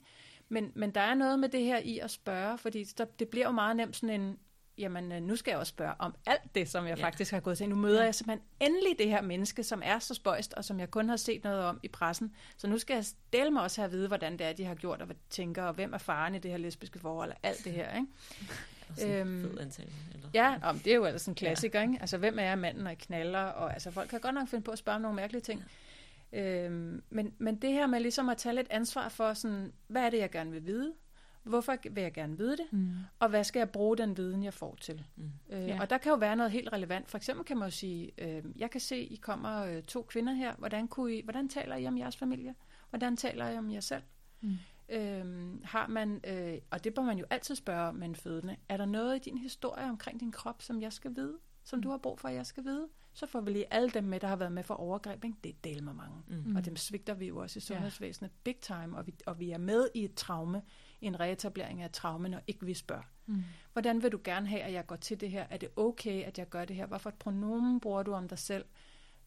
[0.50, 3.46] Men, men der er noget med det her i at spørge, fordi der, det bliver
[3.46, 4.40] jo meget nemt sådan en,
[4.78, 7.04] jamen øh, nu skal jeg også spørge om alt det, som jeg Ja.
[7.06, 7.70] faktisk har gået til.
[7.70, 8.06] Nu møder Ja.
[8.06, 11.16] jeg simpelthen endelig det her menneske, som er så spøjst, og som jeg kun har
[11.18, 12.36] set noget om i pressen.
[12.58, 14.76] Så nu skal jeg stille mig også have at vide, hvordan det er, de har
[14.76, 17.38] gjort, og hvad de tænker, og hvem er faren i det her lesbiske forhold, og
[17.44, 17.96] alt det her.
[17.96, 18.08] Ikke?
[19.04, 19.96] Øhm, fed antagelse.
[20.14, 20.30] Eller?
[20.34, 21.88] Ja, om, det er jo altså en klassiker, ja.
[21.88, 21.98] ikke?
[22.02, 24.78] Altså, hvem er manden, og knaller, og altså, folk kan godt nok finde på at
[24.78, 25.64] spørge om nogle mærkelige ting.
[26.32, 26.40] Ja.
[26.66, 30.10] Øhm, men, men det her med ligesom at tage lidt ansvar for, sådan, hvad er
[30.10, 30.94] det, jeg gerne vil vide?
[31.44, 32.66] Hvorfor vil jeg gerne vide det?
[32.72, 32.94] mm.
[33.20, 35.04] Og hvad skal jeg bruge den viden, jeg får til?
[35.16, 35.32] Mm.
[35.50, 35.82] Øh, Ja.
[35.82, 37.10] Og der kan jo være noget helt relevant.
[37.10, 40.34] For eksempel kan man jo sige, øh, jeg kan se, I kommer øh, to kvinder
[40.34, 40.56] her.
[40.56, 42.56] Hvordan, kunne I, hvordan taler I om jeres familie?
[42.90, 44.04] Hvordan taler I om jer selv?
[44.42, 44.58] Mm.
[44.90, 48.56] Øhm, har man, øh, og det bør man jo altid spørge om med en fødende,
[48.70, 51.38] er der noget i din historie omkring din krop, som jeg skal vide?
[51.64, 52.88] Som du har brug for, at jeg skal vide?
[53.14, 55.24] Så får vi lige alle dem med, der har været med for overgreb.
[55.24, 55.38] Ikke?
[55.44, 56.16] Det er del med mange.
[56.28, 56.44] Mm.
[56.46, 56.56] Mm.
[56.56, 59.58] Og dem svigter vi jo også i sundhedsvæsenet big time, og vi, og vi er
[59.58, 60.62] med i et traume,
[61.06, 63.04] en reetablering af traume, når ikke vi spørger.
[63.26, 63.44] Mm.
[63.74, 65.46] Hvordan vil du gerne have, at jeg går til det her?
[65.50, 66.86] Er det okay, at jeg gør det her?
[66.86, 68.66] Hvorfor et pronomen bruger du om dig selv?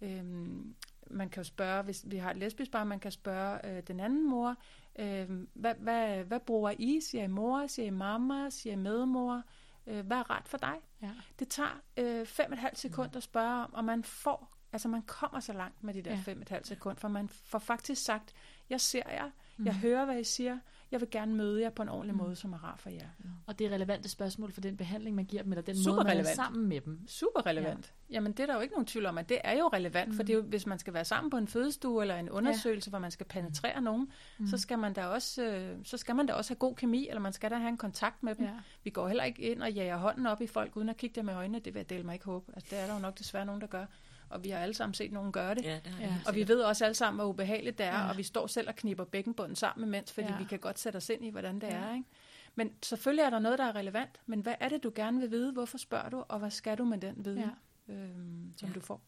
[0.00, 0.74] Øhm,
[1.10, 4.00] man kan jo spørge, hvis vi har et lesbisk barn, man kan spørge øh, den
[4.00, 4.56] anden mor,
[4.98, 7.00] øh, hvad, hvad, hvad bruger I?
[7.10, 7.66] Siger I mor?
[7.66, 8.50] Siger I mamma?
[8.50, 9.42] Siger I medmor?
[9.86, 10.74] Øh, hvad er ret for dig?
[11.02, 11.10] Ja.
[11.38, 14.88] Det tager øh, fem og et halvt sekund at spørge om, og man får, altså
[14.88, 16.20] man kommer så langt med de der Ja.
[16.24, 18.32] fem og et halvt sekund, for man får faktisk sagt,
[18.70, 19.64] jeg ser jer, Mm.
[19.66, 20.58] jeg hører, hvad I siger,
[20.90, 22.22] jeg vil gerne møde jer på en ordentlig Mm.
[22.22, 23.06] måde, som er rar for jer.
[23.46, 26.04] Og det er relevante spørgsmål for den behandling, man giver dem, eller den Super måde,
[26.04, 27.00] man er sammen med dem.
[27.06, 27.92] Super relevant.
[28.10, 28.14] Ja.
[28.14, 30.16] Jamen, det er der jo ikke nogen tvivl om, at det er jo relevant, mm.
[30.16, 32.88] for det er jo, hvis man skal være sammen på en fødestue eller en undersøgelse,
[32.88, 32.90] ja.
[32.90, 34.46] hvor man skal penetrere nogen, mm.
[34.46, 37.20] så skal man da også øh, så skal man da også have god kemi, eller
[37.20, 38.44] man skal da have en kontakt med dem.
[38.44, 38.52] Ja.
[38.84, 41.28] Vi går heller ikke ind og jager hånden op i folk, uden at kigge dem
[41.28, 41.58] i øjnene.
[41.58, 42.52] Det vil jeg dele mig ikke håbe.
[42.54, 43.86] Altså, det er der jo nok desværre nogen, der gør.
[44.30, 45.64] Og vi har alle sammen set nogen gøre det.
[45.64, 46.14] Ja, det har Ja.
[46.26, 48.08] Og vi ved også alle sammen, hvor ubehageligt det er, Ja.
[48.08, 50.38] og vi står selv og kniber bækkenbunden sammen imens, fordi Ja.
[50.38, 51.72] vi kan godt sætte os ind i, hvordan det Ja.
[51.76, 51.94] er.
[51.94, 52.08] Ikke?
[52.54, 55.30] Men selvfølgelig er der noget, der er relevant, men hvad er det, du gerne vil
[55.30, 55.52] vide?
[55.52, 57.50] Hvorfor spørger du, og hvad skal du med den viden,
[57.88, 57.94] Ja.
[57.94, 58.74] øhm, som ja.
[58.74, 59.00] du får?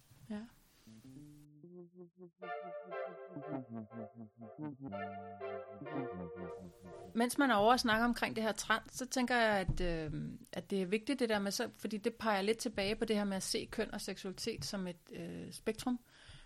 [7.14, 10.12] Mens man er over og snakker omkring det her trans, så tænker jeg, at, øh,
[10.52, 13.16] at det er vigtigt det der med, så, fordi det peger lidt tilbage på det
[13.16, 16.00] her med at se køn og seksualitet som et øh, spektrum.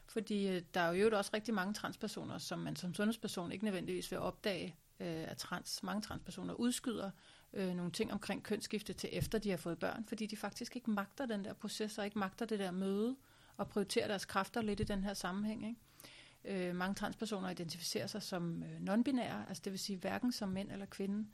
[0.08, 4.10] Fordi øh, der er jo også rigtig mange transpersoner, som man som sundhedsperson ikke nødvendigvis
[4.10, 7.10] vil opdage, øh, at trans, mange transpersoner udskyder
[7.52, 10.90] øh, nogle ting omkring kønsskifte til efter de har fået børn, fordi de faktisk ikke
[10.90, 13.16] magter den der proces, og ikke magter det der møde,
[13.56, 15.66] og prioritere deres kræfter lidt i den her sammenhæng.
[15.66, 16.68] Ikke?
[16.68, 20.72] Øh, mange transpersoner identificerer sig som øh, non-binære, altså det vil sige hverken som mænd
[20.72, 21.26] eller kvinde.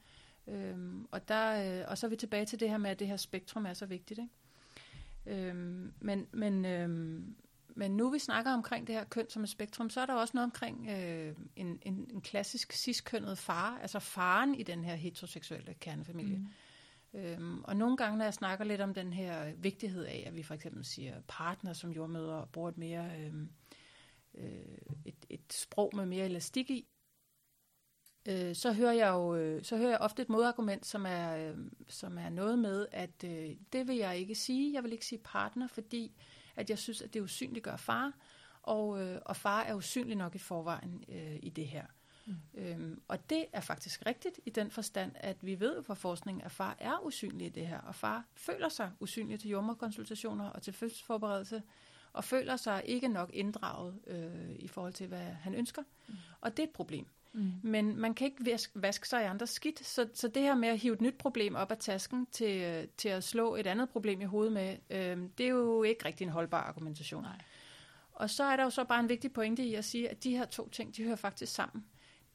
[0.47, 3.07] Øhm, og, der, øh, og så er vi tilbage til det her med, at det
[3.07, 4.21] her spektrum er så vigtigt.
[4.21, 5.49] Ikke?
[5.49, 7.37] Øhm, men, men, øhm,
[7.69, 10.33] men nu vi snakker omkring det her køn som et spektrum, så er der også
[10.35, 15.75] noget omkring øh, en, en, en klassisk cis-kønnet far, altså faren i den her heteroseksuelle
[15.75, 16.39] kernefamilie.
[16.39, 16.49] Mm.
[17.15, 20.43] Øhm, og nogle gange, når jeg snakker lidt om den her vigtighed af, at vi
[20.43, 23.49] for eksempel siger partner som jordmøder og bruger et mere øhm,
[24.35, 26.89] øh, et, et sprog med mere elastik i,
[28.29, 31.57] øh, så hører jeg jo øh, så hører jeg ofte et modargument, som er, øh,
[31.89, 34.75] som er noget med, at øh, det vil jeg ikke sige.
[34.75, 36.13] Jeg vil ikke sige partner, fordi
[36.57, 38.13] at jeg synes, at det usynliggør far,
[38.63, 41.87] og, øh, og far er usynlig nok i forvejen øh, i det her.
[42.29, 42.61] Mm.
[42.61, 46.51] Øhm, og det er faktisk rigtigt i den forstand, at vi ved fra forskningen, at
[46.53, 50.73] far er usynlig i det her, og far føler sig usynlig til jordmorkonsultationer og til
[50.73, 51.63] fødselsforberedelse,
[52.13, 55.83] og føler sig ikke nok inddraget øh, i forhold til, hvad han ønsker.
[56.09, 56.15] Mm.
[56.41, 57.07] Og det er et problem.
[57.33, 57.53] Mm.
[57.63, 60.69] Men man kan ikke vaske, vaske sig i andres skidt, så, så det her med
[60.69, 64.21] at hive et nyt problem op af tasken til, til at slå et andet problem
[64.21, 67.23] i hovedet med, øh, det er jo ikke rigtig en holdbar argumentation.
[67.23, 67.41] Nej.
[68.13, 70.37] Og så er der jo så bare en vigtig pointe i at sige, at de
[70.37, 71.85] her to ting, de hører faktisk sammen.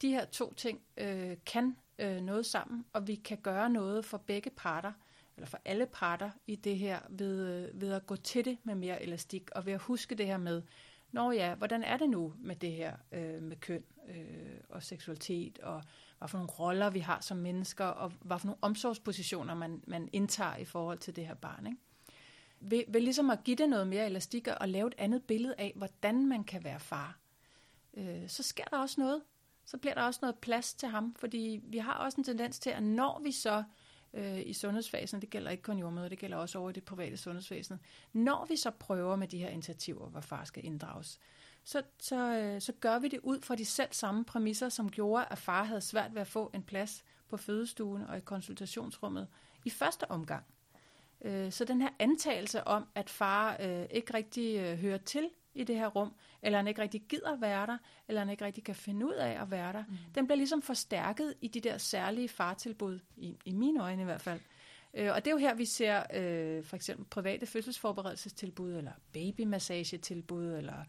[0.04, 4.18] De her to ting øh, kan øh, noget sammen, og vi kan gøre noget for
[4.18, 4.92] begge parter,
[5.38, 8.76] eller for alle parter i det her, ved, øh, ved at gå til det med
[8.76, 10.62] mere elastik, og ved at huske det her med,
[11.14, 15.60] Nå ja, hvordan er det nu med det her øh, med køn øh, og seksualitet,
[15.60, 15.84] og
[16.18, 20.10] hvad for nogle roller vi har som mennesker, og hvad for nogle omsorgspositioner man, man
[20.14, 21.68] indtager i forhold til det her barn.
[21.68, 21.78] Ikke?
[22.60, 25.74] Ved, ved ligesom at give det noget mere elastik og lave et andet billede af,
[25.76, 27.20] hvordan man kan være far,
[27.94, 29.22] øh, så sker der også noget.
[29.66, 32.70] Så bliver der også noget plads til ham, fordi vi har også en tendens til,
[32.70, 33.64] at når vi så
[34.14, 37.18] øh, i sundhedsfasen, det gælder ikke kun jordmøder, det gælder også over i det private
[37.18, 37.80] sundhedsvæsen,
[38.14, 41.20] når vi så prøver med de her initiativer, hvor far skal inddrages,
[41.64, 45.26] så, så, øh, så gør vi det ud fra de selv samme præmisser, som gjorde,
[45.30, 49.28] at far havde svært ved at få en plads på fødestuen og i konsultationsrummet
[49.66, 50.46] i første omgang.
[51.22, 55.64] Øh, så den her antagelse om, at far øh, ikke rigtig øh, hører til i
[55.64, 57.78] det her rum, eller han ikke rigtig gider være der,
[58.08, 59.98] eller han ikke rigtig kan finde ud af at være der, mm.
[60.16, 64.22] den bliver ligesom forstærket i de der særlige fartilbud, i, i mine øjne i hvert
[64.22, 64.40] fald.
[64.94, 70.54] Øh, og det er jo her, vi ser øh, for eksempel private fødselsforberedelsestilbud, eller babymassagetilbud,
[70.54, 70.84] eller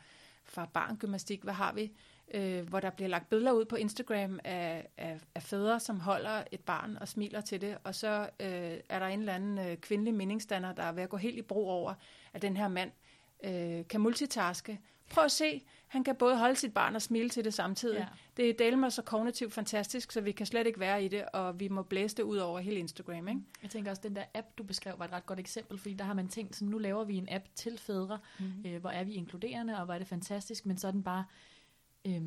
[0.44, 1.92] far-barn-gymnastik, hvad har vi?
[2.34, 6.44] Øh, hvor der bliver lagt billeder ud på Instagram af, af, af fædre, som holder
[6.52, 9.76] et barn og smiler til det, og så øh, er der en eller anden øh,
[9.76, 11.94] kvindelig meningsstander, der er ved at gå helt i brug over,
[12.32, 12.90] at den her mand
[13.44, 14.80] øh, kan multitaske.
[15.10, 17.98] Prøv at se, han kan både holde sit barn og smile til det samtidig.
[17.98, 18.06] Ja.
[18.36, 21.60] Det er delmer så kognitivt fantastisk, så vi kan slet ikke være i det, og
[21.60, 23.28] vi må blæse det ud over hele Instagram.
[23.28, 23.40] Ikke?
[23.62, 25.94] Jeg tænker også, at den der app, du beskrev, var et ret godt eksempel, fordi
[25.94, 28.66] der har man tænkt, så nu laver vi en app til fædre, mm-hmm.
[28.66, 31.24] øh, hvor er vi inkluderende, og hvor er det fantastisk, men så er den bare
[32.04, 32.22] øh,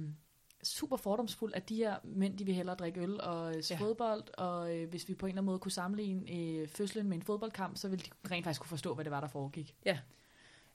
[0.63, 3.77] super fordomsfuld, at de her mænd, de vil hellere drikke øl og øh, ja.
[3.77, 7.17] fodbold, og øh, hvis vi på en eller anden måde kunne sammenligne øh, fødslen med
[7.17, 9.75] en fodboldkamp, så ville de rent faktisk kunne forstå, hvad det var, der foregik.
[9.85, 9.99] Ja,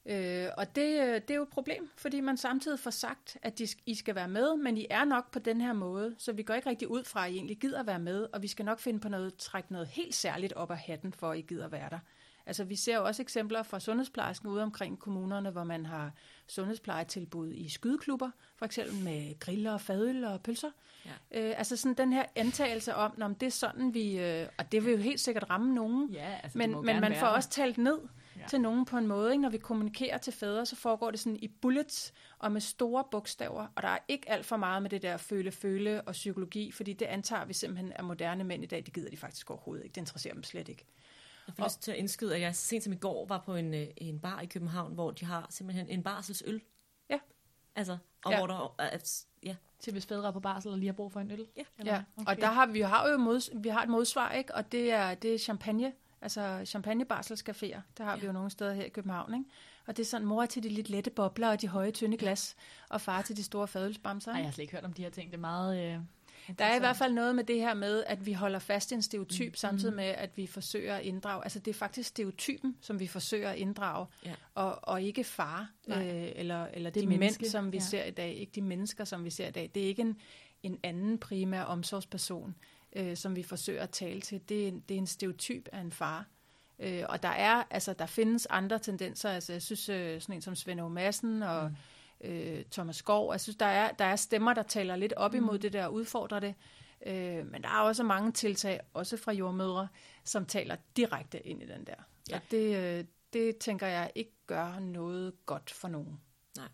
[0.06, 3.58] Øh, og det, øh, det er jo et problem, fordi man samtidig får sagt, at
[3.58, 6.42] de, I skal være med, men I er nok på den her måde, så vi
[6.42, 8.78] går ikke rigtig ud fra, at I egentlig gider være med, og vi skal nok
[8.78, 11.90] finde på noget, trække noget helt særligt op af hatten, for at I gider være
[11.90, 11.98] der.
[12.46, 16.12] Altså vi ser jo også eksempler fra sundhedsplejersken ude omkring kommunerne, hvor man har
[16.46, 20.70] sundhedsplejetilbud i skydeklubber, for eksempel med griller, fadøl og pølser.
[21.06, 21.40] Ja.
[21.40, 24.84] Øh, altså sådan den her antagelse om, om det er sådan vi, øh, og det
[24.84, 27.98] vil jo helt sikkert ramme nogen, ja, altså, men, men man får også talt ned,
[28.42, 28.48] ja.
[28.48, 29.32] til nogen på en måde.
[29.32, 29.42] Ikke?
[29.42, 33.66] Når vi kommunikerer til fædre, så foregår det sådan i bullets og med store bogstaver,
[33.76, 37.06] og der er ikke alt for meget med det der føle-føle og psykologi, fordi det
[37.06, 39.94] antager vi simpelthen er moderne mænd i dag, det gider de faktisk overhovedet ikke.
[39.94, 40.84] Det interesserer dem slet ikke.
[41.46, 43.74] Jeg får lyst til at indskyde, at jeg sent som i går var på en,
[43.74, 46.62] øh, en bar i København, hvor de har simpelthen en barselsøl.
[47.10, 47.18] Ja.
[47.76, 48.38] Altså, og ja.
[48.38, 49.56] hvor der er, ja.
[49.80, 51.46] Til hvis fædre er på barsel og lige har brug for en øl.
[51.56, 52.02] Ja, ja.
[52.16, 52.30] Okay.
[52.30, 54.54] og der har vi har jo mod, vi har et modsvar, ikke?
[54.54, 58.20] og det er, det er champagne Altså champagnebarselscaféer, der har ja.
[58.20, 59.50] vi jo nogle steder her i København, ikke?
[59.86, 62.56] Og det er sådan mor til de lidt lette bobler og de høje, tynde glas,
[62.88, 64.32] og far til de store fadølsbamser.
[64.32, 65.30] Nej, jeg har slet ikke hørt om de her ting.
[65.30, 65.94] Det er meget...
[65.94, 65.98] Øh,
[66.58, 68.94] der er i hvert fald noget med det her med, at vi holder fast i
[68.94, 69.54] en stereotyp, mm.
[69.54, 71.44] samtidig med, at vi forsøger at inddrage.
[71.44, 74.34] Altså det er faktisk stereotypen, som vi forsøger at inddrage, ja.
[74.54, 75.96] og, og ikke far, øh,
[76.36, 77.42] eller, eller det de menneske.
[77.42, 77.82] mænd, som vi ja.
[77.82, 78.34] ser i dag.
[78.34, 79.70] Ikke de mennesker, som vi ser i dag.
[79.74, 80.16] Det er ikke en,
[80.62, 82.54] en anden primær omsorgsperson
[82.96, 85.92] øh, som vi forsøger at tale til, det er, det er en stereotyp af en
[85.92, 86.26] far.
[86.78, 89.30] Øh, og der er, altså, der findes andre tendenser.
[89.30, 90.88] Altså, jeg synes, øh, sådan en som Svend O.
[90.88, 91.72] Madsen og
[92.20, 92.30] mm.
[92.30, 95.54] øh, Thomas Skov, jeg synes, der er, der er stemmer, der taler lidt op imod
[95.54, 95.60] mm.
[95.60, 96.54] det der og udfordrer det.
[97.06, 99.88] Øh, men der er også mange tiltag, også fra jordmødre,
[100.24, 101.94] som taler direkte ind i den der.
[102.30, 102.36] Ja.
[102.36, 106.20] Og det, øh, det tænker jeg ikke gør noget godt for nogen.
[106.56, 106.68] Nej.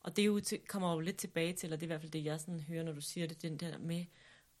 [0.00, 2.00] Og det er jo til, kommer jo lidt tilbage til, og det er i hvert
[2.00, 4.04] fald det, jeg sådan hører, når du siger det, den der med,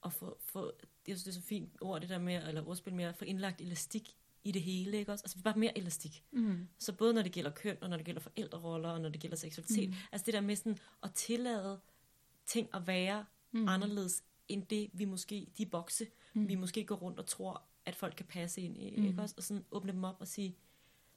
[0.04, 0.72] at få, få
[1.08, 3.24] jeg synes, det er så fint ord, det der med, eller ordspil med, at få
[3.24, 5.22] indlagt elastik i det hele, ikke også?
[5.24, 6.24] Altså bare mere elastik.
[6.32, 6.68] Mm.
[6.78, 9.36] Så både når det gælder køn, og når det gælder forældreroller, og når det gælder
[9.36, 9.94] seksualitet, mm.
[10.12, 11.80] altså det der med sådan at tillade
[12.46, 13.68] ting at være mm.
[13.68, 16.48] anderledes, end det vi måske, de bokse, mm.
[16.48, 19.06] vi måske går rundt og tror, at folk kan passe ind i, mm.
[19.06, 19.34] ikke også?
[19.38, 20.56] Og sådan åbne dem op og sige,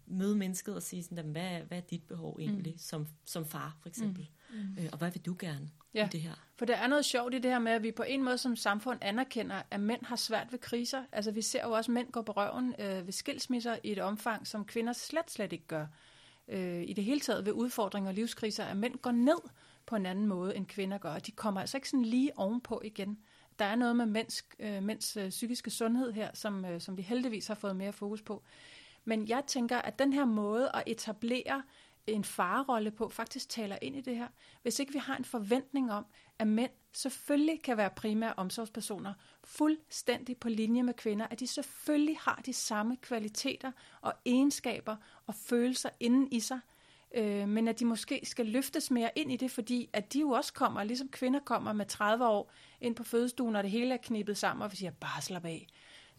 [0.06, 2.78] møde mennesket og sige sådan, hvad, hvad er dit behov egentlig, mm.
[2.78, 4.60] som, som far for eksempel, mm.
[4.60, 4.78] Mm.
[4.80, 6.06] Øh, og hvad vil du gerne ja.
[6.06, 6.36] i det her?
[6.62, 8.56] For der er noget sjovt i det her med, at vi på en måde som
[8.56, 11.04] samfund anerkender, at mænd har svært ved kriser.
[11.12, 14.00] Altså vi ser jo også, at mænd går på røven øh, ved skilsmisser i et
[14.00, 15.86] omfang, som kvinder slet, slet ikke gør.
[16.48, 19.38] Øh, I det hele taget ved udfordringer og livskriser, at mænd går ned
[19.86, 21.20] på en anden måde, end kvinder gør.
[21.20, 23.18] De kommer altså ikke sådan lige ovenpå igen.
[23.60, 27.02] Der er noget med mænds, øh, mænds øh, psykiske sundhed her, som, øh, som vi
[27.02, 28.44] heldigvis har fået mere fokus på.
[29.06, 31.64] Men jeg tænker, at den her måde at etablere
[32.08, 34.28] en farerolle på, faktisk taler ind i det her.
[34.62, 36.06] Hvis ikke vi har en forventning om,
[36.40, 39.14] at mænd selvfølgelig kan være primære omsorgspersoner,
[39.44, 43.72] fuldstændig på linje med kvinder, at de selvfølgelig har de samme kvaliteter
[44.02, 44.96] og egenskaber
[45.28, 46.60] og følelser inden i sig,
[47.16, 50.30] øh, men at de måske skal løftes mere ind i det, fordi at de jo
[50.30, 52.52] også kommer, ligesom kvinder kommer med 30 år
[52.82, 55.68] ind på fødestuen, og det hele er knippet sammen, og vi siger, bare slap af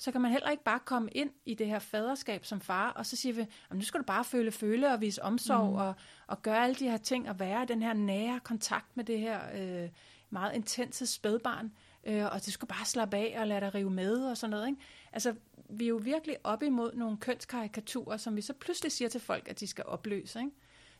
[0.03, 3.07] så kan man heller ikke bare komme ind i det her faderskab som far, og
[3.07, 5.77] så siger vi, nu skal du bare føle føle og vise omsorg, mm.
[5.77, 5.95] og,
[6.27, 9.19] og gøre alle de her ting, og være i den her nære kontakt med det
[9.19, 9.89] her øh,
[10.31, 11.73] meget intense spædbarn.
[12.05, 14.67] øh, og du skal bare slappe af og lade dig rive med og sådan noget.
[14.67, 14.81] Ikke?
[15.13, 15.35] Altså,
[15.71, 19.49] vi er jo virkelig op imod nogle kønskarikaturer, som vi så pludselig siger til folk,
[19.49, 20.39] at de skal opløse.
[20.39, 20.51] Ikke?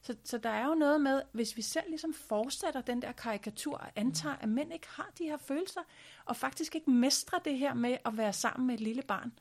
[0.03, 3.77] Så, så der er jo noget med, hvis vi selv ligesom fortsætter den der karikatur
[3.77, 5.81] og antager, at mænd ikke har de her følelser,
[6.25, 9.33] og faktisk ikke mestrer det her med at være sammen med et lille barn,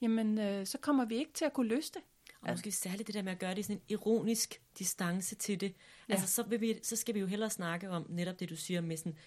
[0.00, 2.02] jamen øh, så kommer vi ikke til at kunne løse det.
[2.42, 5.60] Og måske særligt det der med at gøre det i sådan en ironisk distance til
[5.60, 5.74] det.
[6.08, 6.12] Ja.
[6.12, 8.80] Altså, så, vil vi, så skal vi jo hellere snakke om netop det, du siger
[8.80, 9.18] med sådan,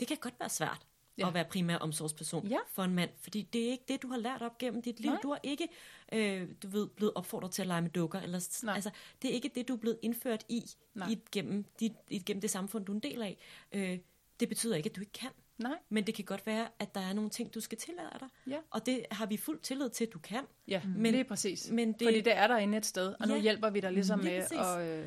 [0.00, 0.86] det kan godt være svært
[1.20, 1.28] ja.
[1.28, 2.58] at være primær omsorgsperson Ja.
[2.68, 5.10] for en mand, fordi det er ikke det, du har lært op gennem dit liv.
[5.10, 5.20] Nej.
[5.22, 5.68] Du har ikke,
[6.12, 8.74] øh, du ved, blevet opfordret til at lege med dukker, eller, Nej.
[8.74, 8.90] altså,
[9.22, 10.64] det er ikke det, du er blevet indført i,
[10.94, 11.08] Nej.
[11.10, 13.38] i gennem, dit, i, gennem det samfund, du er en del af.
[13.72, 13.98] Øh,
[14.40, 15.30] det betyder ikke, at du ikke kan.
[15.58, 15.76] Nej.
[15.88, 18.28] Men det kan godt være, at der er nogle ting, du skal tillade dig.
[18.46, 18.58] Ja.
[18.70, 20.44] Og det har vi fuld tillid til, at du kan.
[20.68, 21.70] Ja, Men- men, lige præcis.
[21.70, 23.92] men det- det, Fordi det er derinde et sted, og nu Ja, hjælper vi dig
[23.92, 25.06] ligesom lige med at, øh,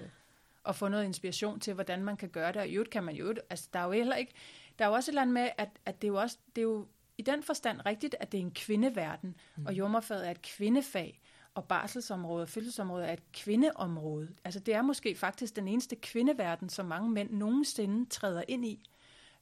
[0.65, 2.61] at få noget inspiration til, hvordan man kan gøre det.
[2.61, 4.31] Og i øvrigt kan man jo, altså der er jo heller ikke,
[4.79, 6.61] der er jo også et eller andet med, at, at det er jo også, det
[6.61, 6.87] er jo
[7.17, 9.65] i den forstand rigtigt, at det er en kvindeverden, mm.
[9.65, 11.21] og jordmorfaget er et kvindefag,
[11.55, 14.29] og barselsområdet og fødselsområdet er et kvindeområde.
[14.43, 18.89] Altså det er måske faktisk den eneste kvindeverden, som mange mænd nogensinde træder ind i.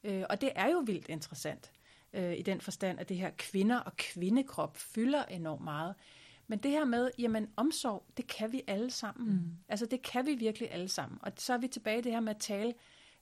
[0.03, 1.71] Øh, og det er jo vildt interessant
[2.13, 5.95] øh, i den forstand, at det her kvinder og kvindekrop fylder enormt meget.
[6.47, 9.33] Men det her med, jamen omsorg, det kan vi alle sammen.
[9.33, 9.57] Mm.
[9.69, 11.19] Altså det kan vi virkelig alle sammen.
[11.21, 12.73] Og så er vi tilbage i det her med at tale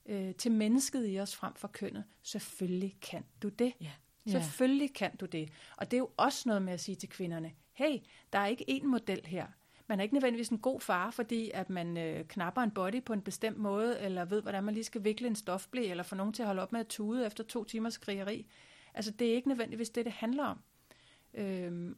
[0.09, 2.03] øh, til mennesket i os frem for kønnet.
[2.23, 3.73] Selvfølgelig kan du det.
[3.81, 3.91] Ja.
[4.25, 4.31] Ja.
[4.31, 5.49] Selvfølgelig kan du det.
[5.77, 7.97] Og det er jo også noget med at sige til kvinderne, hey,
[8.33, 9.47] der er ikke én model her.
[9.87, 13.13] Man er ikke nødvendigvis en god far, fordi at man øh, knapper en body på
[13.13, 16.33] en bestemt måde, eller ved, hvordan man lige skal vikle en stofblæ, eller få nogen
[16.33, 18.45] til at holde op med at tude efter to timers skrigeri.
[18.93, 20.59] Altså, det er ikke nødvendigvis det, det handler om.
[21.33, 21.97] Øhm,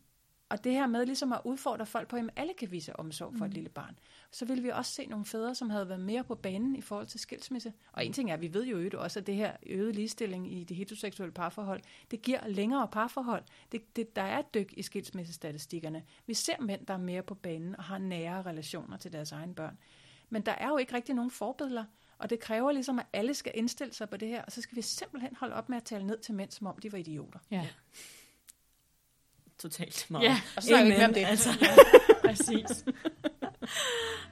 [0.52, 3.45] og det her med ligesom at udfordre folk på, at alle kan vise omsorg for
[3.45, 3.99] et lille barn.
[4.32, 7.07] Så vil vi også se nogle fædre, som havde været mere på banen i forhold
[7.07, 7.73] til skilsmisse.
[7.91, 10.53] Og en ting er, at vi ved jo øvrigt også, at det her øget ligestilling
[10.53, 13.44] i det heteroseksuelle parforhold, det giver længere parforhold.
[13.72, 16.03] Det, det, der er et dyk i skilsmissestatistikkerne.
[16.28, 19.56] Vi ser mænd, der er mere på banen og har nære relationer til deres egne
[19.56, 19.78] børn.
[20.30, 21.86] Men der er jo ikke rigtig nogen forbilleder,
[22.18, 24.76] og det kræver ligesom, at alle skal indstille sig på det her, og så skal
[24.76, 27.40] vi simpelthen holde op med at tale ned til mænd, som om de var idioter.
[27.52, 27.68] Ja,
[29.61, 30.23] Totalt meget.
[30.23, 31.25] ja Og så snakker vi ikke om det.
[31.25, 31.49] Altså.
[32.25, 32.85] præcis.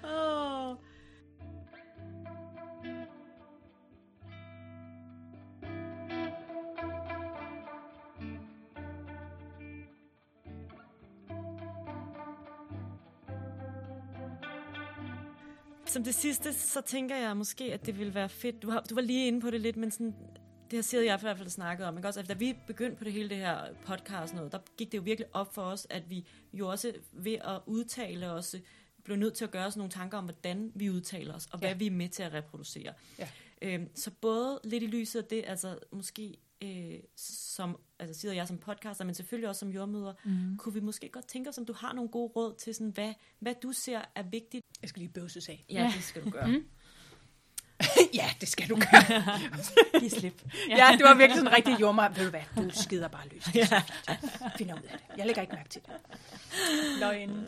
[0.03, 0.75] Åh.
[15.85, 18.61] Som det sidste, så tænker jeg måske, at det ville være fedt.
[18.61, 20.13] Du, har, du var lige inde på det lidt, men sådan,
[20.71, 21.97] det har jeg i hvert fald snakket om.
[21.97, 22.07] Ikke?
[22.07, 24.97] Også, at da vi begyndte på det hele det her podcast, noget, der gik det
[24.97, 28.55] jo virkelig op for os, at vi jo også ved at udtale os,
[29.03, 31.69] blev nødt til at gøre os nogle tanker om, hvordan vi udtaler os, og hvad
[31.69, 31.75] Ja.
[31.75, 32.93] vi er med til at reproducere.
[33.19, 33.27] Ja.
[33.61, 38.47] Øhm, så både lidt i lyset af det, altså måske øh, som, altså sidder jeg
[38.47, 40.57] som podcaster, men selvfølgelig også som jordmøder, mm.
[40.57, 43.13] kunne vi måske godt tænke os, om du har nogle gode råd til, sådan, hvad,
[43.39, 44.65] hvad du ser er vigtigt.
[44.81, 45.65] Jeg skal lige bøvses af.
[45.69, 46.47] Ja, det skal du gøre.
[46.47, 46.65] Mm.
[48.13, 49.39] ja, det skal du gøre.
[49.99, 50.41] Giv slip.
[50.77, 52.09] ja, det var virkelig sådan en rigtig jordmar.
[52.09, 53.43] Ved du hvad, du skider bare løs.
[53.43, 54.57] Det er så fint.
[54.57, 55.17] Find ud af det.
[55.17, 55.91] Jeg lægger ikke mærke til det.
[56.99, 57.47] Løgn.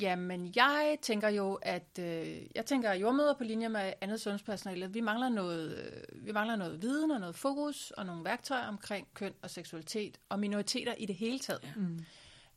[0.00, 4.92] Jamen, jeg tænker jo, at øh, jeg tænker jordmøder på linje med andet sundhedspersonale.
[4.92, 9.06] Vi mangler noget, øh, vi mangler noget viden og noget fokus og nogle værktøjer omkring
[9.14, 12.04] køn og seksualitet og minoriteter i det hele taget, Mm.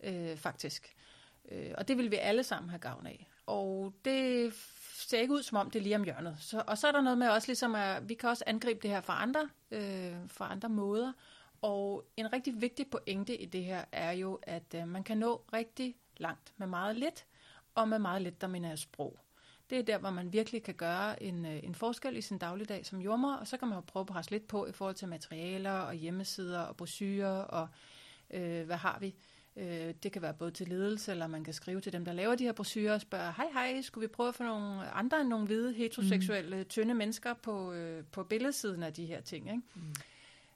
[0.03, 0.95] øh, faktisk.
[1.51, 3.27] Øh, og det vil vi alle sammen have gavn af.
[3.47, 4.53] Og det
[5.09, 6.37] ser ikke ud som om det er lige om hjørnet.
[6.39, 8.89] Så, og så er der noget med også ligesom, at vi kan også angribe det
[8.89, 11.13] her fra andre, øh, fra andre måder.
[11.61, 15.41] Og en rigtig vigtig pointe i det her er jo, at øh, man kan nå
[15.53, 17.25] rigtig langt med meget lidt,
[17.75, 19.19] og med meget lidt, der mener jeg sprog.
[19.69, 22.85] Det er der, hvor man virkelig kan gøre en, øh, en forskel i sin dagligdag
[22.85, 25.07] som jommer, og så kan man jo prøve at presse lidt på i forhold til
[25.07, 27.67] materialer og hjemmesider og brochurer og
[28.29, 29.15] øh, hvad har vi.
[29.57, 32.35] Øh, det kan være både til ledelse, eller man kan skrive til dem, der laver
[32.35, 35.29] de her brochurer og spørge, hej hej, skulle vi prøve at få nogle andre end
[35.29, 36.65] nogle hvide, heteroseksuelle, mm.
[36.65, 39.61] tynde mennesker på, øh, på billedsiden af de her ting, ikke?
[39.75, 39.95] Mm.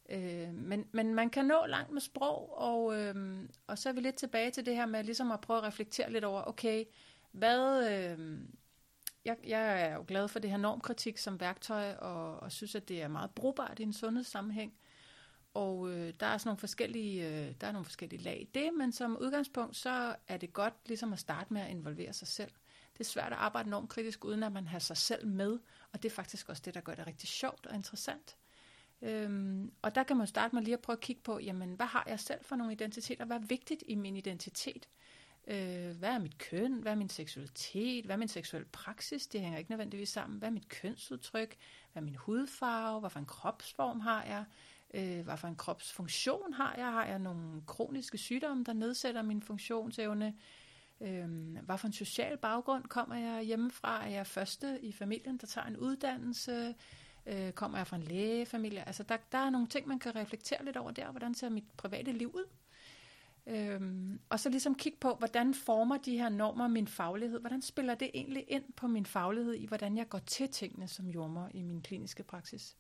[0.09, 3.15] Øh, men, men man kan nå langt med sprog, og, øh,
[3.67, 6.11] og så er vi lidt tilbage til det her med ligesom at prøve at reflektere
[6.11, 6.85] lidt over, okay,
[7.31, 7.91] hvad...
[7.91, 8.39] Øh,
[9.26, 12.89] jeg, jeg er jo glad for det her normkritik som værktøj, og, og synes, at
[12.89, 14.73] det er meget brugbart i en sundhedssammenhæng.
[15.53, 18.69] Og øh, der er sådan nogle forskellige, øh, der er nogle forskellige lag i det,
[18.77, 22.51] men som udgangspunkt, så er det godt ligesom at starte med at involvere sig selv.
[22.93, 25.59] Det er svært at arbejde normkritisk, uden at man har sig selv med,
[25.93, 28.38] og det er faktisk også det, der gør det rigtig sjovt og interessant.
[29.01, 31.85] Øhm, og der kan man starte med lige at prøve at kigge på, jamen, hvad
[31.85, 33.26] har jeg selv for nogle identiteter?
[33.26, 34.89] Hvad er vigtigt i min identitet?
[35.47, 36.73] Øh, hvad er mit køn?
[36.73, 38.05] Hvad er min seksualitet?
[38.05, 39.27] Hvad er min seksuel praksis?
[39.27, 40.39] Det hænger ikke nødvendigvis sammen.
[40.39, 41.57] Hvad er mit kønsudtryk?
[41.91, 42.99] Hvad er min hudfarve?
[42.99, 44.45] Hvad for en kropsform har jeg?
[44.94, 46.86] Øh, hvad for en kropsfunktion har jeg?
[46.86, 50.34] Har jeg nogle kroniske sygdomme, der nedsætter min funktionsevne?
[51.02, 54.06] Øh, hvad for en social baggrund kommer jeg hjemmefra?
[54.06, 56.76] Er jeg første i familien, der tager en uddannelse?
[57.26, 58.88] Øh, kommer jeg fra en lægefamilie?
[58.88, 61.11] Altså, der, der er nogle ting, man kan reflektere lidt over der.
[61.11, 62.45] Hvordan ser mit private liv ud?
[63.48, 67.40] Øhm, og så ligesom kigge på, hvordan former de her normer min faglighed?
[67.40, 71.07] Hvordan spiller det egentlig ind på min faglighed i, hvordan jeg går til tingene som
[71.07, 72.76] jommer i min kliniske praksis?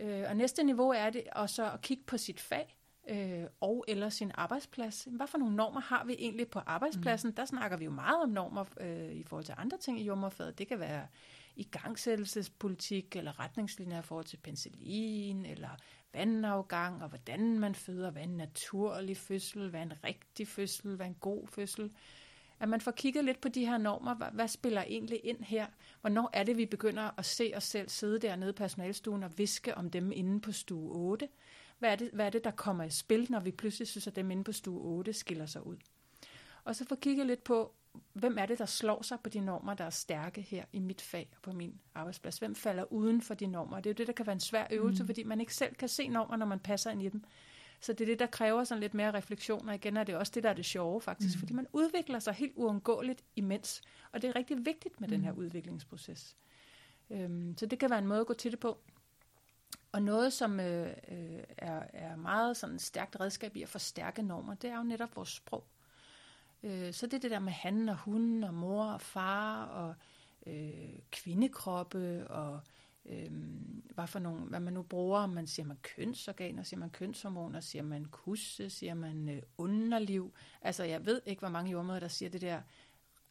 [0.00, 2.76] Øh, og næste niveau er det også at kigge på sit fag
[3.08, 5.08] øh, og eller sin arbejdsplads.
[5.10, 7.28] Hvad for nogle normer har vi egentlig på arbejdspladsen?
[7.28, 7.34] Mm.
[7.34, 10.58] Der snakker vi jo meget om normer øh, i forhold til andre ting i jordmorfaget.
[10.58, 11.06] Det kan være
[11.56, 15.70] igangsættelsespolitik eller retningslinjer i forhold til penicillin eller
[16.12, 21.06] vandafgang og hvordan man føder, hvad er en naturlig fødsel, hvad en rigtig fødsel, hvad
[21.06, 21.90] en god fødsel.
[22.60, 25.66] At man får kigget lidt på de her normer, hvad, hvad spiller egentlig ind her?
[26.00, 29.74] Hvornår er det, vi begynder at se os selv sidde dernede i personalstuen og viske
[29.74, 31.28] om dem inde på stue 8?
[31.78, 34.16] Hvad er, det, hvad er det, der kommer i spil, når vi pludselig synes, at
[34.16, 35.76] dem inde på stue 8 skiller sig ud?
[36.64, 37.74] Og så få kigget lidt på,
[38.12, 41.00] hvem er det, der slår sig på de normer, der er stærke her i mit
[41.00, 42.38] fag og på min arbejdsplads?
[42.38, 43.76] Hvem falder uden for de normer?
[43.76, 45.06] Det er jo det, der kan være en svær øvelse, mm.
[45.06, 47.24] fordi man ikke selv kan se normer, når man passer ind i dem.
[47.80, 50.32] Så det er det, der kræver sådan lidt mere refleksion, og igen er det også
[50.34, 51.38] det, der er det sjove faktisk, mm.
[51.38, 53.82] fordi man udvikler sig helt uundgåeligt imens,
[54.12, 55.14] og det er rigtig vigtigt med mm.
[55.14, 56.36] den her udviklingsproces.
[57.10, 58.78] Øhm, så det kan være en måde at gå til det på.
[59.92, 64.54] Og noget, som øh, øh, er, er meget sådan stærkt redskab i at forstærke normer,
[64.54, 65.66] det er jo netop vores sprog.
[66.62, 69.94] Øh, så det er det der med han og hun og mor og far og
[70.46, 72.60] øh, kvindekroppe og
[73.08, 73.30] øh,
[73.94, 75.20] hvad, for nogle, hvad man nu bruger.
[75.20, 80.32] Om man siger man kønsorganer, siger man kønshormoner, siger man kusse, siger man øh, underliv.
[80.62, 82.60] Altså jeg ved ikke, hvor mange jordmøder, der siger det der,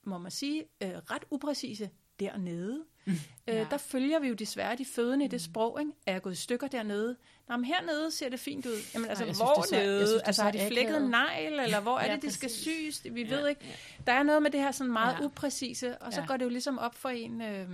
[0.03, 1.89] må man sige, øh, ret upræcise
[2.19, 2.83] dernede.
[3.05, 3.11] Mm.
[3.47, 3.67] Øh, ja.
[3.71, 5.51] Der følger vi jo desværre de fødende i det mm.
[5.51, 5.79] sprog.
[5.79, 5.91] Ikke?
[6.05, 7.15] Er jeg gået i stykker dernede?
[7.49, 8.77] Nå, men hernede ser det fint ud.
[8.93, 10.07] Jamen, altså, Ej, hvor synes, nede?
[10.07, 13.03] Synes, altså, har de flækket negl, eller hvor er ja, det, de skal syes?
[13.11, 13.61] Vi ja, ved ikke.
[13.65, 14.03] Ja.
[14.07, 15.25] Der er noget med det her sådan meget ja.
[15.25, 16.27] upræcise, og så ja.
[16.27, 17.41] går det jo ligesom op for en...
[17.41, 17.69] Øh,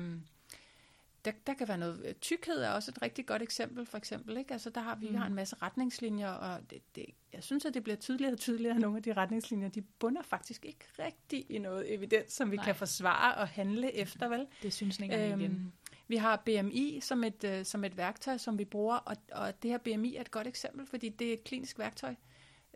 [1.26, 4.38] der, der kan være noget, øh, tykkhed er også et rigtig godt eksempel, for eksempel,
[4.38, 4.54] ikke?
[4.54, 5.16] Altså, der har vi, mm.
[5.16, 8.76] har en masse retningslinjer, og det, det, jeg synes, at det bliver tydeligere og tydeligere,
[8.76, 12.56] at nogle af de retningslinjer, de bunder faktisk ikke rigtig i noget evidens, som vi
[12.56, 12.66] Nej.
[12.66, 14.48] kan forsvare og handle efter, vel?
[14.62, 15.74] Det synes ikke øhm, igen.
[16.08, 19.72] Vi har BMI som et, uh, som et værktøj, som vi bruger, og, og det
[19.72, 22.16] her BMI er et godt eksempel, fordi det er et klinisk værktøj,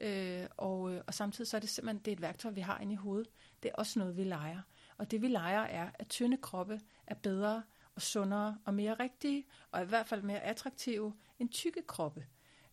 [0.02, 2.94] øh, og, og samtidig så er det simpelthen det er et værktøj, vi har inde
[2.94, 3.28] i hovedet.
[3.64, 4.62] Det er også noget, vi leger.
[4.98, 7.64] Og det vi leger er, at tynde kroppe er bedre
[7.96, 12.26] og sundere og mere rigtige, og i hvert fald mere attraktive end tykke kroppe.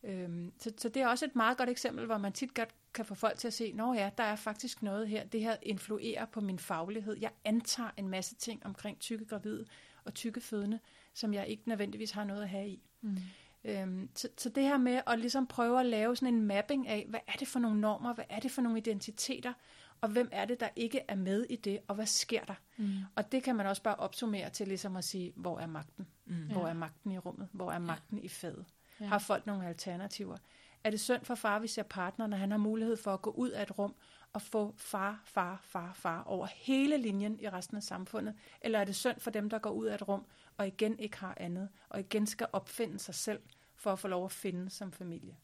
[0.05, 3.05] Øhm, så, så det er også et meget godt eksempel, hvor man tit godt kan
[3.05, 6.25] få folk til at se, at ja, der er faktisk noget her, det her influerer
[6.25, 7.17] på min faglighed.
[7.21, 9.67] Jeg antager en masse ting omkring tykke gravide
[10.05, 10.79] og tykke fødende,
[11.15, 12.83] som jeg ikke nødvendigvis har noget at have i.
[13.01, 13.17] Mm.
[13.65, 17.07] Øhm, så, så det her med at ligesom prøve at lave sådan en mapping af,
[17.09, 19.53] hvad er det for nogle normer, hvad er det for nogle identiteter,
[20.03, 22.55] og hvem er det, der ikke er med i det, og hvad sker der?
[22.77, 22.99] Mm.
[23.15, 26.07] Og det kan man også bare opsummere til ligesom at sige, hvor er magten?
[26.25, 26.51] Mm.
[26.53, 27.49] Hvor er magten i rummet?
[27.53, 28.25] Hvor er magten ja.
[28.25, 28.65] i fadet?
[29.01, 29.07] Ja.
[29.07, 30.37] Har folk nogle alternativer?
[30.85, 33.31] Er det synd for far, hvis jeg partner, når han har mulighed for at gå
[33.31, 33.95] ud af et rum
[34.33, 38.35] og få far, far, far, far over hele linjen i resten af samfundet?
[38.61, 40.27] Eller er det synd for dem, der går ud af et rum
[40.57, 43.41] og igen ikke har andet, og igen skal opfinde sig selv
[43.77, 45.37] for at få lov at finde som familie?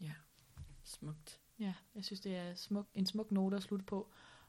[0.00, 0.12] Ja,
[0.84, 1.41] smukt.
[1.62, 4.08] Ja, jeg synes, det er smuk, en smuk note at slutte på.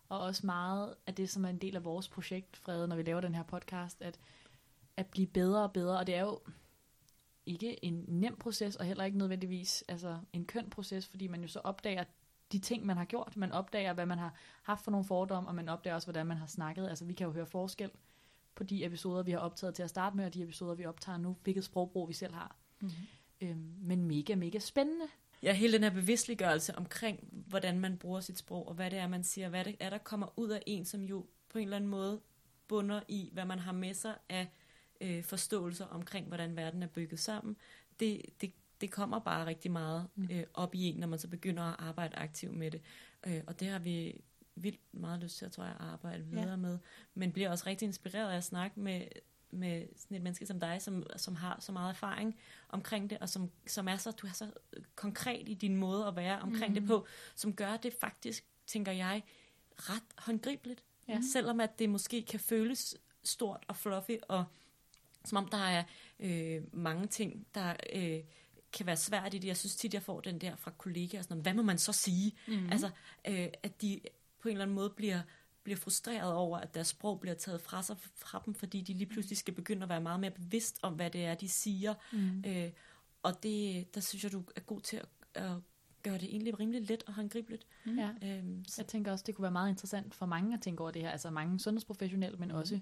[0.10, 3.04] Og også meget af det, som er en del af vores projekt, Frede, når vi
[3.04, 4.20] laver den her podcast, at,
[4.98, 6.00] at blive bedre og bedre.
[6.00, 6.40] Og det er jo
[7.46, 11.48] ikke en nem proces, og heller ikke nødvendigvis altså en køn proces, fordi man jo
[11.48, 12.04] så opdager
[12.52, 13.38] de ting, man har gjort.
[13.38, 14.34] Man opdager, hvad man har
[14.64, 16.90] haft for nogle fordomme, og man opdager også, hvordan man har snakket.
[16.90, 17.92] Altså, vi kan jo høre forskel
[18.56, 21.18] på de episoder, vi har optaget til at starte med, og de episoder, vi optager
[21.18, 22.56] nu, hvilket sprogbrug vi selv har.
[22.82, 23.08] Mm-hmm.
[23.42, 25.06] Øhm, men mega, mega spændende
[25.44, 29.08] ja, hele den her bevidstliggørelse omkring, hvordan man bruger sit sprog, og hvad det er,
[29.08, 31.76] man siger, hvad det er, der kommer ud af en, som jo på en eller
[31.76, 32.22] anden måde
[32.68, 34.48] bunder i, hvad man har med sig af
[35.02, 37.58] øh, forståelser omkring, hvordan verden er bygget sammen.
[38.00, 40.28] Det, det, det kommer bare rigtig meget mm.
[40.32, 42.82] øh, op i en, når man så begynder at arbejde aktivt med det.
[43.28, 44.22] Øh, og det har vi
[44.56, 46.56] vildt meget lyst til, tror jeg, at arbejde videre ja.
[46.56, 46.80] med.
[47.14, 49.02] Men bliver også rigtig inspireret af at snakke med
[49.54, 52.40] med sådan et menneske som dig, som, som har så meget erfaring
[52.70, 54.52] omkring det, og som, som er så, du er så
[54.96, 56.80] konkret i din måde at være omkring mm.
[56.80, 59.24] det på, som gør det faktisk, tænker jeg,
[59.76, 60.84] ret håndgribeligt.
[61.08, 61.20] Ja.
[61.34, 64.46] Selvom at det måske kan føles stort og fluffy, og
[65.26, 65.84] som om der er
[66.20, 68.20] øh, mange ting, der øh,
[68.74, 69.48] kan være svært i det.
[69.48, 72.34] Jeg synes tit, jeg får den der fra kollegaer, sådan, hvad må man så sige?
[72.48, 72.70] Mm.
[72.72, 72.90] Altså,
[73.28, 74.00] øh, at de
[74.40, 75.22] på en eller anden måde bliver
[75.64, 79.08] bliver frustreret over, at deres sprog bliver taget fra sig fra dem, fordi de lige
[79.08, 81.94] pludselig skal begynde at være meget mere bevidst om, hvad det er, de siger.
[82.12, 82.44] Mm.
[82.48, 82.72] Øh,
[83.24, 85.52] og det, der synes jeg, du er god til at, at
[86.04, 87.68] gøre det egentlig rimelig let og håndgribeligt.
[87.86, 88.00] Mm.
[88.00, 88.10] Ja.
[88.24, 90.92] Øhm, så, Jeg tænker også, det kunne være meget interessant for mange at tænke over
[90.92, 91.10] det her.
[91.10, 92.80] Altså mange sundhedsprofessionelle, men også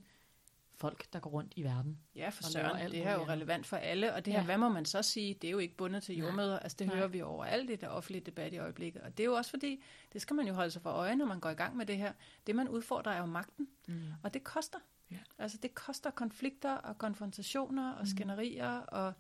[0.81, 1.99] folk, der går rundt i verden.
[2.15, 2.77] Ja, for søren.
[2.79, 4.45] alt Det her er jo relevant for alle, og det her, Ja.
[4.45, 6.59] hvad må man så sige, det er jo ikke bundet til jordmøder.
[6.59, 6.95] Altså, det Nej.
[6.95, 9.01] hører vi overalt i det offentlige debat i øjeblikket.
[9.01, 9.83] Og det er jo også fordi,
[10.13, 11.97] det skal man jo holde sig for øje, når man går i gang med det
[11.97, 12.13] her.
[12.47, 14.77] Det, man udfordrer, er jo magten, mm, og det koster.
[15.11, 15.17] Ja.
[15.39, 18.05] Altså, det koster konflikter og konfrontationer og Mm.
[18.05, 19.13] skænderier, og,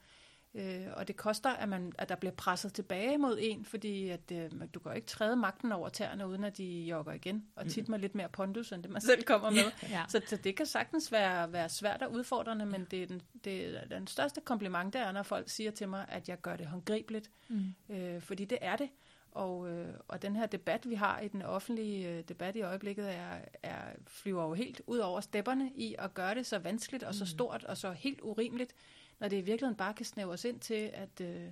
[0.53, 4.31] øh, og det koster, at, man, at der bliver presset tilbage mod en, fordi at,
[4.31, 7.67] øh, du kan jo ikke træde magten over tæerne, uden at de jogger igen, og
[7.67, 9.71] tit med lidt mere pondus, end det man selv kommer med.
[9.89, 10.03] Ja.
[10.07, 13.77] Så, så det kan sagtens være, være svært og udfordrende, men det er den, det
[13.77, 16.67] er den største kompliment, det er, når folk siger til mig, at jeg gør det
[16.67, 17.31] håndgribeligt.
[17.47, 17.73] Mm.
[17.89, 18.89] Øh, fordi det er det.
[19.31, 23.15] Og, øh, og den her debat, vi har i den offentlige øh, debat i øjeblikket,
[23.15, 27.15] er, er, flyver jo helt ud over stepperne i at gøre det så vanskeligt og
[27.15, 28.75] så stort og så helt urimeligt,
[29.21, 31.51] når det i virkeligheden bare kan snævres ind til, at, øh,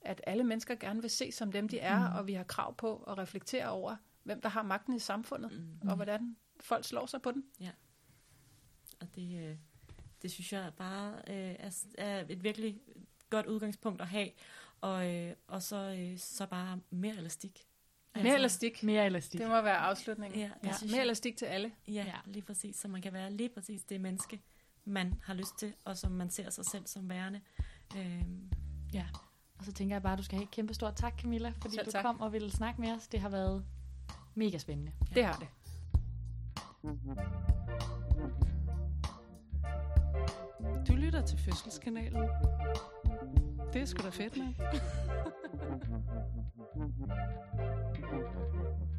[0.00, 2.16] at alle mennesker gerne vil se som dem, de er, Mm.
[2.16, 5.52] og vi har krav på at reflektere over, hvem der har magten i samfundet,
[5.82, 5.88] mm.
[5.88, 7.44] og hvordan folk slår sig på den.
[9.00, 9.56] Og det, øh,
[10.22, 12.80] det synes jeg bare øh, er, er et virkelig
[13.30, 14.28] godt udgangspunkt at have.
[14.80, 17.62] Og, øh, og så, øh, så bare mere elastik.
[18.16, 18.82] Mere elastik.
[18.82, 19.40] Mere elastik.
[19.40, 20.40] Det må være afslutningen.
[20.40, 21.72] Ja, Ja, mere elastik til alle.
[21.88, 22.04] Ja, Ja.
[22.04, 22.76] ja, lige præcis.
[22.76, 24.40] Så man kan være lige præcis det menneske,
[24.84, 27.40] man har lyst til, og som man ser sig selv som værende.
[27.96, 28.50] Øhm,
[28.92, 29.06] Ja.
[29.58, 31.74] Og så tænker jeg bare, at du skal have et kæmpe stort tak, Camilla, fordi
[31.74, 32.04] Selv du tak.
[32.04, 33.08] kom og ville snakke med os.
[33.08, 33.64] Det har været
[34.34, 34.92] mega spændende.
[35.14, 35.48] Det har det.
[40.88, 42.28] Du lytter til Fødselskanalen.
[43.72, 44.54] Det er sgu da fedt, mand.